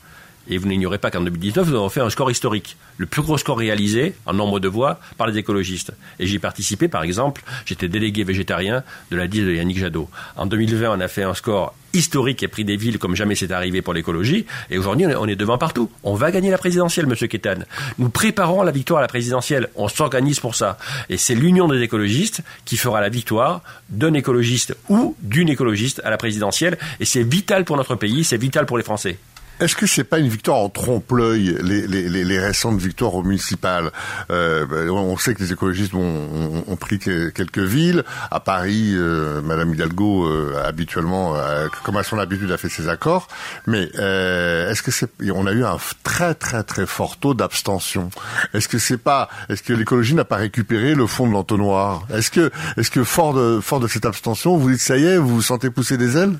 Et 0.48 0.58
vous 0.58 0.66
n'ignorez 0.68 0.98
pas 0.98 1.10
qu'en 1.10 1.20
2019, 1.20 1.68
nous 1.68 1.76
avons 1.76 1.88
fait 1.88 2.00
un 2.00 2.10
score 2.10 2.30
historique. 2.30 2.76
Le 2.96 3.06
plus 3.06 3.22
gros 3.22 3.38
score 3.38 3.58
réalisé 3.58 4.14
en 4.26 4.32
nombre 4.32 4.58
de 4.60 4.68
voix 4.68 5.00
par 5.16 5.26
les 5.26 5.38
écologistes. 5.38 5.92
Et 6.18 6.26
j'y 6.26 6.38
participé, 6.38 6.88
par 6.88 7.02
exemple, 7.02 7.42
j'étais 7.66 7.88
délégué 7.88 8.24
végétarien 8.24 8.82
de 9.10 9.16
la 9.16 9.26
liste 9.26 9.44
de 9.44 9.54
Yannick 9.54 9.78
Jadot. 9.78 10.08
En 10.36 10.46
2020, 10.46 10.96
on 10.96 11.00
a 11.00 11.08
fait 11.08 11.22
un 11.22 11.34
score 11.34 11.74
historique 11.92 12.42
et 12.42 12.48
pris 12.48 12.64
des 12.64 12.76
villes 12.76 12.98
comme 12.98 13.16
jamais 13.16 13.34
c'est 13.34 13.52
arrivé 13.52 13.82
pour 13.82 13.94
l'écologie. 13.94 14.46
Et 14.70 14.78
aujourd'hui, 14.78 15.06
on 15.06 15.26
est 15.26 15.36
devant 15.36 15.58
partout. 15.58 15.90
On 16.02 16.14
va 16.14 16.30
gagner 16.30 16.50
la 16.50 16.58
présidentielle, 16.58 17.06
monsieur 17.06 17.26
Kétan. 17.26 17.60
Nous 17.98 18.10
préparons 18.10 18.62
la 18.62 18.72
victoire 18.72 18.98
à 18.98 19.02
la 19.02 19.08
présidentielle. 19.08 19.68
On 19.76 19.88
s'organise 19.88 20.40
pour 20.40 20.54
ça. 20.54 20.78
Et 21.08 21.16
c'est 21.16 21.34
l'union 21.34 21.68
des 21.68 21.80
écologistes 21.82 22.42
qui 22.64 22.76
fera 22.76 23.00
la 23.00 23.08
victoire 23.08 23.62
d'un 23.88 24.14
écologiste 24.14 24.76
ou 24.88 25.16
d'une 25.20 25.48
écologiste 25.48 26.00
à 26.04 26.10
la 26.10 26.16
présidentielle. 26.16 26.78
Et 27.00 27.04
c'est 27.04 27.22
vital 27.22 27.64
pour 27.64 27.76
notre 27.76 27.94
pays, 27.94 28.24
c'est 28.24 28.36
vital 28.36 28.66
pour 28.66 28.78
les 28.78 28.84
Français. 28.84 29.18
Est-ce 29.60 29.76
que 29.76 29.86
c'est 29.86 30.04
pas 30.04 30.18
une 30.18 30.28
victoire 30.28 30.56
en 30.56 30.70
trompe-l'œil 30.70 31.58
les, 31.62 31.86
les, 31.86 32.08
les, 32.08 32.38
récentes 32.38 32.78
victoires 32.78 33.14
au 33.14 33.22
municipal 33.22 33.90
euh, 34.30 34.88
On 34.88 35.18
sait 35.18 35.34
que 35.34 35.42
les 35.42 35.52
écologistes 35.52 35.92
ont, 35.92 36.00
ont, 36.00 36.64
ont, 36.66 36.76
pris 36.76 36.98
quelques 36.98 37.58
villes. 37.58 38.02
À 38.30 38.40
Paris, 38.40 38.94
euh, 38.94 39.42
Madame 39.42 39.74
Hidalgo 39.74 40.24
euh, 40.24 40.62
habituellement, 40.64 41.36
euh, 41.36 41.68
comme 41.84 41.98
à 41.98 42.02
son 42.02 42.18
habitude, 42.18 42.50
a 42.52 42.56
fait 42.56 42.70
ses 42.70 42.88
accords. 42.88 43.28
Mais 43.66 43.90
euh, 43.98 44.70
est-ce 44.70 44.82
que 44.82 44.90
c'est 44.90 45.10
On 45.30 45.46
a 45.46 45.52
eu 45.52 45.64
un 45.64 45.76
très 46.04 46.34
très 46.34 46.62
très 46.62 46.86
fort 46.86 47.18
taux 47.18 47.34
d'abstention. 47.34 48.08
Est-ce 48.54 48.68
que 48.68 48.78
c'est 48.78 48.98
pas 48.98 49.28
Est-ce 49.50 49.62
que 49.62 49.74
l'écologie 49.74 50.14
n'a 50.14 50.24
pas 50.24 50.36
récupéré 50.36 50.94
le 50.94 51.06
fond 51.06 51.26
de 51.26 51.32
l'entonnoir? 51.32 52.06
Est-ce 52.14 52.30
que 52.30 52.50
est-ce 52.78 52.90
que 52.90 53.04
fort 53.04 53.34
de 53.34 53.60
fort 53.60 53.80
de 53.80 53.88
cette 53.88 54.06
abstention, 54.06 54.56
vous 54.56 54.70
dites 54.70 54.80
ça 54.80 54.96
y 54.96 55.04
est, 55.04 55.18
vous 55.18 55.34
vous 55.34 55.42
sentez 55.42 55.68
pousser 55.68 55.98
des 55.98 56.16
ailes? 56.16 56.38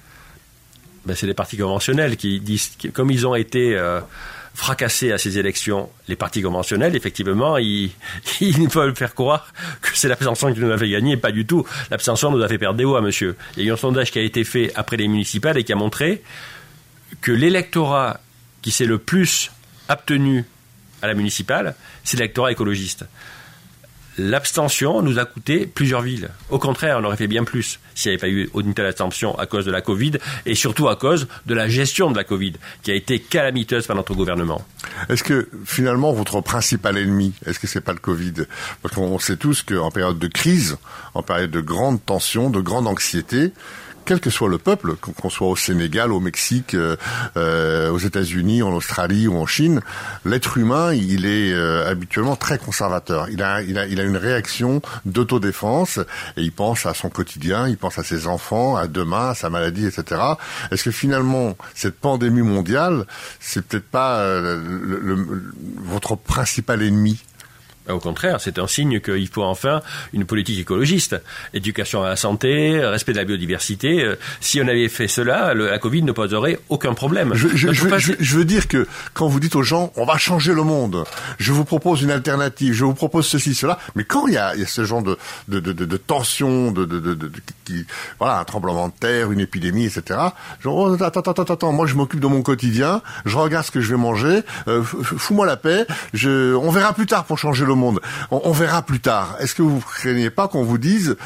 Ben, 1.07 1.15
c'est 1.17 1.27
les 1.27 1.35
partis 1.35 1.57
conventionnels 1.57 2.17
qui 2.17 2.41
disent, 2.41 2.73
comme 2.93 3.11
ils 3.11 3.27
ont 3.27 3.35
été 3.35 3.77
euh, 3.77 4.01
fracassés 4.55 5.13
à 5.13 5.19
ces 5.19 5.39
élections, 5.39 5.89
les 6.09 6.17
partis 6.17 6.43
conventionnels, 6.43 6.95
effectivement, 6.95 7.57
ils, 7.57 7.91
veulent 8.71 8.95
faire 8.95 9.15
croire 9.15 9.53
que 9.81 9.89
c'est 9.95 10.09
l'abstention 10.09 10.53
qui 10.53 10.61
nous 10.61 10.71
a 10.71 10.79
fait 10.79 10.89
gagner, 10.89 11.17
pas 11.17 11.33
du 11.33 11.47
tout. 11.47 11.67
L'abstention 11.91 12.31
nous 12.31 12.43
a 12.43 12.49
fait 12.49 12.59
perdre 12.59 12.77
des 12.77 12.85
voix, 12.85 13.01
monsieur. 13.01 13.37
Il 13.57 13.63
y 13.63 13.67
a 13.67 13.71
eu 13.71 13.73
un 13.73 13.77
sondage 13.77 14.11
qui 14.11 14.19
a 14.19 14.23
été 14.23 14.45
fait 14.45 14.73
après 14.75 14.97
les 14.97 15.09
municipales 15.09 15.57
et 15.57 15.65
qui 15.65 15.73
a 15.73 15.77
montré 15.77 16.23
que 17.21 17.33
l'électorat 17.33 18.21
qui 18.63 18.71
s'est 18.71 18.85
le 18.85 18.99
plus 18.99 19.51
abstenu 19.89 20.45
à 21.03 21.07
la 21.07 21.15
municipale, 21.15 21.75
c'est 22.05 22.19
l'électorat 22.19 22.53
écologiste 22.53 23.07
l'abstention 24.21 25.03
nous 25.03 25.19
a 25.19 25.25
coûté 25.25 25.67
plusieurs 25.67 26.03
villes. 26.03 26.29
Au 26.51 26.59
contraire, 26.59 26.99
on 27.01 27.05
aurait 27.05 27.17
fait 27.17 27.27
bien 27.27 27.45
plus 27.45 27.81
s'il 27.95 28.11
n'y 28.11 28.15
avait 28.15 28.21
pas 28.21 28.29
eu 28.29 28.51
une 28.55 28.75
telle 28.75 28.87
abstention 28.87 29.39
à 29.39 29.47
cause 29.47 29.65
de 29.65 29.71
la 29.71 29.81
Covid 29.81 30.13
et 30.47 30.55
surtout 30.55 30.89
à 30.89 30.97
cause 30.97 31.27
de 31.47 31.55
la 31.55 31.69
gestion 31.69 32.11
de 32.11 32.17
la 32.17 32.25
Covid 32.25 32.55
qui 32.83 32.91
a 32.91 32.95
été 32.95 33.19
calamiteuse 33.19 33.87
par 33.87 33.97
notre 33.97 34.15
gouvernement. 34.15 34.65
Est-ce 35.09 35.25
que 35.25 35.49
finalement 35.65 36.13
votre 36.13 36.41
principal 36.41 36.99
ennemi, 36.99 37.33
est-ce 37.47 37.59
que 37.59 37.67
c'est 37.67 37.81
pas 37.81 37.93
le 37.93 37.99
Covid? 37.99 38.45
Parce 38.83 38.95
qu'on 38.95 39.19
sait 39.19 39.37
tous 39.37 39.63
qu'en 39.63 39.91
période 39.91 40.19
de 40.19 40.29
crise, 40.29 40.77
en 41.15 41.23
période 41.23 41.51
de 41.51 41.61
grande 41.61 42.05
tension, 42.05 42.51
de 42.51 42.61
grande 42.61 42.87
anxiété, 42.87 43.53
quel 44.05 44.21
que 44.21 44.31
soit 44.31 44.49
le 44.49 44.59
peuple, 44.59 44.97
qu'on 44.97 45.31
soit 45.31 45.49
au 45.49 45.57
Sénégal, 45.57 46.13
au 46.13 46.21
Mexique, 46.21 46.75
euh, 46.75 46.97
euh, 47.37 47.91
aux 47.91 47.99
États-Unis, 47.99 48.63
en 48.63 48.73
Australie 48.73 49.29
ou 49.29 49.37
en 49.37 49.47
Chine, 49.47 49.81
l'être 50.25 50.59
humain, 50.59 50.93
il 50.93 51.27
est 51.27 51.53
euh, 51.53 51.89
habituellement 51.89 52.37
très 52.37 52.59
conservateur. 52.59 53.29
Il 53.31 53.43
a, 53.43 53.63
il 53.63 53.79
a, 53.79 53.87
il 53.87 54.01
a 54.01 54.05
une 54.05 54.17
réaction 54.17 54.83
d'autodéfense 55.05 55.99
et 56.37 56.43
il 56.43 56.53
pense 56.53 56.87
à 56.87 56.95
son 56.95 57.09
quotidien, 57.09 57.69
il 57.69 57.77
pense 57.77 57.99
à 57.99 58.05
ses 58.05 58.27
enfants, 58.27 58.77
à 58.77 58.87
demain, 58.87 59.31
à 59.31 59.35
sa 59.35 59.51
maladie, 59.51 59.87
etc. 59.87 60.21
Est-ce 60.71 60.85
que 60.85 60.91
finalement 60.91 61.57
cette 61.75 61.99
pandémie 61.99 62.43
mondiale, 62.43 63.07
c'est 63.39 63.65
peut-être 63.65 63.89
pas 63.89 64.25
le, 64.41 64.57
le, 65.03 65.45
votre 65.79 66.17
principal 66.17 66.83
ennemi 66.83 67.19
au 67.89 67.99
contraire, 67.99 68.41
c'est 68.41 68.59
un 68.59 68.67
signe 68.67 69.01
qu'il 69.01 69.29
faut 69.29 69.43
enfin 69.43 69.83
une 70.13 70.25
politique 70.25 70.59
écologiste. 70.61 71.17
Éducation 71.55 72.03
à 72.03 72.09
la 72.11 72.17
santé, 72.17 72.81
respect 72.85 73.13
de 73.13 73.19
la 73.19 73.25
biodiversité. 73.25 74.03
Euh, 74.03 74.17
si 74.41 74.61
on 74.61 74.69
avait 74.69 74.89
fait 74.89 75.09
cela, 75.09 75.55
la 75.55 75.79
Covid 75.79 76.03
ne 76.03 76.13
poserait 76.13 76.59
aucun 76.69 76.95
problème. 76.95 77.33
Je, 77.35 77.49
je, 77.49 77.73
je, 77.73 78.13
je, 78.19 78.37
veux 78.37 78.45
dire 78.45 78.69
que 78.69 78.87
quand 79.15 79.29
vous 79.29 79.41
dites 79.41 79.57
aux 79.57 79.63
gens, 79.63 79.93
on 79.97 80.05
va 80.05 80.19
changer 80.19 80.53
le 80.53 80.63
monde, 80.63 81.05
je 81.39 81.53
vous 81.53 81.65
propose 81.65 82.03
une 82.03 82.11
alternative, 82.11 82.75
je 82.75 82.85
vous 82.85 82.95
propose 82.95 83.27
ceci, 83.27 83.55
cela, 83.55 83.79
mais 83.95 84.05
quand 84.05 84.27
il 84.27 84.35
y 84.35 84.39
a, 84.39 84.55
il 84.55 84.61
y 84.61 84.65
a 84.65 84.67
ce 84.67 84.85
genre 84.85 85.03
de, 85.03 85.19
de, 85.49 85.61
de, 85.61 85.73
de, 85.73 85.97
tension, 85.97 86.71
de, 86.71 86.85
de, 86.85 86.99
de, 86.99 87.31
qui, 87.65 87.87
voilà, 88.19 88.41
un 88.41 88.45
tremblement 88.45 88.89
de 88.89 88.95
terre, 88.99 89.33
une 89.33 89.41
épidémie, 89.41 89.87
etc. 89.87 90.19
Genre, 90.61 90.77
oh, 90.77 91.03
attends, 91.03 91.21
attends, 91.21 91.43
attends, 91.43 91.55
attends, 91.55 91.73
moi 91.73 91.87
je 91.87 91.95
m'occupe 91.95 92.21
de 92.21 92.27
mon 92.27 92.43
quotidien, 92.43 93.03
je 93.25 93.37
regarde 93.37 93.65
ce 93.65 93.71
que 93.71 93.81
je 93.81 93.91
vais 93.91 94.01
manger, 94.01 94.43
euh, 94.69 94.83
fous-moi 94.83 95.47
la 95.47 95.57
paix, 95.57 95.87
je, 96.15 96.55
on 96.55 96.71
verra 96.71 96.93
plus 96.93 97.07
tard 97.07 97.25
pour 97.25 97.39
changer 97.39 97.65
le 97.65 97.70
monde. 97.75 98.01
On, 98.31 98.41
on 98.45 98.53
verra 98.53 98.83
plus 98.83 99.01
tard. 99.01 99.37
Est-ce 99.41 99.55
que 99.55 99.63
vous 99.63 99.77
ne 99.77 99.81
craignez 99.81 100.31
pas 100.31 100.49
qu'on 100.49 100.65
vous 100.65 100.79
dise, 100.79 101.17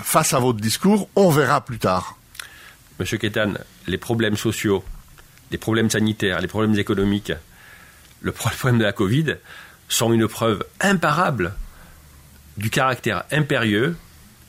face 0.00 0.34
à 0.34 0.38
votre 0.38 0.60
discours, 0.60 1.08
on 1.16 1.30
verra 1.30 1.60
plus 1.60 1.78
tard? 1.78 2.16
Monsieur 2.98 3.18
Kétan, 3.18 3.54
les 3.86 3.98
problèmes 3.98 4.36
sociaux, 4.36 4.84
les 5.50 5.58
problèmes 5.58 5.90
sanitaires, 5.90 6.40
les 6.40 6.48
problèmes 6.48 6.78
économiques, 6.78 7.32
le 8.20 8.32
problème 8.32 8.78
de 8.78 8.84
la 8.84 8.92
Covid 8.92 9.36
sont 9.88 10.12
une 10.12 10.28
preuve 10.28 10.64
imparable 10.80 11.52
du 12.56 12.70
caractère 12.70 13.24
impérieux 13.32 13.96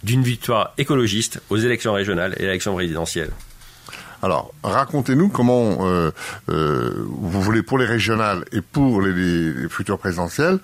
d'une 0.03 0.23
victoire 0.23 0.73
écologiste 0.77 1.41
aux 1.49 1.57
élections 1.57 1.93
régionales 1.93 2.33
et 2.37 2.43
à 2.43 2.47
l'élection 2.47 2.73
présidentielle. 2.73 3.31
Alors, 4.21 4.53
racontez-nous 4.63 5.29
comment 5.29 5.85
euh, 5.87 6.11
euh, 6.49 7.05
vous 7.07 7.41
voulez 7.41 7.63
pour 7.63 7.77
les 7.77 7.85
régionales 7.85 8.45
et 8.51 8.61
pour 8.61 9.01
les, 9.01 9.11
les 9.13 9.69
futures 9.69 9.97
présidentielles 9.97 10.59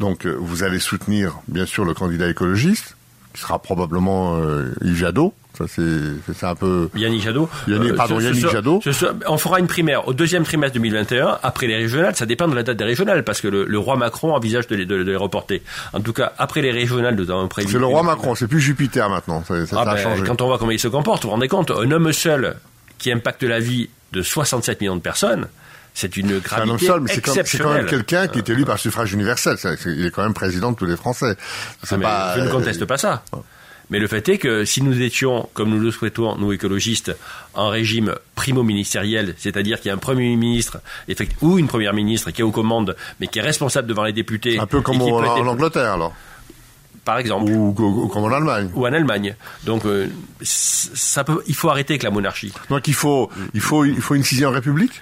donc 0.00 0.26
vous 0.26 0.64
allez 0.64 0.80
soutenir 0.80 1.34
bien 1.46 1.66
sûr 1.66 1.84
le 1.84 1.94
candidat 1.94 2.28
écologiste, 2.28 2.96
qui 3.34 3.42
sera 3.42 3.60
probablement 3.60 4.36
euh, 4.36 4.74
Yves 4.82 4.96
Jadot. 4.96 5.34
Ça, 5.58 5.66
c'est 5.66 6.46
un 6.46 6.54
peu. 6.54 6.88
Yannick 6.94 7.22
Jadot. 7.22 7.48
Yannick, 7.68 7.94
pardon, 7.94 8.18
Yannick 8.18 8.48
Jadot. 8.48 8.80
on 9.26 9.36
fera 9.36 9.58
une 9.58 9.66
primaire 9.66 10.08
au 10.08 10.14
deuxième 10.14 10.44
trimestre 10.44 10.74
2021, 10.74 11.38
après 11.42 11.66
les 11.66 11.76
régionales. 11.76 12.16
Ça 12.16 12.24
dépend 12.24 12.48
de 12.48 12.54
la 12.54 12.62
date 12.62 12.78
des 12.78 12.84
régionales, 12.84 13.24
parce 13.24 13.40
que 13.40 13.48
le, 13.48 13.78
roi 13.78 13.96
Macron 13.96 14.34
envisage 14.34 14.68
de 14.68 14.76
les, 14.76 14.86
de, 14.86 14.94
les, 14.94 15.16
reporter. 15.16 15.62
En 15.92 16.00
tout 16.00 16.12
cas, 16.12 16.32
après 16.38 16.62
les 16.62 16.70
régionales, 16.70 17.14
nous 17.14 17.30
avons 17.30 17.46
prévu. 17.48 17.70
C'est 17.70 17.78
le 17.78 17.86
roi 17.86 18.02
Macron, 18.02 18.34
c'est 18.34 18.48
plus 18.48 18.60
Jupiter 18.60 19.10
maintenant. 19.10 19.44
Ça, 19.44 19.66
ça 19.66 19.76
ah 19.78 19.90
a 19.90 19.94
ben, 19.94 20.02
changé. 20.02 20.22
Quand 20.24 20.40
on 20.40 20.46
voit 20.46 20.58
comment 20.58 20.70
il 20.70 20.80
se 20.80 20.88
comporte, 20.88 21.24
vous 21.24 21.28
vous 21.28 21.34
rendez 21.34 21.48
compte, 21.48 21.70
un 21.70 21.90
homme 21.90 22.12
seul 22.12 22.56
qui 22.98 23.12
impacte 23.12 23.42
la 23.42 23.60
vie 23.60 23.90
de 24.12 24.22
67 24.22 24.80
millions 24.80 24.96
de 24.96 25.02
personnes, 25.02 25.46
c'est 25.94 26.16
une 26.16 26.38
gravité 26.38 26.68
un 26.68 26.72
homme 26.72 26.78
seul, 26.78 27.00
mais 27.00 27.12
c'est 27.12 27.20
quand, 27.58 27.72
même 27.72 27.86
quelqu'un 27.86 28.28
qui 28.28 28.38
est 28.38 28.48
élu 28.48 28.64
par 28.64 28.78
suffrage 28.78 29.12
universel. 29.12 29.56
il 29.86 30.06
est 30.06 30.10
quand 30.10 30.22
même 30.22 30.34
président 30.34 30.72
de 30.72 30.76
tous 30.76 30.86
les 30.86 30.96
Français. 30.96 31.36
Ah, 32.04 32.34
je 32.36 32.42
ne 32.42 32.50
conteste 32.50 32.84
pas 32.84 32.98
ça. 32.98 33.22
Mais 33.90 33.98
le 33.98 34.06
fait 34.06 34.28
est 34.28 34.38
que 34.38 34.64
si 34.64 34.82
nous 34.82 35.02
étions, 35.02 35.48
comme 35.52 35.70
nous 35.70 35.80
le 35.80 35.90
souhaitons, 35.90 36.36
nous 36.36 36.52
écologistes, 36.52 37.14
en 37.54 37.68
régime 37.68 38.14
primo-ministériel, 38.36 39.34
c'est-à-dire 39.36 39.80
qu'il 39.80 39.88
y 39.88 39.90
a 39.90 39.94
un 39.94 39.98
Premier 39.98 40.36
ministre 40.36 40.80
ou 41.42 41.58
une 41.58 41.66
Première 41.66 41.92
ministre 41.92 42.30
qui 42.30 42.40
est 42.40 42.44
aux 42.44 42.52
commandes, 42.52 42.96
mais 43.18 43.26
qui 43.26 43.40
est 43.40 43.42
responsable 43.42 43.88
devant 43.88 44.04
les 44.04 44.12
députés. 44.12 44.60
Un 44.60 44.66
peu 44.66 44.80
comme 44.80 45.02
en, 45.02 45.18
Angleterre, 45.18 45.94
alors 45.94 46.14
par 47.04 47.18
exemple. 47.18 47.50
Ou, 47.50 47.72
comme 47.72 48.24
en 48.24 48.32
Allemagne. 48.32 48.70
Ou 48.74 48.86
en 48.86 48.92
Allemagne. 48.92 49.34
Donc, 49.64 49.84
euh, 49.84 50.06
ça 50.42 51.24
peut, 51.24 51.42
il 51.48 51.54
faut 51.54 51.68
arrêter 51.68 51.94
avec 51.94 52.02
la 52.02 52.10
monarchie. 52.10 52.52
Donc, 52.68 52.86
il 52.86 52.94
faut, 52.94 53.30
il 53.54 53.60
faut, 53.60 53.84
il 53.84 54.00
faut 54.00 54.14
une 54.14 54.22
sixième 54.22 54.50
république? 54.50 55.00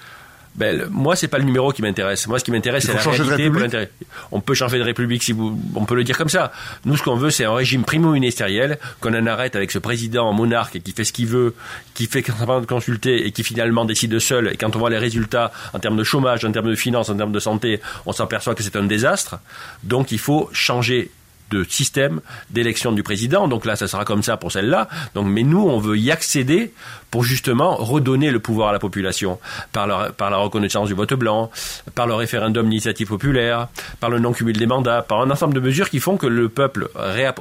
Ben, 0.59 0.87
moi, 0.91 1.15
c'est 1.15 1.29
pas 1.29 1.37
le 1.37 1.45
numéro 1.45 1.71
qui 1.71 1.81
m'intéresse. 1.81 2.27
Moi, 2.27 2.37
ce 2.37 2.43
qui 2.43 2.51
m'intéresse, 2.51 2.85
c'est 2.85 2.93
la 2.93 2.99
réalité 2.99 3.49
pour 3.49 3.61
l'intérêt. 3.61 3.89
On 4.33 4.41
peut 4.41 4.53
changer 4.53 4.77
de 4.77 4.83
république 4.83 5.23
si 5.23 5.31
vous, 5.31 5.57
on 5.73 5.85
peut 5.85 5.95
le 5.95 6.03
dire 6.03 6.17
comme 6.17 6.27
ça. 6.27 6.51
Nous, 6.83 6.97
ce 6.97 7.03
qu'on 7.03 7.15
veut, 7.15 7.29
c'est 7.29 7.45
un 7.45 7.53
régime 7.53 7.85
primo-ministériel, 7.85 8.77
qu'on 8.99 9.13
en 9.13 9.25
arrête 9.25 9.55
avec 9.55 9.71
ce 9.71 9.79
président 9.79 10.33
monarque 10.33 10.81
qui 10.81 10.91
fait 10.91 11.05
ce 11.05 11.13
qu'il 11.13 11.27
veut, 11.27 11.55
qui 11.93 12.07
fait 12.07 12.21
de 12.21 12.65
consulter 12.65 13.25
et 13.25 13.31
qui 13.31 13.43
finalement 13.43 13.85
décide 13.85 14.19
seul. 14.19 14.49
Et 14.49 14.57
quand 14.57 14.75
on 14.75 14.79
voit 14.79 14.89
les 14.89 14.97
résultats 14.97 15.53
en 15.73 15.79
termes 15.79 15.95
de 15.95 16.03
chômage, 16.03 16.43
en 16.43 16.51
termes 16.51 16.69
de 16.69 16.75
finances, 16.75 17.09
en 17.09 17.15
termes 17.15 17.31
de 17.31 17.39
santé, 17.39 17.79
on 18.05 18.11
s'aperçoit 18.11 18.53
que 18.53 18.61
c'est 18.61 18.75
un 18.75 18.83
désastre. 18.83 19.39
Donc, 19.83 20.11
il 20.11 20.19
faut 20.19 20.49
changer 20.51 21.09
de 21.49 21.63
système 21.63 22.21
d'élection 22.49 22.91
du 22.91 23.03
président. 23.03 23.47
Donc 23.47 23.65
là, 23.65 23.75
ça 23.75 23.87
sera 23.87 24.05
comme 24.05 24.23
ça 24.23 24.37
pour 24.37 24.51
celle-là. 24.51 24.87
Donc, 25.15 25.27
mais 25.27 25.43
nous, 25.43 25.61
on 25.61 25.79
veut 25.79 25.97
y 25.97 26.11
accéder 26.11 26.73
pour 27.11 27.23
justement 27.23 27.75
redonner 27.75 28.31
le 28.31 28.39
pouvoir 28.39 28.69
à 28.69 28.73
la 28.73 28.79
population 28.79 29.39
par, 29.71 29.87
la 29.87 30.37
reconnaissance 30.37 30.87
du 30.87 30.93
vote 30.93 31.13
blanc, 31.13 31.49
par 31.95 32.07
le 32.07 32.13
référendum 32.13 32.69
d'initiative 32.69 33.07
populaire, 33.07 33.67
par 33.99 34.09
le 34.09 34.19
non-cumul 34.19 34.55
des 34.55 34.67
mandats, 34.67 35.01
par 35.01 35.21
un 35.21 35.31
ensemble 35.31 35.53
de 35.53 35.59
mesures 35.59 35.89
qui 35.89 35.99
font 35.99 36.17
que 36.17 36.27
le 36.27 36.49
peuple 36.49 36.89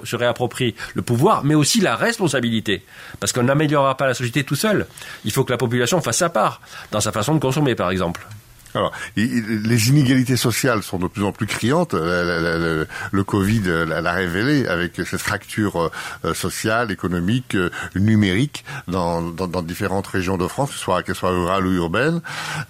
se 0.04 0.16
réapproprie 0.16 0.74
le 0.94 1.02
pouvoir, 1.02 1.44
mais 1.44 1.54
aussi 1.54 1.80
la 1.80 1.96
responsabilité. 1.96 2.82
Parce 3.20 3.32
qu'on 3.32 3.42
n'améliorera 3.42 3.96
pas 3.96 4.06
la 4.06 4.14
société 4.14 4.44
tout 4.44 4.56
seul. 4.56 4.86
Il 5.24 5.32
faut 5.32 5.44
que 5.44 5.52
la 5.52 5.58
population 5.58 6.00
fasse 6.00 6.18
sa 6.18 6.30
part 6.30 6.60
dans 6.90 7.00
sa 7.00 7.12
façon 7.12 7.34
de 7.34 7.40
consommer, 7.40 7.74
par 7.74 7.90
exemple. 7.90 8.26
Alors, 8.74 8.92
les 9.16 9.88
inégalités 9.88 10.36
sociales 10.36 10.82
sont 10.82 10.98
de 10.98 11.06
plus 11.06 11.24
en 11.24 11.32
plus 11.32 11.46
criantes. 11.46 11.94
Le, 11.94 12.86
Covid 13.24 13.62
l'a 13.86 14.12
révélé 14.12 14.66
avec 14.66 14.96
cette 14.96 15.20
fracture 15.20 15.90
euh, 16.24 16.34
sociale, 16.34 16.90
économique, 16.90 17.54
euh, 17.54 17.70
numérique 17.94 18.64
dans, 18.86 19.22
différentes 19.62 20.06
régions 20.06 20.36
de 20.36 20.46
France, 20.46 20.70
que 20.70 20.76
ce 20.76 20.80
soit, 20.80 21.02
qu'elles 21.02 21.14
soient 21.14 21.30
rurales 21.30 21.66
ou 21.66 21.72
urbaines. 21.72 22.20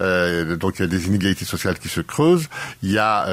Euh, 0.01 0.55
donc, 0.55 0.79
il 0.79 0.81
y 0.81 0.85
a 0.85 0.87
des 0.87 1.07
inégalités 1.07 1.45
sociales 1.45 1.79
qui 1.79 1.89
se 1.89 2.01
creusent. 2.01 2.47
Il 2.83 2.91
y 2.91 2.97
a, 2.97 3.27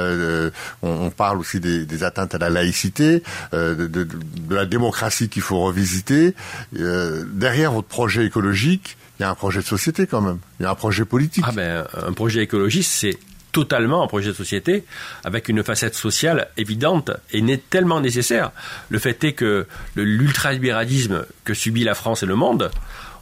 on, 0.82 1.10
parle 1.10 1.38
aussi 1.38 1.60
des, 1.60 2.04
atteintes 2.04 2.34
à 2.34 2.38
la 2.38 2.50
laïcité, 2.50 3.22
de, 3.52 4.08
la 4.50 4.66
démocratie 4.66 5.28
qu'il 5.28 5.42
faut 5.42 5.60
revisiter. 5.60 6.34
derrière 6.72 7.72
votre 7.72 7.88
projet 7.88 8.24
écologique, 8.24 8.96
il 9.18 9.22
y 9.22 9.24
a 9.24 9.30
un 9.30 9.34
projet 9.34 9.60
de 9.60 9.66
société 9.66 10.06
quand 10.06 10.20
même. 10.20 10.38
Il 10.60 10.64
y 10.64 10.66
a 10.66 10.70
un 10.70 10.74
projet 10.74 11.04
politique. 11.04 11.44
Ah 11.46 11.52
ben, 11.52 11.86
un 12.06 12.12
projet 12.12 12.42
écologiste, 12.42 12.92
c'est 12.92 13.18
totalement 13.52 14.02
un 14.02 14.06
projet 14.06 14.28
de 14.28 14.34
société 14.34 14.84
avec 15.24 15.48
une 15.48 15.62
facette 15.62 15.94
sociale 15.94 16.48
évidente 16.58 17.10
et 17.32 17.40
n'est 17.40 17.56
tellement 17.56 18.00
nécessaire. 18.02 18.52
Le 18.90 18.98
fait 18.98 19.24
est 19.24 19.32
que 19.32 19.66
l'ultralibéralisme 19.94 21.24
que 21.44 21.54
subit 21.54 21.84
la 21.84 21.94
France 21.94 22.22
et 22.22 22.26
le 22.26 22.34
monde 22.34 22.70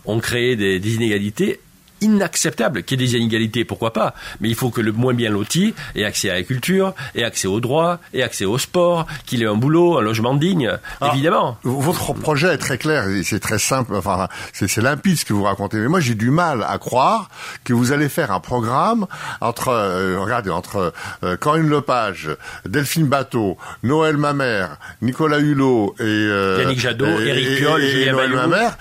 ont 0.06 0.18
créé 0.18 0.56
des, 0.56 0.80
des 0.80 0.94
inégalités 0.94 1.60
inacceptable 2.04 2.82
qu'il 2.82 3.00
y 3.00 3.04
ait 3.04 3.06
des 3.06 3.16
inégalités, 3.16 3.64
pourquoi 3.64 3.92
pas, 3.92 4.14
mais 4.40 4.48
il 4.48 4.54
faut 4.54 4.70
que 4.70 4.80
le 4.80 4.92
moins 4.92 5.14
bien 5.14 5.30
loti 5.30 5.74
ait 5.94 6.04
accès 6.04 6.30
à 6.30 6.34
la 6.34 6.42
culture, 6.42 6.94
ait 7.14 7.24
accès 7.24 7.48
aux 7.48 7.60
droits, 7.60 7.98
ait 8.12 8.22
accès 8.22 8.44
au 8.44 8.58
sport, 8.58 9.06
qu'il 9.26 9.42
ait 9.42 9.46
un 9.46 9.56
boulot, 9.56 9.98
un 9.98 10.02
logement 10.02 10.34
digne, 10.34 10.70
ah, 11.00 11.10
évidemment. 11.12 11.56
Votre 11.62 12.12
projet 12.12 12.54
est 12.54 12.58
très 12.58 12.78
clair, 12.78 13.06
c'est 13.24 13.40
très 13.40 13.58
simple, 13.58 13.94
enfin, 13.94 14.28
c'est 14.52 14.76
limpide 14.78 15.18
ce 15.18 15.24
que 15.24 15.32
vous 15.32 15.44
racontez, 15.44 15.78
mais 15.78 15.88
moi 15.88 16.00
j'ai 16.00 16.14
du 16.14 16.30
mal 16.30 16.64
à 16.68 16.78
croire 16.78 17.28
que 17.64 17.72
vous 17.72 17.92
allez 17.92 18.08
faire 18.08 18.30
un 18.30 18.40
programme 18.40 19.06
entre, 19.40 19.68
euh, 19.68 20.18
regardez, 20.20 20.50
entre 20.50 20.92
euh, 21.22 21.36
Corinne 21.36 21.68
Lepage, 21.68 22.30
Delphine 22.66 23.06
Bateau, 23.06 23.56
Noël 23.82 24.16
Mamère, 24.16 24.78
Nicolas 25.02 25.38
Hulot 25.38 25.94
et... 25.98 26.02
Euh, 26.02 26.58
Yannick 26.62 26.80
Jadot, 26.80 27.06
Eric 27.06 27.58
Piolle, 27.58 27.82
et, 27.82 28.10
Noël 28.10 28.30
Mamère, 28.30 28.76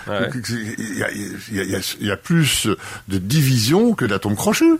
il 1.51 2.05
y, 2.05 2.11
a 2.11 2.17
plus 2.17 2.67
de 3.07 3.12
division 3.17 3.93
que 3.93 4.05
d'atomes 4.05 4.35
crochus. 4.35 4.79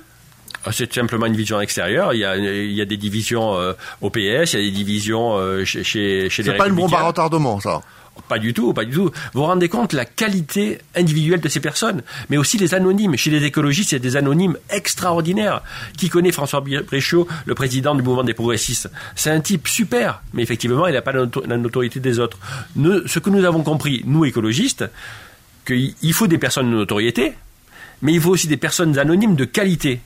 Ah, 0.65 0.71
c'est 0.71 0.93
simplement 0.93 1.25
une 1.25 1.36
vision 1.36 1.59
extérieure. 1.59 2.13
Il 2.13 2.19
y 2.19 2.25
a, 2.25 2.38
il 2.38 2.71
y 2.71 2.81
a 2.81 2.86
des 2.86 2.97
divisions 2.97 3.55
euh, 3.55 3.73
au 4.01 4.09
PS, 4.09 4.53
il 4.53 4.59
y 4.59 4.67
a 4.67 4.69
des 4.69 4.71
divisions 4.71 5.36
euh, 5.36 5.65
chez, 5.65 5.84
chez, 5.84 6.29
chez 6.29 6.43
les 6.43 6.51
C'est 6.51 6.57
pas 6.57 6.67
une 6.67 6.75
bombe 6.75 6.93
à 6.93 7.03
retardement, 7.03 7.59
ça 7.59 7.81
pas 8.27 8.39
du 8.39 8.53
tout, 8.53 8.73
pas 8.73 8.86
du 8.86 8.93
tout. 8.93 9.05
Vous 9.34 9.41
vous 9.41 9.43
rendez 9.43 9.69
compte 9.69 9.93
la 9.93 10.05
qualité 10.05 10.79
individuelle 10.95 11.41
de 11.41 11.49
ces 11.49 11.59
personnes, 11.59 12.03
mais 12.29 12.38
aussi 12.38 12.57
les 12.57 12.73
anonymes. 12.73 13.17
Chez 13.17 13.31
les 13.31 13.43
écologistes, 13.43 13.91
il 13.91 13.95
y 13.95 13.97
a 13.97 13.99
des 13.99 14.15
anonymes 14.15 14.57
extraordinaires. 14.69 15.61
Qui 15.97 16.09
connaît 16.09 16.31
François 16.31 16.61
Bréchaud, 16.61 17.27
le 17.45 17.55
président 17.55 17.95
du 17.95 18.03
mouvement 18.03 18.23
des 18.23 18.34
progressistes? 18.34 18.89
C'est 19.15 19.31
un 19.31 19.41
type 19.41 19.67
super, 19.67 20.21
mais 20.34 20.43
effectivement, 20.43 20.88
il 20.88 20.93
n'a 20.93 21.01
pas 21.01 21.11
la 21.11 21.57
notoriété 21.57 21.99
des 21.99 22.19
autres. 22.19 22.38
ce 22.75 23.19
que 23.19 23.29
nous 23.29 23.45
avons 23.45 23.63
compris, 23.63 24.03
nous 24.05 24.25
écologistes, 24.25 24.86
qu'il 25.65 26.13
faut 26.13 26.27
des 26.27 26.38
personnes 26.38 26.69
de 26.69 26.75
notoriété, 26.75 27.34
mais 28.02 28.14
il 28.14 28.22
faut 28.22 28.32
aussi 28.32 28.48
des 28.48 28.58
personnes 28.58 28.98
anonymes 28.98 29.36
de 29.36 29.46
qualité. 29.46 30.02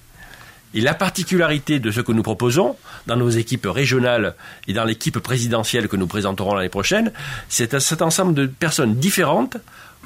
Et 0.73 0.81
la 0.81 0.93
particularité 0.93 1.79
de 1.79 1.91
ce 1.91 2.01
que 2.01 2.11
nous 2.11 2.23
proposons 2.23 2.75
dans 3.07 3.15
nos 3.15 3.29
équipes 3.29 3.67
régionales 3.67 4.35
et 4.67 4.73
dans 4.73 4.83
l'équipe 4.83 5.17
présidentielle 5.19 5.87
que 5.87 5.95
nous 5.95 6.07
présenterons 6.07 6.53
l'année 6.53 6.69
prochaine, 6.69 7.11
c'est 7.49 7.79
cet 7.79 8.01
ensemble 8.01 8.33
de 8.33 8.45
personnes 8.45 8.95
différentes, 8.95 9.57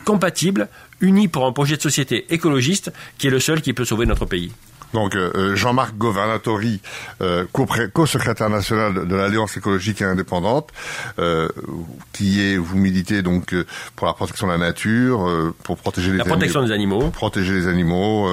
compatibles, 0.06 0.70
unies 1.00 1.28
pour 1.28 1.46
un 1.46 1.52
projet 1.52 1.78
de 1.78 1.82
société 1.82 2.34
écologiste 2.34 2.92
qui 3.18 3.28
est 3.28 3.32
le 3.32 3.40
seul 3.40 3.62
qui 3.62 3.74
peut 3.74 3.86
sauver 3.86 4.06
notre 4.06 4.26
pays. 4.26 4.52
Donc 4.94 5.16
euh, 5.16 5.32
euh, 5.36 5.56
Jean-Marc 5.56 5.96
Governatori, 5.98 6.82
euh, 7.22 7.46
co-secrétaire 7.94 8.50
national 8.50 9.08
de, 9.08 9.16
l'Alliance 9.16 9.56
écologique 9.58 10.02
et 10.02 10.06
indépendante, 10.06 10.70
qui 12.14 12.42
est 12.42 12.58
vous 12.58 12.78
militez 12.78 13.22
donc 13.22 13.56
pour 13.96 14.08
la 14.08 14.14
protection 14.14 14.48
de 14.48 14.52
la 14.54 14.58
nature, 14.58 15.54
pour 15.64 15.78
protéger 15.78 16.12
les 16.12 16.18
la 16.18 16.26
protection 16.26 16.64
des 16.64 16.72
animaux, 16.72 17.10
protéger 17.10 17.54
les 17.54 17.68
animaux, 17.68 18.28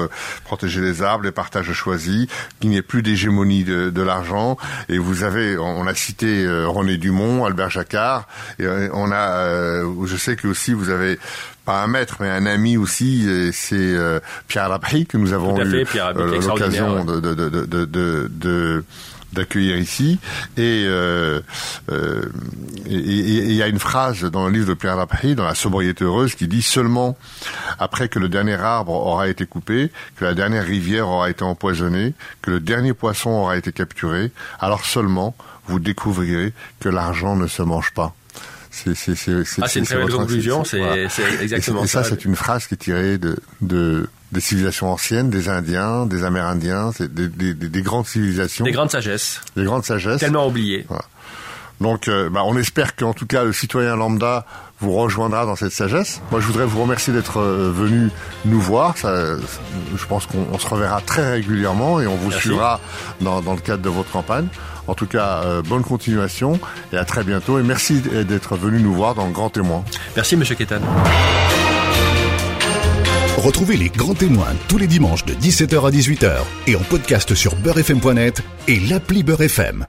protéger 0.45 0.81
les 0.81 1.03
arbres, 1.03 1.25
les 1.25 1.33
partages 1.33 1.73
choisis, 1.73 2.27
qu'il 2.61 2.71
n'y 2.71 2.77
ait 2.77 2.83
plus 2.83 3.03
d'hégémonie 3.03 3.65
de, 3.65 3.91
de 3.91 4.03
l'argent. 4.03 4.57
Et 4.89 4.99
vous 4.99 5.23
avez, 5.23 5.59
on, 5.59 5.87
a 5.87 5.95
cité 5.95 6.47
René 6.67 6.97
Dumont, 6.97 7.45
Albert 7.45 7.71
Jacquard, 7.71 8.29
et 8.59 8.67
on 8.93 9.11
a, 9.13 9.83
je 10.07 10.17
sais 10.17 10.37
que 10.37 10.49
aussi 10.49 10.73
vous 10.73 10.91
avez 10.91 11.19
pas 11.69 11.83
un 11.83 11.87
maître, 11.87 12.17
mais 12.21 12.31
un 12.31 12.47
ami 12.47 12.79
aussi, 12.79 13.29
c'est 13.53 13.75
euh, 13.75 14.21
Pierre 14.47 14.71
Lapri 14.71 15.05
que 15.05 15.19
nous 15.19 15.35
avons 15.35 15.55
eu 15.59 15.85
euh, 15.85 16.41
l'occasion 16.41 17.05
de, 17.05 17.21
de, 17.21 17.85
de, 18.31 18.85
d'accueillir 19.35 19.77
ici. 19.77 20.19
Et 20.57 20.87
euh, 20.87 21.43
il 22.87 23.53
y 23.53 23.63
a 23.63 23.67
une 23.67 23.79
phrase 23.79 24.23
dans 24.23 24.47
le 24.47 24.53
livre 24.55 24.67
de 24.67 24.73
Pierre 24.73 24.97
Lapri, 24.97 25.35
dans 25.35 25.45
La 25.45 25.55
sobriété 25.55 26.05
heureuse, 26.05 26.35
qui 26.37 26.49
dit 26.49 26.63
seulement 26.63 27.19
après 27.79 28.09
que 28.09 28.19
le 28.19 28.31
dernier 28.31 28.55
arbre 28.55 28.95
aura 28.95 29.29
été 29.29 29.45
coupé, 29.45 29.93
que 30.17 30.25
la 30.25 30.33
dernière 30.33 30.65
rivière 30.65 31.07
aura 31.07 31.29
été 31.29 31.45
empoisonnée, 31.45 32.15
que 32.41 32.51
le 32.51 32.61
dernier 32.61 32.95
poisson 32.95 33.29
aura 33.29 33.59
été 33.59 33.73
capturé, 33.73 34.33
alors 34.59 34.87
seulement 34.87 35.37
vous 35.67 35.81
découvrirez 35.81 36.55
que 36.81 36.89
l'argent 36.89 37.37
ne 37.37 37.47
se 37.47 37.63
mange 37.63 37.91
pas. 37.91 38.15
C'est 38.95 39.63
ah, 39.63 39.67
une 39.77 39.85
très 39.85 39.97
belle 39.97 40.11
conclusion, 40.11 40.65
c'est 40.65 40.81
exactement 41.41 41.87
ça. 41.87 42.01
Et 42.01 42.05
ça, 42.05 42.11
c'est 42.11 42.25
une 42.25 42.37
phrase 42.37 42.67
qui 42.67 42.75
est 42.75 42.79
tirée 42.79 43.19
de, 43.19 43.37
de, 43.61 44.09
des 44.33 44.41
civilisations 44.41 44.93
anciennes, 44.93 45.31
des 45.31 45.49
Indiens, 45.49 46.07
des 46.07 46.25
Amérindiens, 46.25 46.91
des, 46.99 47.29
des, 47.29 47.55
des, 47.55 47.83
grandes 47.83 48.07
civilisations. 48.07 48.65
Des 48.65 48.73
grandes 48.73 48.91
sagesses. 48.91 49.41
Des 49.57 49.65
grandes 49.65 49.85
sagesses. 49.85 50.21
Tellement 50.21 50.47
oubliées. 50.47 50.87
Donc, 51.81 52.09
euh, 52.09 52.29
bah, 52.29 52.43
on 52.45 52.57
espère 52.57 52.97
qu'en 52.97 53.13
tout 53.13 53.27
cas, 53.27 53.45
le 53.45 53.53
citoyen 53.53 53.97
lambda 53.97 54.45
vous 54.81 54.93
rejoindra 54.93 55.47
dans 55.47 55.57
cette 55.57 55.73
sagesse. 55.73 56.21
Moi, 56.31 56.41
je 56.41 56.47
voudrais 56.47 56.67
vous 56.67 56.83
remercier 56.83 57.13
d'être 57.13 57.41
euh, 57.41 57.73
venu 57.73 58.11
nous 58.45 58.61
voir. 58.61 58.97
Ça, 58.97 59.37
je 59.97 60.07
pense 60.07 60.27
qu'on 60.27 60.59
se 60.59 60.67
reverra 60.67 61.01
très 61.01 61.33
régulièrement 61.33 62.01
et 62.01 62.07
on 62.07 62.17
vous 62.17 62.33
suivra 62.33 62.81
dans, 63.21 63.41
dans 63.41 63.55
le 63.55 63.61
cadre 63.61 63.83
de 63.83 63.89
votre 63.89 64.11
campagne. 64.11 64.49
En 64.89 64.95
tout 64.95 65.07
cas, 65.07 65.43
euh, 65.45 65.63
bonne 65.63 65.83
continuation 65.83 66.59
et 66.93 66.97
à 66.97 67.05
très 67.05 67.23
bientôt. 67.23 67.59
Et 67.59 67.63
merci 67.63 68.01
d'être 68.01 68.57
venu 68.57 68.81
nous 68.81 68.95
voir 68.95 69.15
dans 69.15 69.27
le 69.27 69.33
Grand 69.33 69.51
Témoin. 69.51 69.85
Merci, 70.17 70.37
Monsieur 70.37 70.55
Kétan. 70.57 70.81
Retrouvez 73.37 73.77
les 73.77 73.89
grands 73.89 74.15
témoins 74.15 74.53
tous 74.69 74.79
les 74.79 74.89
dimanches 74.89 75.25
de 75.25 75.33
17h 75.35 75.87
à 75.87 75.91
18h 75.91 76.33
et 76.67 76.75
en 76.75 76.81
podcast 76.81 77.35
sur 77.35 77.55
beurrefm.net 77.55 78.43
et 78.67 78.81
l'appli 78.81 79.23
Beurrefm. 79.23 79.87